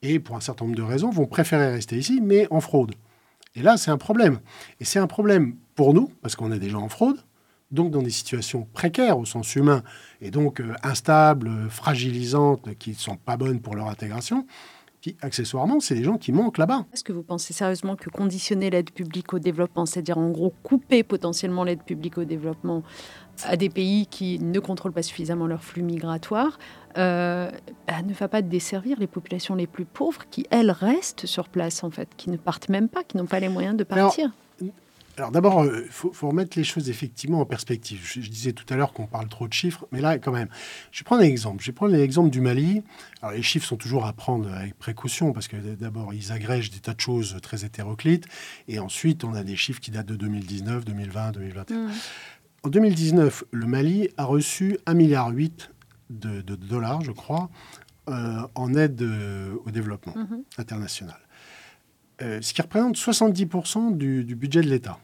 Et 0.03 0.21
pour 0.21 0.37
un 0.37 0.41
certain 0.41 0.65
nombre 0.65 0.77
de 0.77 0.83
raisons, 0.83 1.11
vont 1.11 1.27
préférer 1.27 1.71
rester 1.73 1.97
ici, 1.99 2.21
mais 2.23 2.47
en 2.51 2.61
fraude. 2.61 2.95
Et 3.55 3.63
là, 3.63 3.77
c'est 3.77 3.91
un 3.91 3.99
problème. 3.99 4.39
Et 4.81 4.85
c'est 4.85 4.99
un 4.99 5.09
problème 5.09 5.57
pour 5.75 5.95
nous, 5.95 6.11
parce 6.23 6.37
qu'on 6.37 6.53
est 6.53 6.61
déjà 6.61 6.79
en 6.79 6.89
fraude, 6.89 7.19
donc 7.71 7.91
dans 7.91 8.03
des 8.03 8.11
situations 8.11 8.67
précaires 8.73 9.19
au 9.19 9.25
sens 9.25 9.55
humain, 9.57 9.83
et 10.21 10.31
donc 10.31 10.61
euh, 10.61 10.75
instables, 10.83 11.69
fragilisantes, 11.69 12.77
qui 12.79 12.91
ne 12.91 12.95
sont 12.95 13.17
pas 13.17 13.37
bonnes 13.37 13.61
pour 13.61 13.75
leur 13.75 13.89
intégration, 13.89 14.47
qui, 15.01 15.17
accessoirement, 15.21 15.81
c'est 15.81 15.95
des 15.95 16.05
gens 16.05 16.17
qui 16.17 16.33
manquent 16.33 16.59
là-bas. 16.59 16.87
Est-ce 16.93 17.05
que 17.05 17.13
vous 17.13 17.23
pensez 17.23 17.53
sérieusement 17.53 17.97
que 17.97 18.11
conditionner 18.11 18.71
l'aide 18.71 18.91
publique 18.91 19.33
au 19.33 19.39
développement, 19.39 19.87
c'est-à-dire 19.87 20.19
en 20.19 20.31
gros 20.31 20.53
couper 20.63 21.03
potentiellement 21.03 21.65
l'aide 21.65 21.83
publique 21.83 22.19
au 22.19 22.25
développement 22.25 22.83
à 23.45 23.57
des 23.57 23.69
pays 23.69 24.07
qui 24.07 24.41
ne 24.41 24.59
contrôlent 24.59 24.93
pas 24.93 25.03
suffisamment 25.03 25.47
leurs 25.47 25.63
flux 25.63 25.83
migratoires, 25.83 26.59
euh, 26.99 27.51
bah, 27.87 28.03
ne 28.03 28.13
va 28.13 28.29
pas 28.29 28.43
desservir 28.43 28.99
les 28.99 29.07
populations 29.07 29.55
les 29.55 29.67
plus 29.67 29.85
pauvres 29.85 30.25
qui, 30.31 30.47
elles, 30.51 30.71
restent 30.71 31.27
sur 31.27 31.49
place, 31.49 31.85
en 31.85 31.91
fait, 31.91 32.09
qui 32.17 32.31
ne 32.31 32.37
partent 32.37 32.69
même 32.69 32.89
pas, 32.89 33.05
qui 33.05 33.17
n'ont 33.17 33.27
pas 33.27 33.41
les 33.41 33.49
moyens 33.49 33.77
de 33.77 33.85
partir 33.85 34.25
Alors, 34.61 34.75
alors 35.17 35.31
d'abord, 35.33 35.65
il 35.65 35.71
euh, 35.71 35.87
faut, 35.91 36.13
faut, 36.13 36.29
remettre 36.29 36.57
les 36.57 36.65
choses 36.65 36.89
effectivement 36.91 37.41
en 37.41 37.45
perspective. 37.45 38.01
Je, 38.05 38.21
je 38.21 38.31
disais 38.31 38.53
tout 38.53 38.65
à 38.73 38.77
l'heure 38.77 38.93
qu'on 38.93 39.07
parle 39.07 39.29
trop 39.29 39.49
de 39.49 39.53
chiffres, 39.53 39.87
mais 39.91 40.01
là, 40.01 40.19
quand 40.19 40.33
même, 40.33 40.49
je 40.93 41.01
vais 41.01 41.05
prendre 41.05 41.23
un 41.23 41.27
exemple. 41.27 41.63
Je 41.63 41.67
vais 41.67 41.75
prendre 41.75 41.93
l'exemple 41.93 42.31
du 42.31 42.41
Mali. 42.41 42.83
Alors 43.23 43.35
les 43.35 43.43
chiffres 43.43 43.67
sont 43.67 43.77
toujours 43.77 44.07
à 44.07 44.13
prendre 44.13 44.53
avec 44.53 44.79
précaution, 44.79 45.33
parce 45.33 45.49
que 45.49 45.57
d'abord, 45.57 46.15
ils 46.15 46.33
agrègent 46.33 46.71
des 46.71 46.81
tas 46.81 46.95
de 46.95 47.01
choses 47.01 47.37
très 47.43 47.65
hétéroclites, 47.65 48.27
et 48.69 48.79
ensuite, 48.79 49.25
on 49.25 49.35
a 49.35 49.43
des 49.43 49.57
chiffres 49.57 49.81
qui 49.81 49.91
datent 49.91 50.07
de 50.07 50.17
2019, 50.17 50.85
2020, 50.85 51.33
2021. 51.33 51.77
Mmh. 51.77 51.91
En 52.65 52.69
2019, 52.71 53.45
le 53.53 53.67
Mali 53.67 54.09
a 54.17 54.25
reçu 54.25 54.79
1,8 54.87 54.95
milliard 54.95 55.33
de, 56.11 56.41
de, 56.41 56.55
dollars, 56.55 57.03
je 57.03 57.13
crois, 57.13 57.51
euh, 58.09 58.47
en 58.55 58.75
aide 58.75 59.03
euh, 59.03 59.55
au 59.65 59.71
développement 59.71 60.15
mmh. 60.15 60.37
international. 60.59 61.19
Euh, 62.23 62.41
ce 62.41 62.53
qui 62.53 62.63
représente 62.63 62.97
70% 62.97 63.97
du, 63.97 64.25
du, 64.25 64.35
budget 64.35 64.61
de 64.63 64.69
l'État. 64.69 64.99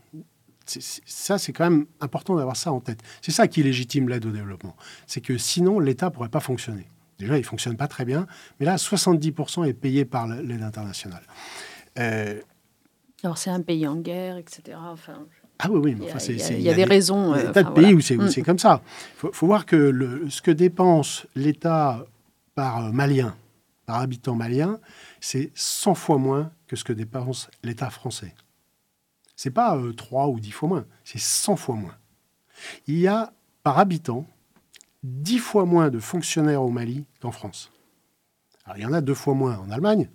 ça, 0.67 1.39
c'est 1.39 1.53
quand 1.53 1.71
même 1.71 1.87
important 2.01 2.37
d'avoir 2.37 2.57
ça 2.57 2.73
en 2.73 2.81
tête. 2.81 3.01
C'est 3.23 3.33
ça 3.33 3.47
qui 3.47 3.63
légitime 3.63 4.09
l'aide 4.09 4.27
au 4.27 4.31
développement. 4.31 4.75
C'est 5.07 5.21
que 5.21 5.39
sinon, 5.39 5.79
l'État 5.79 6.07
ne 6.07 6.11
pourrait 6.11 6.29
pas 6.29 6.41
fonctionner. 6.41 6.89
Déjà, 7.19 7.37
il 7.37 7.43
ne 7.43 7.47
fonctionne 7.47 7.77
pas 7.77 7.87
très 7.87 8.05
bien, 8.05 8.27
mais 8.59 8.67
là, 8.67 8.77
70% 8.77 9.67
est 9.67 9.75
payé 9.75 10.05
par 10.05 10.27
l'aide 10.27 10.63
internationale. 10.63 11.23
Alors, 11.97 13.39
c'est 13.39 13.51
un 13.51 13.63
pays 13.63 13.87
en 13.87 13.97
guerre, 13.97 14.37
etc. 14.37 14.77
Enfin, 14.81 15.27
ah 15.59 15.69
oui, 15.71 15.95
oui. 15.97 16.09
il 16.29 16.61
y, 16.61 16.69
a, 16.69 16.75
des, 16.75 16.85
raisons. 16.85 17.35
Il 17.35 17.39
y 17.39 17.41
a 17.43 17.47
des 17.47 17.53
tas 17.53 17.63
de 17.63 17.71
pays 17.71 17.95
où 17.95 18.01
c'est 18.01 18.17
mm. 18.17 18.43
comme 18.45 18.59
ça. 18.59 18.83
Il 19.23 19.31
faut, 19.33 19.47
voir 19.47 19.67
que 19.67 19.77
le, 19.77 20.29
ce 20.29 20.43
que 20.43 20.51
dépense 20.51 21.27
l'État 21.37 22.05
par 22.55 22.93
malien, 22.93 23.37
par 23.87 24.01
habitant 24.01 24.35
malien, 24.35 24.81
c'est 25.21 25.53
100 25.55 25.95
fois 25.95 26.19
moins 26.19 26.51
que 26.67 26.77
ce 26.77 26.85
que 26.85 26.93
dépense 26.93 27.49
l'État 27.63 27.91
français. 27.91 28.35
C'est 29.37 29.51
pas 29.51 29.79
3 29.97 30.25
euh, 30.25 30.31
ou 30.31 30.41
10 30.41 30.51
fois 30.51 30.69
moins, 30.69 30.87
c'est 31.05 31.21
100 31.21 31.57
fois 31.57 31.77
moins. 31.77 31.97
Il 32.87 32.99
y 32.99 33.09
a 33.09 33.33
par 33.63 33.79
habitant 33.79 34.27
10 35.03 35.39
fois 35.39 35.67
moins 35.67 35.91
de 35.91 35.99
fonctionnaires 35.99 36.63
au 36.63 36.71
Mali 36.71 37.05
qu'en 37.21 37.31
France. 37.31 37.71
Alors, 38.65 38.79
il 38.79 38.83
y 38.83 38.87
en 38.87 38.93
a 38.93 39.01
deux 39.01 39.15
fois 39.15 39.35
moins 39.35 39.59
en 39.59 39.71
Allemagne, 39.71 40.09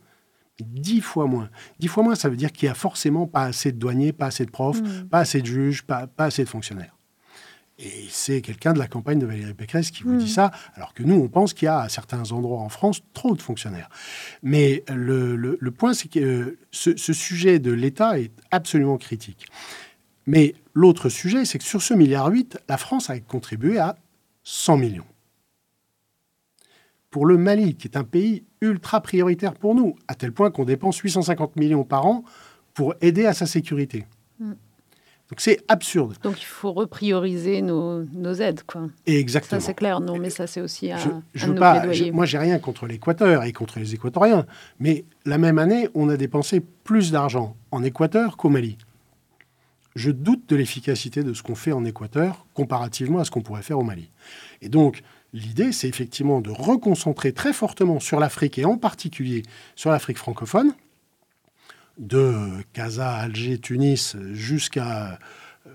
10 0.64 1.02
fois 1.02 1.26
moins. 1.26 1.50
10 1.80 1.88
fois 1.88 2.04
moins, 2.04 2.16
ça 2.16 2.30
veut 2.30 2.38
dire 2.38 2.52
qu'il 2.52 2.68
n'y 2.68 2.72
a 2.72 2.76
forcément 2.76 3.28
pas 3.28 3.44
assez 3.44 3.72
de 3.72 3.78
douaniers, 3.78 4.14
pas 4.14 4.28
assez 4.28 4.46
de 4.46 4.52
profs, 4.52 4.82
hmm. 4.82 5.08
pas 5.10 5.20
assez 5.20 5.42
de 5.42 5.48
juges, 5.48 5.84
pas 5.84 6.08
assez 6.18 6.44
de 6.44 6.50
fonctionnaires. 6.50 6.96
Et 7.82 8.08
c'est 8.10 8.42
quelqu'un 8.42 8.74
de 8.74 8.80
la 8.80 8.88
campagne 8.88 9.20
de 9.20 9.26
Valérie 9.26 9.54
Pécresse 9.54 9.90
qui 9.90 10.04
vous 10.04 10.18
dit 10.18 10.26
hmm. 10.26 10.28
ça, 10.28 10.52
alors 10.76 10.94
que 10.94 11.02
nous, 11.02 11.16
on 11.16 11.30
pense 11.30 11.54
qu'il 11.54 11.68
y 11.68 11.70
a 11.70 11.80
à 11.80 11.90
certains 11.90 12.32
endroits 12.34 12.60
en 12.60 12.68
France 12.68 13.02
trop 13.14 13.36
de 13.36 13.42
fonctionnaires. 13.42 13.90
Mais 14.44 14.84
le, 14.90 15.70
point, 15.70 15.94
c'est 15.94 16.10
que 16.10 16.58
ce, 16.72 17.14
sujet 17.14 17.60
de 17.60 17.72
l'État 17.72 18.20
est 18.20 18.34
absolument 18.52 18.98
critique. 18.98 19.48
Mais 20.26 20.56
l'autre 20.74 21.08
sujet, 21.08 21.46
c'est 21.46 21.58
que 21.58 21.64
sur 21.64 21.82
ce 21.82 21.94
milliard 21.94 22.28
8, 22.28 22.60
la 22.68 22.78
France 22.78 23.10
a 23.10 23.18
contribué 23.22 23.80
à 23.80 23.96
100 24.44 24.78
millions. 24.78 25.06
Pour 27.10 27.26
le 27.26 27.38
Mali, 27.38 27.76
qui 27.76 27.88
est 27.88 27.98
un 27.98 28.04
pays 28.04 28.44
ultra 28.62 29.02
prioritaire 29.02 29.54
pour 29.54 29.76
nous, 29.76 29.96
à 30.08 30.16
tel 30.16 30.32
point 30.32 30.52
qu'on 30.52 30.66
dépense 30.66 30.98
850 30.98 31.56
millions 31.56 31.84
par 31.84 32.06
an 32.06 32.24
pour 32.74 32.94
aider 33.02 33.26
à 33.26 33.34
sa 33.34 33.46
sécurité. 33.46 34.06
Hmm. 34.40 34.54
Donc 35.30 35.42
c'est 35.42 35.60
absurde. 35.68 36.16
Donc 36.24 36.42
il 36.42 36.46
faut 36.46 36.74
reprioriser 36.74 37.62
nos, 37.62 38.34
aides, 38.34 38.64
quoi. 38.64 38.88
exactement. 39.06 39.62
Ça 39.62 39.68
c'est 39.68 39.74
clair, 39.76 40.02
non, 40.02 40.18
mais 40.18 40.32
ça 40.32 40.48
c'est 40.48 40.60
aussi 40.60 40.92
un, 40.92 40.98
je, 40.98 41.10
je 41.36 41.52
pas, 41.52 41.86
Moi 42.12 42.26
j'ai 42.26 42.40
rien 42.40 42.58
contre 42.58 42.88
l'Équateur 42.88 43.44
et 43.44 43.54
contre 43.54 43.78
les 43.78 43.94
Équatoriens, 43.94 44.48
mais 44.80 45.06
la 45.26 45.38
même 45.38 45.60
année, 45.60 45.88
on 45.94 46.10
a 46.10 46.18
dépensé 46.18 46.62
plus 46.84 47.12
d'argent 47.12 47.56
en 47.70 47.84
Équateur 47.84 48.38
qu'au 48.38 48.50
Mali. 48.50 48.78
Je 49.96 50.10
doute 50.10 50.50
de 50.50 50.56
l'efficacité 50.56 51.24
de 51.24 51.34
ce 51.34 51.44
qu'on 51.44 51.56
fait 51.56 51.74
en 51.74 51.86
Équateur 51.86 52.48
comparativement 52.56 53.20
à 53.20 53.26
ce 53.26 53.30
qu'on 53.30 53.42
pourrait 53.42 53.62
faire 53.62 53.78
au 53.78 53.84
Mali. 53.84 54.10
Et 54.62 54.70
donc 54.70 55.04
l'idée, 55.34 55.72
c'est 55.72 55.88
effectivement 55.88 56.42
de 56.42 56.50
reconcentrer 56.50 57.34
très 57.34 57.54
fortement 57.54 58.00
sur 58.00 58.20
l'Afrique 58.20 58.58
et 58.58 58.66
en 58.66 58.78
particulier 58.78 59.44
sur 59.76 59.92
l'Afrique 59.92 60.18
francophone 60.18 60.74
de 61.98 62.64
Casa, 62.74 63.12
Alger, 63.12 63.60
Tunis, 63.60 64.16
jusqu'à 64.32 65.20
euh, 65.68 65.70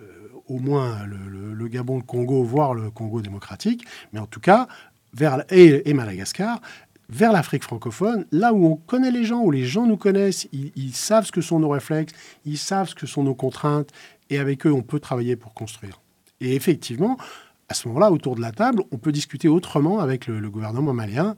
au 0.49 0.59
moins 0.59 1.05
le, 1.07 1.69
Gabon, 1.69 1.99
le 1.99 2.03
Congo, 2.03 2.43
voire 2.43 2.75
le 2.75 2.91
Congo 2.91 3.21
démocratique, 3.21 3.85
mais 4.13 4.21
en 4.21 4.27
tout 4.27 4.41
cas, 4.41 4.67
vers, 5.13 5.45
et, 5.51 5.93
Madagascar, 5.95 6.61
vers 7.09 7.33
l'Afrique 7.33 7.63
francophone, 7.63 8.27
là 8.33 8.53
où 8.53 8.67
on 8.67 8.77
connaît 8.77 9.11
les 9.11 9.25
gens, 9.25 9.43
où 9.43 9.51
les 9.51 9.65
gens 9.65 9.87
nous 9.87 9.97
connaissent, 9.97 10.49
ils, 10.53 10.95
savent 10.95 11.27
ce 11.27 11.33
que 11.33 11.41
sont 11.41 11.61
nos 11.61 11.69
réflexes, 11.69 12.15
ils 12.45 12.59
savent 12.59 12.89
ce 12.89 12.95
que 12.95 13.07
sont 13.07 13.23
nos 13.23 13.35
contraintes, 13.35 13.91
et 14.31 14.39
avec 14.39 14.67
eux, 14.67 14.73
on 14.73 14.83
peut 14.83 15.01
travailler 15.01 15.37
pour 15.37 15.53
construire. 15.53 16.01
Et 16.41 16.55
effectivement, 16.55 17.19
à 17.69 17.75
ce 17.75 17.89
moment-là, 17.89 18.11
autour 18.11 18.37
de 18.37 18.41
la 18.41 18.53
table, 18.53 18.83
on 18.91 18.99
peut 18.99 19.13
discuter 19.13 19.49
autrement 19.49 20.01
avec 20.01 20.27
le, 20.27 20.51
gouvernement 20.51 20.93
malien, 20.93 21.37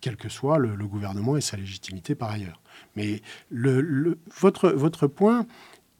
quel 0.00 0.16
que 0.16 0.28
soit 0.28 0.58
le, 0.58 0.76
gouvernement 0.86 1.36
et 1.36 1.40
sa 1.40 1.56
légitimité 1.56 2.14
par 2.14 2.30
ailleurs. 2.30 2.60
Mais 2.96 3.22
votre, 4.40 4.70
votre 4.70 5.06
point, 5.06 5.46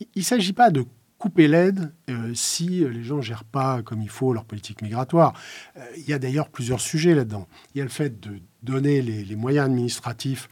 il 0.01 0.21
ne 0.21 0.23
s'agit 0.23 0.53
pas 0.53 0.71
de 0.71 0.85
couper 1.19 1.49
l'aide 1.49 1.93
euh, 2.09 2.33
si 2.35 2.67
les 2.67 3.05
gens 3.05 3.19
ne 3.19 3.23
gèrent 3.23 3.45
pas 3.45 3.83
comme 3.83 4.01
il 4.01 4.09
faut 4.09 4.33
leur 4.33 4.47
politique 4.47 4.81
migratoire. 4.81 5.35
Euh, 5.77 5.85
il 5.99 6.09
y 6.09 6.15
a 6.15 6.19
d'ailleurs 6.19 6.49
plusieurs 6.49 6.81
sujets 6.81 7.15
là-dedans. 7.15 7.47
Il 7.75 7.79
y 7.79 7.81
a 7.83 7.85
le 7.85 7.91
fait 7.91 8.21
de 8.21 8.41
donner 8.63 9.03
les 9.03 9.37
moyens 9.37 9.67
administratifs 9.67 10.49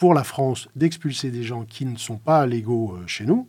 pour 0.00 0.14
la 0.14 0.24
France 0.24 0.66
d'expulser 0.74 1.30
des 1.30 1.42
gens 1.42 1.66
qui 1.66 1.84
ne 1.84 1.98
sont 1.98 2.16
pas 2.16 2.46
légaux 2.46 2.94
euh, 2.94 3.06
chez 3.06 3.26
nous. 3.26 3.46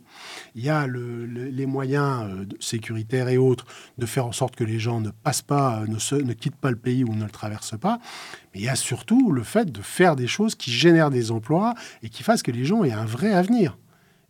Il 0.54 0.62
y 0.62 0.68
a 0.68 0.86
les 0.86 1.64
moyens 1.66 2.24
euh, 2.24 2.44
sécuritaires 2.60 3.30
et 3.30 3.38
autres 3.38 3.64
de 3.96 4.04
faire 4.04 4.26
en 4.26 4.32
sorte 4.32 4.54
que 4.54 4.62
les 4.62 4.78
gens 4.78 5.00
ne 5.00 5.10
passent 5.10 5.40
pas, 5.40 5.80
euh, 5.80 5.86
ne, 5.86 6.22
ne 6.22 6.32
quittent 6.34 6.56
pas 6.56 6.70
le 6.70 6.76
pays 6.76 7.04
ou 7.04 7.14
ne 7.14 7.24
le 7.24 7.30
traversent 7.30 7.78
pas. 7.80 7.98
Mais 8.52 8.60
il 8.60 8.64
y 8.64 8.68
a 8.68 8.76
surtout 8.76 9.32
le 9.32 9.42
fait 9.42 9.72
de 9.72 9.80
faire 9.80 10.14
des 10.14 10.26
choses 10.26 10.54
qui 10.54 10.70
génèrent 10.70 11.10
des 11.10 11.30
emplois 11.30 11.74
et 12.02 12.10
qui 12.10 12.22
fassent 12.22 12.42
que 12.42 12.50
les 12.52 12.66
gens 12.66 12.84
aient 12.84 12.92
un 12.92 13.06
vrai 13.06 13.32
avenir. 13.32 13.78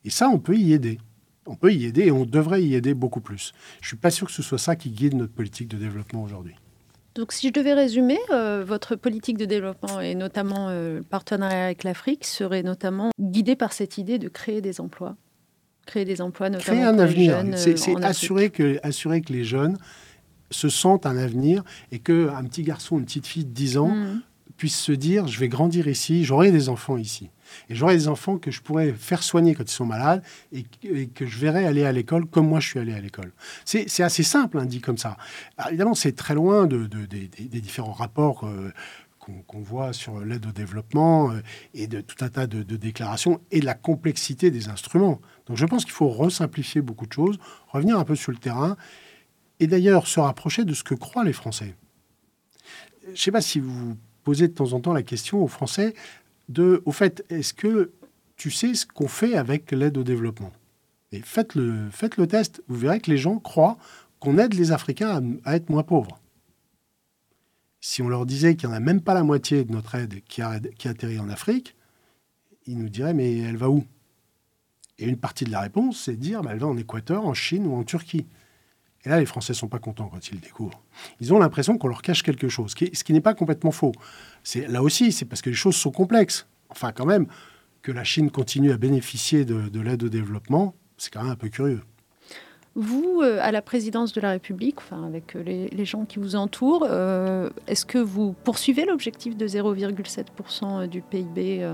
Et 0.05 0.11
ça, 0.11 0.29
on 0.29 0.39
peut 0.39 0.57
y 0.57 0.73
aider. 0.73 1.01
On 1.47 1.57
peut 1.57 1.73
y 1.73 1.87
aider 1.87 2.03
et 2.03 2.13
on 2.13 2.25
devrait 2.25 2.63
y 2.63 2.77
aider 2.77 2.95
beaucoup 2.95 3.21
plus. 3.21 3.53
Je 3.81 3.87
ne 3.87 3.89
suis 3.89 3.97
pas 3.97 4.13
sûr 4.13 4.29
que 4.29 4.33
ce 4.33 4.45
soit 4.45 4.59
ça 4.59 4.77
qui 4.77 4.91
guide 4.91 5.15
notre 5.15 5.33
politique 5.33 5.67
de 5.67 5.77
développement 5.77 6.23
aujourd'hui. 6.23 6.55
Donc, 7.15 7.33
si 7.33 7.49
je 7.49 7.53
devais 7.53 7.75
résumer, 7.75 8.19
euh, 8.31 8.65
votre 8.67 8.97
politique 8.97 9.37
de 9.37 9.45
développement 9.45 10.01
et 10.01 10.15
notamment 10.15 10.69
euh, 10.69 10.99
le 10.99 11.03
partenariat 11.03 11.67
avec 11.67 11.85
l'Afrique 11.85 12.25
serait 12.25 12.63
notamment 12.63 13.11
guidé 13.21 13.55
par 13.55 13.73
cette 13.73 13.99
idée 13.99 14.19
de 14.19 14.29
créer 14.29 14.63
des 14.63 14.81
emplois. 14.81 15.17
Créer 15.85 16.05
des 16.05 16.23
emplois, 16.23 16.49
notamment 16.49 16.79
créer 16.79 16.87
un 16.87 16.99
avenir. 16.99 17.45
C'est 17.57 17.91
euh, 17.91 17.95
assurer 18.03 18.51
que, 18.51 18.79
assurer 18.83 19.21
que 19.21 19.33
les 19.33 19.45
jeunes 19.45 19.77
se 20.51 20.69
sentent 20.69 21.07
un 21.07 21.17
avenir 21.17 21.65
et 21.91 21.99
qu'un 21.99 22.45
petit 22.45 22.63
garçon, 22.63 22.99
une 22.99 23.05
petite 23.05 23.27
fille 23.27 23.45
de 23.45 23.53
10 23.53 23.79
ans 23.79 23.89
mmh. 23.89 24.23
puisse 24.57 24.79
se 24.79 24.93
dire 24.93 25.27
je 25.27 25.39
vais 25.39 25.49
grandir 25.49 25.89
ici, 25.89 26.25
j'aurai 26.25 26.51
des 26.51 26.69
enfants 26.69 26.97
ici. 26.97 27.31
Et 27.69 27.75
j'aurai 27.75 27.97
des 27.97 28.09
enfants 28.09 28.39
que 28.39 28.51
je 28.51 28.61
pourrais 28.61 28.93
faire 28.93 29.23
soigner 29.23 29.55
quand 29.55 29.65
ils 29.65 29.75
sont 29.75 29.87
malades 29.87 30.23
et, 30.53 30.65
que 31.09 31.27
je 31.27 31.39
verrai 31.39 31.67
aller 31.67 31.85
à 31.85 31.93
l'école 31.93 32.27
comme 32.27 32.49
moi 32.49 32.61
je 32.61 32.69
suis 32.69 32.79
allé 32.79 32.93
à 32.93 33.01
l'école. 33.01 33.33
C'est 33.65 34.03
assez 34.03 34.23
simple, 34.23 34.59
hein, 34.59 34.67
dit 34.67 34.81
comme 34.81 34.99
ça. 34.99 35.17
évidemment, 35.69 35.95
c'est 35.95 36.13
très 36.13 36.35
loin 36.35 36.67
de, 36.67 36.87
des, 36.87 37.61
différents 37.61 37.93
rapports. 37.93 38.47
Euh, 38.47 38.73
qu'on 39.47 39.61
voit 39.61 39.93
sur 39.93 40.21
l'aide 40.25 40.47
au 40.47 40.53
développement 40.53 41.31
euh, 41.31 41.43
et 41.75 41.87
de 41.87 42.01
tout 42.01 42.25
un 42.25 42.29
tas 42.29 42.47
de, 42.47 42.63
déclarations 42.63 43.41
et 43.51 43.61
de 43.61 43.65
la 43.65 43.75
complexité 43.75 44.51
des 44.51 44.69
instruments. 44.69 45.21
Donc 45.47 45.57
je 45.57 45.67
pense 45.67 45.85
qu'il 45.85 45.95
faut 45.95 46.09
resimplifier 46.09 46.83
beaucoup 46.83 47.07
de 47.07 47.13
choses, 47.13 47.39
revenir 47.69 47.99
un 47.99 48.05
peu 48.05 48.17
sur 48.17 48.33
le 48.33 48.39
terrain 48.39 48.77
et 49.61 49.67
d'ailleurs 49.67 50.07
se 50.09 50.19
rapprocher 50.19 50.65
de 50.65 50.75
ce 50.75 50.83
que 50.83 50.95
croient 50.95 51.25
les 51.25 51.33
Français. 51.33 51.77
Je 53.05 53.11
ne 53.11 53.17
sais 53.17 53.31
pas 53.31 53.41
si 53.41 53.61
vous 53.61 53.97
posez 54.25 54.49
de 54.49 54.55
temps 54.55 54.73
en 54.73 54.81
temps 54.81 54.93
la 54.93 55.03
question 55.03 55.43
aux 55.43 55.49
Français, 55.49 55.95
de, 56.53 56.83
au 56.85 56.93
fait, 56.93 57.25
est-ce 57.31 57.55
que 57.55 57.91
tu 58.37 58.51
sais 58.51 58.75
ce 58.75 58.87
qu'on 58.87 59.09
fait 59.09 59.37
avec 59.37 59.73
l'aide 59.73 59.97
au 59.99 60.05
développement? 60.05 60.53
Et 61.13 61.21
faites 61.21 61.55
le, 61.55 61.91
test, 62.27 62.63
vous 62.69 62.77
verrez 62.77 63.01
que 63.01 63.11
les 63.11 63.19
gens 63.19 63.39
croient 63.39 63.77
qu'on 64.21 64.39
aide 64.39 64.55
les 64.55 64.73
Africains 64.73 65.23
à, 65.45 65.57
être 65.57 65.69
moins 65.69 65.83
pauvres. 65.83 66.19
Si 67.81 68.01
on 68.01 68.09
leur 68.09 68.27
disait 68.27 68.55
qu'il 68.55 68.69
n'y 68.69 68.75
en 68.75 68.77
a 68.77 68.81
même 68.81 69.01
pas 69.01 69.15
la 69.15 69.25
moitié 69.25 69.65
de 69.65 69.73
notre 69.73 69.95
aide 69.97 70.23
qui 70.25 70.41
atterrit 70.43 71.19
en 71.19 71.29
Afrique, 71.29 71.75
ils 72.67 72.79
nous 72.79 72.89
diraient 72.89 73.15
mais 73.15 73.39
elle 73.39 73.57
va 73.57 73.69
où? 73.69 73.85
Et 74.99 75.07
une 75.07 75.17
partie 75.17 75.45
de 75.45 75.51
la 75.51 75.61
réponse, 75.61 76.05
c'est 76.05 76.13
de 76.13 76.21
dire 76.21 76.43
bah, 76.43 76.51
elle 76.53 76.61
va 76.61 76.69
en 76.69 76.77
Équateur, 76.77 77.27
en 77.27 77.35
Chine 77.35 77.67
ou 77.67 77.75
en 77.75 77.83
Turquie. 77.83 78.27
Et 79.05 79.09
là, 79.09 79.19
les 79.19 79.27
Français 79.27 79.53
ne 79.53 79.57
sont 79.57 79.69
pas 79.69 79.79
contents 79.79 80.09
quand 80.09 80.29
ils 80.29 80.35
le 80.35 80.41
découvrent. 80.41 80.81
Ils 81.21 81.35
ont 81.35 81.39
l'impression 81.39 81.77
qu'on 81.77 81.89
leur 81.89 82.03
cache 82.03 82.23
quelque 82.23 82.49
chose, 82.49 82.75
ce 82.79 83.05
qui 83.05 83.13
n'est 83.13 83.21
pas 83.21 83.35
complètement 83.35 83.73
faux. 83.73 83.93
C'est 84.45 84.69
Là 84.69 84.83
aussi, 84.83 85.13
c'est 85.13 85.25
parce 85.25 85.43
que 85.43 85.51
les 85.51 85.57
choses 85.57 85.77
sont 85.77 85.91
complexes. 85.91 86.47
Enfin, 86.69 86.93
quand 86.93 87.07
même, 87.07 87.27
que 87.83 87.93
la 87.93 88.05
Chine 88.05 88.31
continue 88.31 88.73
à 88.73 88.79
bénéficier 88.79 89.45
de, 89.45 89.81
l'aide 89.81 90.05
au 90.05 90.09
développement, 90.09 90.75
c'est 90.97 91.13
quand 91.13 91.23
même 91.23 91.33
un 91.33 91.37
peu 91.37 91.49
curieux. 91.49 91.83
Vous, 92.75 93.21
euh, 93.23 93.39
à 93.43 93.53
la 93.53 93.61
présidence 93.61 94.15
de 94.15 94.21
la 94.23 94.31
République, 94.31 94.79
enfin 94.79 95.05
avec 95.05 95.37
euh, 95.37 95.43
les, 95.43 95.85
gens 95.85 96.07
qui 96.07 96.19
vous 96.19 96.37
entourent, 96.37 96.87
euh, 96.89 97.51
est-ce 97.67 97.85
que 97.85 97.99
vous 97.99 98.35
poursuivez 98.45 98.87
l'objectif 98.87 99.37
de 99.37 99.47
0,7% 99.47 100.87
du 100.87 101.03
PIB 101.03 101.69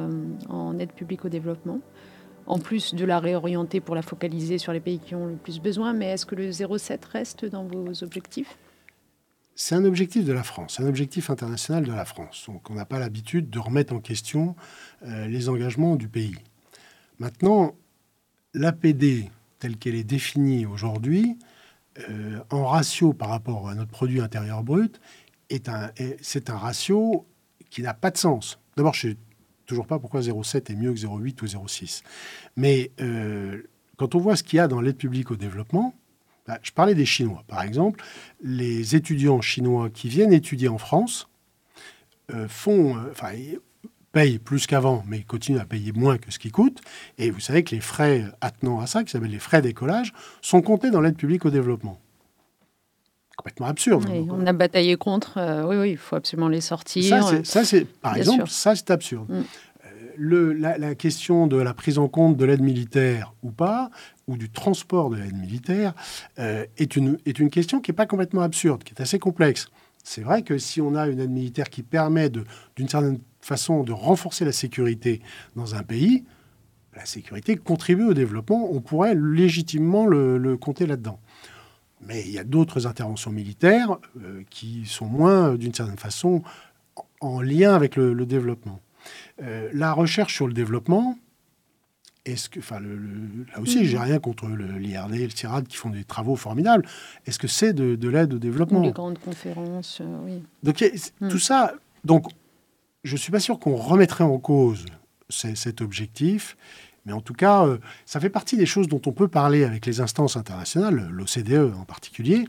en 0.49 0.77
aide 0.79 0.93
publique 0.93 1.25
au 1.25 1.29
développement? 1.29 1.81
En 2.49 2.59
plus 2.59 2.95
de 2.95 3.05
la 3.05 3.21
réorienter 3.21 3.81
pour 3.81 3.95
la 3.95 4.03
focaliser 4.03 4.59
sur 4.59 4.73
les 4.73 4.81
pays 4.81 4.99
qui 4.99 5.15
ont 5.15 5.27
le 5.27 5.37
plus 5.37 5.61
besoin, 5.61 5.93
mais 5.93 6.07
est-ce 6.07 6.27
que 6.27 6.35
le 6.35 6.51
0,7 6.51 6.99
reste 7.13 7.45
dans 7.45 7.65
vos 7.65 8.03
objectifs? 8.03 8.57
C'est 9.55 9.75
un 9.75 9.85
objectif 9.85 10.25
de 10.25 10.33
la 10.33 10.43
France, 10.43 10.81
un 10.81 10.87
objectif 10.87 11.31
international 11.31 11.85
de 11.85 11.93
la 11.93 12.05
France. 12.05 12.45
Donc 12.47 12.71
on 12.71 12.75
n'a 12.75 12.85
pas 12.85 12.99
l'habitude 12.99 13.51
de 13.51 13.59
remettre 13.59 13.93
en 13.93 14.01
question 14.01 14.57
euh, 15.07 15.27
les 15.27 15.49
engagements 15.49 15.97
du 15.97 16.09
pays. 16.09 16.37
Maintenant, 17.19 17.75
l'APD 18.55 19.31
telle 19.59 19.77
qu'elle 19.77 19.95
est 19.95 20.05
définie 20.05 20.67
aujourd'hui, 20.67 21.39
euh, 22.09 22.39
en 22.51 22.65
ratio 22.67 23.13
par 23.13 23.29
rapport 23.29 23.69
à 23.69 23.75
notre 23.75 23.91
produit 23.91 24.21
intérieur 24.21 24.63
brut, 24.63 25.01
c'est 25.51 26.51
un, 26.51 26.57
ratio 26.57 27.27
qui 27.71 27.83
n'a 27.83 27.95
pas 27.95 28.11
de 28.11 28.17
sens. 28.17 28.59
D'abord, 28.77 28.95
je 28.95 29.09
toujours 29.69 29.87
pas 29.87 30.01
pourquoi 30.01 30.21
0,7 30.21 30.73
est 30.73 30.75
mieux 30.75 30.93
que 30.93 30.99
0,8 30.99 31.43
ou 31.43 31.47
0,6. 31.47 32.03
Mais 32.57 32.91
euh, 33.01 33.63
quand 33.97 34.17
on 34.17 34.19
voit 34.19 34.35
ce 34.35 34.43
qu'il 34.43 34.57
y 34.57 34.61
a 34.61 34.67
dans 34.67 34.81
l'aide 34.81 34.97
publique 34.97 35.31
au 35.31 35.37
développement, 35.37 35.95
bah, 36.47 36.59
je 36.63 36.73
parlais 36.73 36.95
des 36.95 37.07
Chinois. 37.07 37.45
Par 37.47 37.63
exemple, 37.63 38.03
les 38.43 38.97
étudiants 38.97 39.41
chinois 39.43 39.91
qui 39.91 40.09
viennent 40.09 40.33
étudier 40.33 40.69
en 40.69 40.79
France 40.79 41.29
euh, 42.33 42.49
font, 42.49 42.97
euh, 42.97 43.11
enfin, 43.11 43.33
payent 44.13 44.39
plus 44.39 44.67
qu'avant, 44.67 45.05
mais 45.07 45.23
continuent 45.23 45.61
à 45.61 45.67
payer 45.67 45.93
moins 45.93 46.17
que 46.17 46.33
ce 46.33 46.39
qui 46.39 46.51
coûte. 46.51 46.81
Et 47.19 47.31
vous 47.31 47.41
savez 47.41 47.63
que 47.63 47.75
les 47.75 47.83
frais 47.83 48.25
attenant 48.41 48.81
à 48.81 48.87
ça, 48.87 49.05
qui 49.05 49.13
s'appellent 49.13 49.31
les 49.31 49.39
frais 49.39 49.61
d'écolage, 49.61 50.15
sont 50.41 50.63
comptés 50.63 50.91
dans 50.91 51.03
l'aide 51.03 51.17
publique 51.17 51.45
au 51.45 51.51
développement 51.51 52.01
complètement 53.39 53.69
absurde. 53.69 54.05
on 54.31 54.47
a 54.47 54.53
bataillé 54.53 54.97
contre. 54.97 55.39
Euh, 55.39 55.65
oui, 55.65 55.77
oui, 55.77 55.91
il 55.93 55.97
faut 55.97 56.17
absolument 56.17 56.49
les 56.49 56.61
sortir. 56.61 57.45
Ça, 57.45 57.65
c'est, 57.65 57.87
par 57.87 58.17
exemple, 58.17 58.49
ça, 58.49 58.75
c'est 58.75 58.91
absurde. 58.91 59.29
Mm. 59.31 59.43
Le, 60.21 60.53
la, 60.53 60.97
question 60.97 61.47
de 61.47 61.57
la 61.57 61.73
prise 61.73 61.97
en 61.97 62.09
compte 62.09 62.37
de 62.37 62.45
l'aide 62.45 62.61
militaire 62.61 63.35
ou 63.45 63.53
pas, 63.53 63.89
ou 64.27 64.37
du 64.37 64.51
transport 64.51 65.11
de 65.11 65.17
l'aide 65.17 65.37
militaire, 65.37 65.95
est, 66.37 66.97
une, 66.97 67.19
est 67.25 67.39
une 67.39 67.51
question 67.51 67.81
qui 67.81 67.93
n'est 67.93 67.97
pas 67.97 68.07
complètement 68.07 68.43
absurde, 68.43 68.83
qui 68.83 68.93
est 68.93 69.01
assez 69.01 69.21
complexe. 69.21 69.69
C'est 70.03 70.23
vrai 70.23 70.43
que 70.43 70.59
si 70.59 70.81
on 70.81 70.97
a 70.97 71.07
une 71.07 71.21
aide 71.21 71.31
militaire 71.31 71.71
qui 71.71 71.85
permet 71.85 72.31
d'une 72.31 72.89
certaine 72.89 73.21
façon 73.41 73.85
de 73.85 73.93
renforcer 73.93 74.45
la 74.45 74.51
sécurité 74.51 75.23
dans 75.55 75.77
un 75.77 75.85
pays, 75.85 76.25
la 76.99 77.07
sécurité 77.07 77.57
contribue 77.57 78.05
au 78.05 78.15
développement, 78.15 78.71
on 78.73 78.81
pourrait 78.81 79.15
légitimement 79.15 80.07
le, 80.07 80.57
compter 80.57 80.87
là-dedans. 80.87 81.21
Mais 82.01 82.23
il 82.23 82.31
y 82.31 82.39
a 82.39 82.45
d'autres 82.45 82.87
interventions 82.87 83.31
militaires 83.31 83.99
euh, 84.23 84.43
qui 84.51 84.87
sont 84.87 85.07
moins, 85.07 85.55
d'une 85.55 85.75
certaine 85.75 85.99
façon, 85.99 86.43
en 87.21 87.41
lien 87.41 87.75
avec 87.75 87.97
le, 87.97 88.15
développement. 88.27 88.81
Euh, 89.43 89.69
la 89.73 89.93
recherche 89.93 90.35
sur 90.35 90.47
le 90.47 90.53
développement, 90.53 91.19
est-ce 92.25 92.49
que, 92.49 92.61
enfin, 92.61 92.81
là 92.81 93.61
aussi, 93.61 93.87
j'ai 93.87 93.97
mm-hmm. 93.97 94.03
rien 94.03 94.19
contre 94.19 94.47
l'IRD 94.47 95.15
et 95.15 95.25
le 95.25 95.31
CIRAD 95.31 95.67
qui 95.67 95.77
font 95.77 95.91
des 95.91 96.05
travaux 96.05 96.37
formidables. 96.37 96.87
Est-ce 97.27 97.39
que 97.39 97.49
c'est 97.49 97.73
de, 97.73 98.09
l'aide 98.09 98.35
au 98.35 98.39
développement? 98.39 98.83
Les 98.83 98.93
grandes 98.93 99.19
conférences, 99.19 100.01
euh, 100.01 100.19
oui. 100.25 100.43
Donc 100.63 100.83
mm. 101.21 101.29
tout 101.29 101.39
ça, 101.39 101.75
donc 102.05 102.27
je 103.05 103.17
suis 103.17 103.33
pas 103.33 103.41
sûr 103.41 103.59
qu'on 103.59 103.77
remettrait 103.77 104.25
en 104.25 104.39
cause 104.39 104.85
cet 105.31 105.83
objectif, 105.83 106.57
mais 107.07 107.13
en 107.13 107.21
tout 107.21 107.35
cas, 107.35 107.67
euh, 107.67 107.79
ça 108.05 108.21
fait 108.21 108.31
partie 108.31 108.57
des 108.57 108.67
choses 108.67 108.89
dont 108.89 109.01
on 109.07 109.13
peut 109.13 109.29
parler 109.29 109.65
avec 109.65 109.87
les 109.87 110.01
instances 110.01 110.37
internationales, 110.37 111.09
l'OCDE 111.11 111.75
en 111.79 111.85
particulier. 111.85 112.47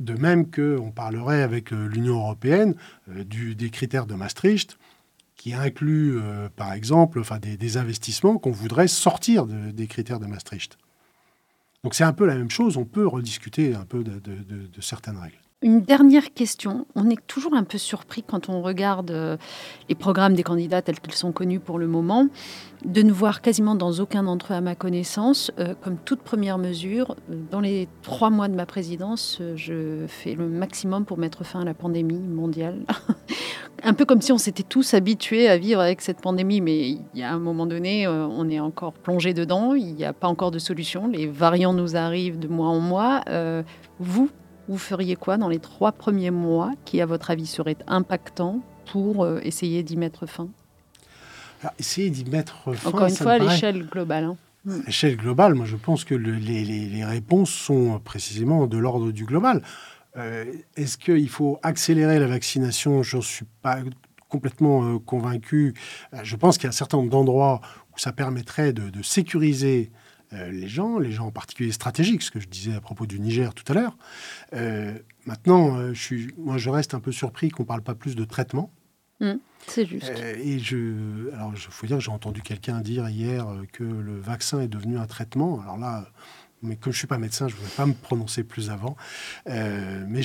De 0.00 0.14
même 0.14 0.50
qu'on 0.50 0.90
parlerait 0.90 1.42
avec 1.42 1.72
euh, 1.72 1.86
l'Union 1.86 2.16
européenne 2.16 2.74
du, 3.06 3.54
des 3.54 3.70
critères 3.70 4.06
de 4.06 4.14
Maastricht 4.14 4.78
qui 5.42 5.54
inclut, 5.54 6.18
euh, 6.18 6.48
par 6.54 6.72
exemple, 6.72 7.20
des, 7.40 7.76
investissements 7.76 8.38
qu'on 8.38 8.52
voudrait 8.52 8.86
sortir 8.86 9.44
des 9.46 9.88
critères 9.88 10.20
de 10.20 10.26
Maastricht. 10.26 10.78
Donc 11.82 11.94
c'est 11.96 12.04
un 12.04 12.12
peu 12.12 12.26
la 12.26 12.36
même 12.36 12.50
chose, 12.50 12.76
on 12.76 12.84
peut 12.84 13.08
rediscuter 13.08 13.74
un 13.74 13.84
peu 13.84 14.04
de, 14.04 14.20
certaines 14.80 15.18
règles. 15.18 15.41
Une 15.62 15.80
dernière 15.80 16.34
question. 16.34 16.86
On 16.96 17.08
est 17.08 17.24
toujours 17.26 17.54
un 17.54 17.62
peu 17.62 17.78
surpris 17.78 18.22
quand 18.22 18.48
on 18.48 18.62
regarde 18.62 19.12
euh, 19.12 19.36
les 19.88 19.94
programmes 19.94 20.34
des 20.34 20.42
candidats 20.42 20.82
tels 20.82 20.98
qu'ils 20.98 21.14
sont 21.14 21.30
connus 21.30 21.60
pour 21.60 21.78
le 21.78 21.86
moment, 21.86 22.26
de 22.84 23.02
ne 23.02 23.12
voir 23.12 23.42
quasiment 23.42 23.76
dans 23.76 23.92
aucun 24.00 24.24
d'entre 24.24 24.52
eux, 24.52 24.56
à 24.56 24.60
ma 24.60 24.74
connaissance, 24.74 25.52
euh, 25.60 25.74
comme 25.80 25.98
toute 26.04 26.22
première 26.22 26.58
mesure, 26.58 27.14
dans 27.28 27.60
les 27.60 27.88
trois 28.02 28.30
mois 28.30 28.48
de 28.48 28.54
ma 28.54 28.66
présidence, 28.66 29.40
je 29.54 30.04
fais 30.08 30.34
le 30.34 30.48
maximum 30.48 31.04
pour 31.04 31.16
mettre 31.16 31.44
fin 31.44 31.60
à 31.60 31.64
la 31.64 31.74
pandémie 31.74 32.18
mondiale. 32.18 32.80
un 33.84 33.94
peu 33.94 34.04
comme 34.04 34.20
si 34.20 34.32
on 34.32 34.38
s'était 34.38 34.62
tous 34.62 34.94
habitués 34.94 35.48
à 35.48 35.56
vivre 35.56 35.80
avec 35.80 36.00
cette 36.00 36.20
pandémie, 36.20 36.60
mais 36.60 36.90
il 36.90 37.02
y 37.14 37.22
a 37.22 37.32
un 37.32 37.38
moment 37.38 37.66
donné, 37.66 38.06
euh, 38.06 38.26
on 38.26 38.48
est 38.48 38.60
encore 38.60 38.92
plongé 38.92 39.34
dedans, 39.34 39.74
il 39.74 39.94
n'y 39.94 40.04
a 40.04 40.12
pas 40.12 40.28
encore 40.28 40.50
de 40.50 40.58
solution, 40.58 41.08
les 41.08 41.26
variants 41.26 41.74
nous 41.74 41.96
arrivent 41.96 42.38
de 42.38 42.48
mois 42.48 42.68
en 42.68 42.80
mois. 42.80 43.22
Euh, 43.28 43.62
vous, 43.98 44.30
vous 44.68 44.78
feriez 44.78 45.16
quoi 45.16 45.36
dans 45.36 45.48
les 45.48 45.58
trois 45.58 45.92
premiers 45.92 46.30
mois 46.30 46.72
qui, 46.84 47.00
à 47.00 47.06
votre 47.06 47.30
avis, 47.30 47.46
seraient 47.46 47.76
impactants 47.86 48.60
pour 48.90 49.24
euh, 49.24 49.40
essayer 49.42 49.82
d'y 49.82 49.96
mettre 49.96 50.26
fin? 50.26 50.48
Essayer 51.78 52.10
d'y 52.10 52.24
mettre 52.24 52.74
fin. 52.74 52.88
Encore 52.88 53.06
une 53.06 53.16
fois, 53.16 53.32
à 53.32 53.38
l'échelle 53.38 53.86
globale. 53.86 54.24
Hein. 54.24 54.36
À 54.68 54.86
l'échelle 54.86 55.16
globale, 55.16 55.54
moi 55.54 55.66
je 55.66 55.76
pense 55.76 56.04
que 56.04 56.14
les, 56.14 56.38
les 56.64 57.04
réponses 57.04 57.50
sont 57.50 58.00
précisément 58.04 58.66
de 58.66 58.78
l'ordre 58.78 59.10
du 59.10 59.24
global. 59.24 59.62
Euh, 60.16 60.44
est-ce 60.76 60.98
qu'il 60.98 61.28
faut 61.28 61.58
accélérer 61.62 62.18
la 62.18 62.26
vaccination? 62.26 63.02
Je 63.02 63.16
ne 63.16 63.22
suis 63.22 63.46
pas 63.62 63.78
complètement 64.28 64.84
euh, 64.84 64.98
convaincu. 64.98 65.74
Je 66.22 66.36
pense 66.36 66.56
qu'il 66.56 66.64
y 66.64 66.66
a 66.66 66.70
un 66.70 66.72
certain 66.72 66.98
nombre 66.98 67.10
d'endroits 67.10 67.60
où 67.94 67.98
ça 67.98 68.12
permettrait 68.12 68.72
de, 68.72 69.02
sécuriser 69.02 69.90
les 70.32 70.68
gens, 70.68 70.98
les 70.98 71.12
gens 71.12 71.26
en 71.26 71.30
particulier 71.30 71.72
stratégiques, 71.72 72.22
ce 72.22 72.30
que 72.30 72.40
je 72.40 72.48
disais 72.48 72.74
à 72.74 72.80
propos 72.80 73.06
du 73.06 73.20
Niger 73.20 73.54
tout 73.54 73.70
à 73.70 73.74
l'heure. 73.74 73.96
maintenant, 75.26 75.92
je 75.92 76.00
suis, 76.00 76.28
moi, 76.38 76.58
je 76.58 76.70
reste 76.70 76.94
un 76.94 77.00
peu 77.00 77.12
surpris 77.12 77.50
qu'on 77.50 77.62
ne 77.64 77.68
parle 77.68 77.82
pas 77.82 77.94
plus 77.94 78.16
de 78.16 78.24
traitement. 78.24 78.70
Mmh, 79.20 79.34
c'est 79.68 79.86
juste. 79.86 80.10
et 80.10 80.58
je, 80.58 81.32
alors, 81.34 81.52
il 81.54 81.60
faut 81.60 81.86
dire 81.86 81.98
que 81.98 82.02
j'ai 82.02 82.10
entendu 82.10 82.42
quelqu'un 82.42 82.80
dire 82.80 83.08
hier 83.08 83.46
que 83.72 83.84
le 83.84 84.18
vaccin 84.18 84.60
est 84.60 84.68
devenu 84.68 84.98
un 84.98 85.06
traitement. 85.06 85.60
Alors 85.60 85.78
là, 85.78 86.08
mais 86.62 86.76
comme 86.76 86.92
je 86.92 86.96
ne 86.96 87.00
suis 87.00 87.06
pas 87.06 87.18
médecin, 87.18 87.48
je 87.48 87.54
ne 87.54 87.60
voudrais 87.60 87.74
pas 87.76 87.86
me 87.86 87.92
prononcer 87.92 88.44
plus 88.44 88.70
avant. 88.70 88.96
Euh, 89.48 90.04
mais 90.08 90.22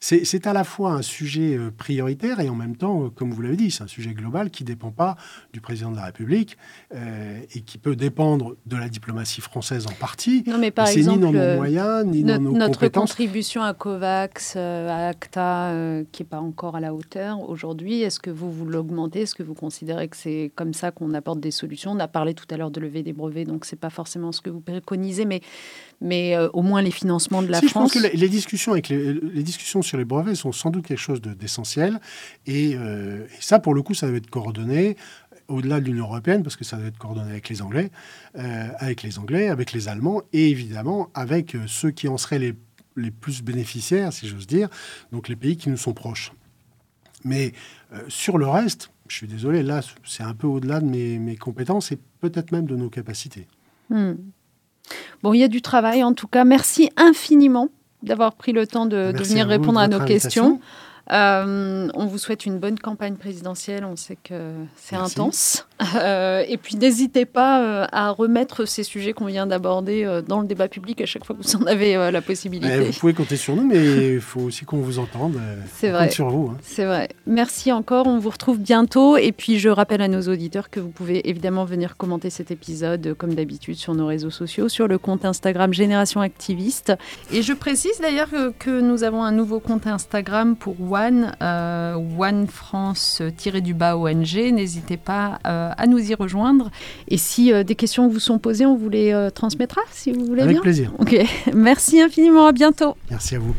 c'est 0.00 0.46
à 0.46 0.52
la 0.52 0.64
fois 0.64 0.92
un 0.92 1.02
sujet 1.02 1.56
euh, 1.56 1.70
prioritaire 1.70 2.40
et 2.40 2.48
en 2.48 2.54
même 2.54 2.76
temps, 2.76 3.04
euh, 3.04 3.08
comme 3.10 3.32
vous 3.32 3.42
l'avez 3.42 3.56
dit, 3.56 3.70
c'est 3.70 3.82
un 3.82 3.88
sujet 3.88 4.12
global 4.12 4.50
qui 4.50 4.62
ne 4.62 4.68
dépend 4.68 4.90
pas 4.90 5.16
du 5.52 5.60
président 5.60 5.90
de 5.90 5.96
la 5.96 6.06
République 6.06 6.56
et 7.54 7.60
qui 7.62 7.78
peut 7.78 7.96
dépendre 7.96 8.56
de 8.66 8.76
la 8.76 8.88
diplomatie 8.88 9.40
française 9.40 9.86
en 9.86 9.92
partie. 9.92 10.44
Non, 10.46 10.58
mais 10.58 10.70
par 10.70 10.88
exemple, 10.88 11.18
ni 11.18 11.22
dans 11.22 11.32
nos 11.32 11.56
moyens, 11.56 12.06
ni 12.06 12.22
dans 12.22 12.40
nos 12.40 12.52
notre 12.52 12.88
contribution 12.88 13.62
à 13.62 13.74
COVAX, 13.74 14.56
à 14.56 15.08
ACTA, 15.08 16.02
qui 16.12 16.22
n'est 16.22 16.28
pas 16.28 16.40
encore 16.40 16.76
à 16.76 16.80
la 16.80 16.94
hauteur 16.94 17.48
aujourd'hui, 17.48 18.02
est-ce 18.02 18.20
que 18.20 18.30
vous, 18.30 18.50
vous 18.50 18.66
l'augmentez? 18.66 19.22
Est-ce 19.22 19.34
que 19.34 19.42
vous 19.42 19.54
considérez 19.54 20.08
que 20.08 20.16
c'est 20.16 20.52
comme 20.54 20.72
ça 20.72 20.90
qu'on 20.90 21.12
apporte 21.14 21.40
des 21.40 21.50
solutions? 21.50 21.92
On 21.92 22.00
a 22.00 22.08
parlé 22.08 22.34
tout 22.34 22.46
à 22.50 22.56
l'heure 22.56 22.70
de 22.70 22.80
lever 22.80 23.02
des 23.02 23.12
brevets, 23.12 23.46
donc 23.46 23.64
ce 23.64 23.74
n'est 23.74 23.78
pas 23.78 23.90
forcément 23.90 24.32
ce 24.32 24.40
que 24.40 24.50
vous 24.50 24.60
préconisez, 24.60 25.24
mais 25.24 25.40
mais 26.00 26.36
euh, 26.36 26.48
au 26.52 26.62
moins 26.62 26.82
les 26.82 26.90
financements 26.90 27.42
de 27.42 27.48
la 27.48 27.58
France. 27.58 27.68
Je 27.68 27.98
pense 28.00 28.10
que 28.10 28.16
les, 28.16 28.28
discussions, 28.28 28.72
avec 28.72 28.88
les, 28.88 29.42
discussions 29.42 29.82
sur 29.82 29.98
les 29.98 30.04
brevets 30.04 30.34
sont 30.34 30.52
sans 30.52 30.70
doute 30.70 30.86
quelque 30.86 30.98
chose 30.98 31.20
d'essentiel. 31.20 32.00
Euh, 32.48 33.26
et, 33.26 33.28
ça, 33.40 33.58
pour 33.58 33.74
le 33.74 33.82
coup, 33.82 33.94
ça 33.94 34.06
doit 34.06 34.16
être 34.16 34.30
coordonné 34.30 34.96
au-delà 35.48 35.80
de 35.80 35.86
l'Union 35.86 36.04
européenne, 36.04 36.42
parce 36.42 36.56
que 36.56 36.64
ça 36.64 36.76
doit 36.76 36.86
être 36.86 36.98
coordonné 36.98 37.30
avec 37.30 37.48
les 37.48 37.60
Anglais, 37.60 37.90
euh, 38.38 38.68
avec 38.78 39.02
les 39.02 39.18
Anglais, 39.18 39.48
avec 39.48 39.72
les 39.72 39.88
Allemands, 39.88 40.22
et 40.32 40.48
évidemment 40.48 41.10
avec 41.14 41.56
ceux 41.66 41.90
qui 41.90 42.08
en 42.08 42.16
seraient 42.16 42.38
les, 42.38 42.54
les 42.96 43.10
plus 43.10 43.42
bénéficiaires, 43.42 44.12
si 44.12 44.26
j'ose 44.26 44.46
dire, 44.46 44.68
donc 45.12 45.28
les 45.28 45.36
pays 45.36 45.56
qui 45.56 45.68
nous 45.68 45.76
sont 45.76 45.92
proches. 45.92 46.32
Mais 47.24 47.52
sur 48.08 48.38
le 48.38 48.46
reste, 48.46 48.90
je 49.08 49.16
suis 49.16 49.26
désolé, 49.26 49.62
là, 49.62 49.80
c'est 50.04 50.22
un 50.22 50.34
peu 50.34 50.46
au-delà 50.46 50.80
de 50.80 50.86
mes, 50.86 51.18
mes, 51.18 51.36
compétences 51.36 51.92
et 51.92 51.98
peut-être 52.20 52.52
même 52.52 52.66
de 52.66 52.76
nos 52.76 52.88
capacités. 52.88 53.46
Hmm. 53.90 54.14
Bon, 55.22 55.32
il 55.32 55.40
y 55.40 55.44
a 55.44 55.48
du 55.48 55.62
travail 55.62 56.02
en 56.02 56.12
tout 56.12 56.28
cas. 56.28 56.44
Merci 56.44 56.90
infiniment 56.96 57.68
d'avoir 58.02 58.34
pris 58.34 58.52
le 58.52 58.66
temps 58.66 58.86
de, 58.86 59.12
venir 59.16 59.46
répondre 59.46 59.80
à 59.80 59.88
nos 59.88 60.00
questions. 60.00 60.60
Euh, 61.12 61.88
on 61.92 62.06
vous 62.06 62.18
souhaite 62.18 62.46
une 62.46 62.58
bonne 62.58 62.78
campagne 62.78 63.16
présidentielle. 63.16 63.84
On 63.84 63.96
sait 63.96 64.16
que 64.22 64.52
c'est 64.76 64.96
intense. 64.96 65.66
Euh, 65.96 66.44
et 66.48 66.56
puis 66.56 66.76
n'hésitez 66.76 67.24
pas 67.24 67.60
euh, 67.60 67.86
à 67.92 68.10
remettre 68.10 68.64
ces 68.64 68.84
sujets 68.84 69.12
qu'on 69.12 69.26
vient 69.26 69.46
d'aborder 69.46 70.20
dans 70.26 70.40
le 70.40 70.46
débat 70.46 70.68
public 70.68 71.00
à 71.00 71.06
chaque 71.06 71.24
fois 71.24 71.36
que 71.36 71.42
vous 71.42 71.56
en 71.56 71.66
avez 71.66 72.10
la 72.10 72.22
possibilité. 72.22 72.78
vous 72.78 72.98
pouvez 72.98 73.12
compter 73.12 73.36
sur 73.36 73.56
nous, 73.56 73.66
mais 73.66 74.14
il 74.14 74.20
faut 74.20 74.40
aussi 74.40 74.64
qu'on 74.64 74.78
vous 74.78 74.98
entende. 74.98 75.38
C'est 75.74 75.90
vrai. 75.90 76.10
sur 76.10 76.28
vous. 76.28 76.50
Hein. 76.52 76.58
C'est 76.62 76.84
vrai. 76.84 77.08
Merci 77.26 77.72
encore. 77.72 78.06
On 78.06 78.18
vous 78.18 78.30
retrouve 78.30 78.58
bientôt. 78.58 79.16
Et 79.16 79.32
puis 79.32 79.58
je 79.58 79.68
rappelle 79.68 80.00
à 80.00 80.08
nos 80.08 80.22
auditeurs 80.22 80.70
que 80.70 80.80
vous 80.80 80.90
pouvez 80.90 81.28
évidemment 81.28 81.64
venir 81.64 81.96
commenter 81.96 82.30
cet 82.30 82.50
épisode 82.50 83.14
comme 83.18 83.34
d'habitude 83.34 83.76
sur 83.76 83.94
nos 83.94 84.06
réseaux 84.06 84.30
sociaux, 84.30 84.68
sur 84.68 84.88
le 84.88 84.98
compte 84.98 85.24
Instagram 85.24 85.74
Génération 85.74 86.20
Activiste. 86.20 86.92
Et 87.32 87.42
je 87.42 87.52
précise 87.52 88.00
d'ailleurs 88.00 88.30
que, 88.30 88.52
que 88.52 88.80
nous 88.80 89.02
avons 89.02 89.22
un 89.22 89.32
nouveau 89.32 89.60
compte 89.60 89.86
Instagram 89.86 90.56
pour 90.56 90.76
One, 90.94 91.32
euh, 91.42 91.96
One 92.18 92.46
France-du-bas 92.46 93.96
ONG. 93.96 94.52
N'hésitez 94.52 94.96
pas 94.96 95.40
euh, 95.46 95.70
à 95.76 95.86
nous 95.86 95.98
y 95.98 96.14
rejoindre. 96.14 96.70
Et 97.08 97.18
si 97.18 97.52
euh, 97.52 97.64
des 97.64 97.74
questions 97.74 98.08
vous 98.08 98.20
sont 98.20 98.38
posées, 98.38 98.64
on 98.66 98.76
vous 98.76 98.88
les 98.88 99.28
transmettra, 99.34 99.82
si 99.90 100.12
vous 100.12 100.24
voulez 100.24 100.42
Avec 100.42 100.60
plaisir. 100.60 100.92
Ok. 100.98 101.16
Merci 101.54 102.00
infiniment. 102.00 102.46
À 102.46 102.52
bientôt. 102.52 102.96
Merci 103.10 103.36
à 103.36 103.38
vous. 103.40 103.54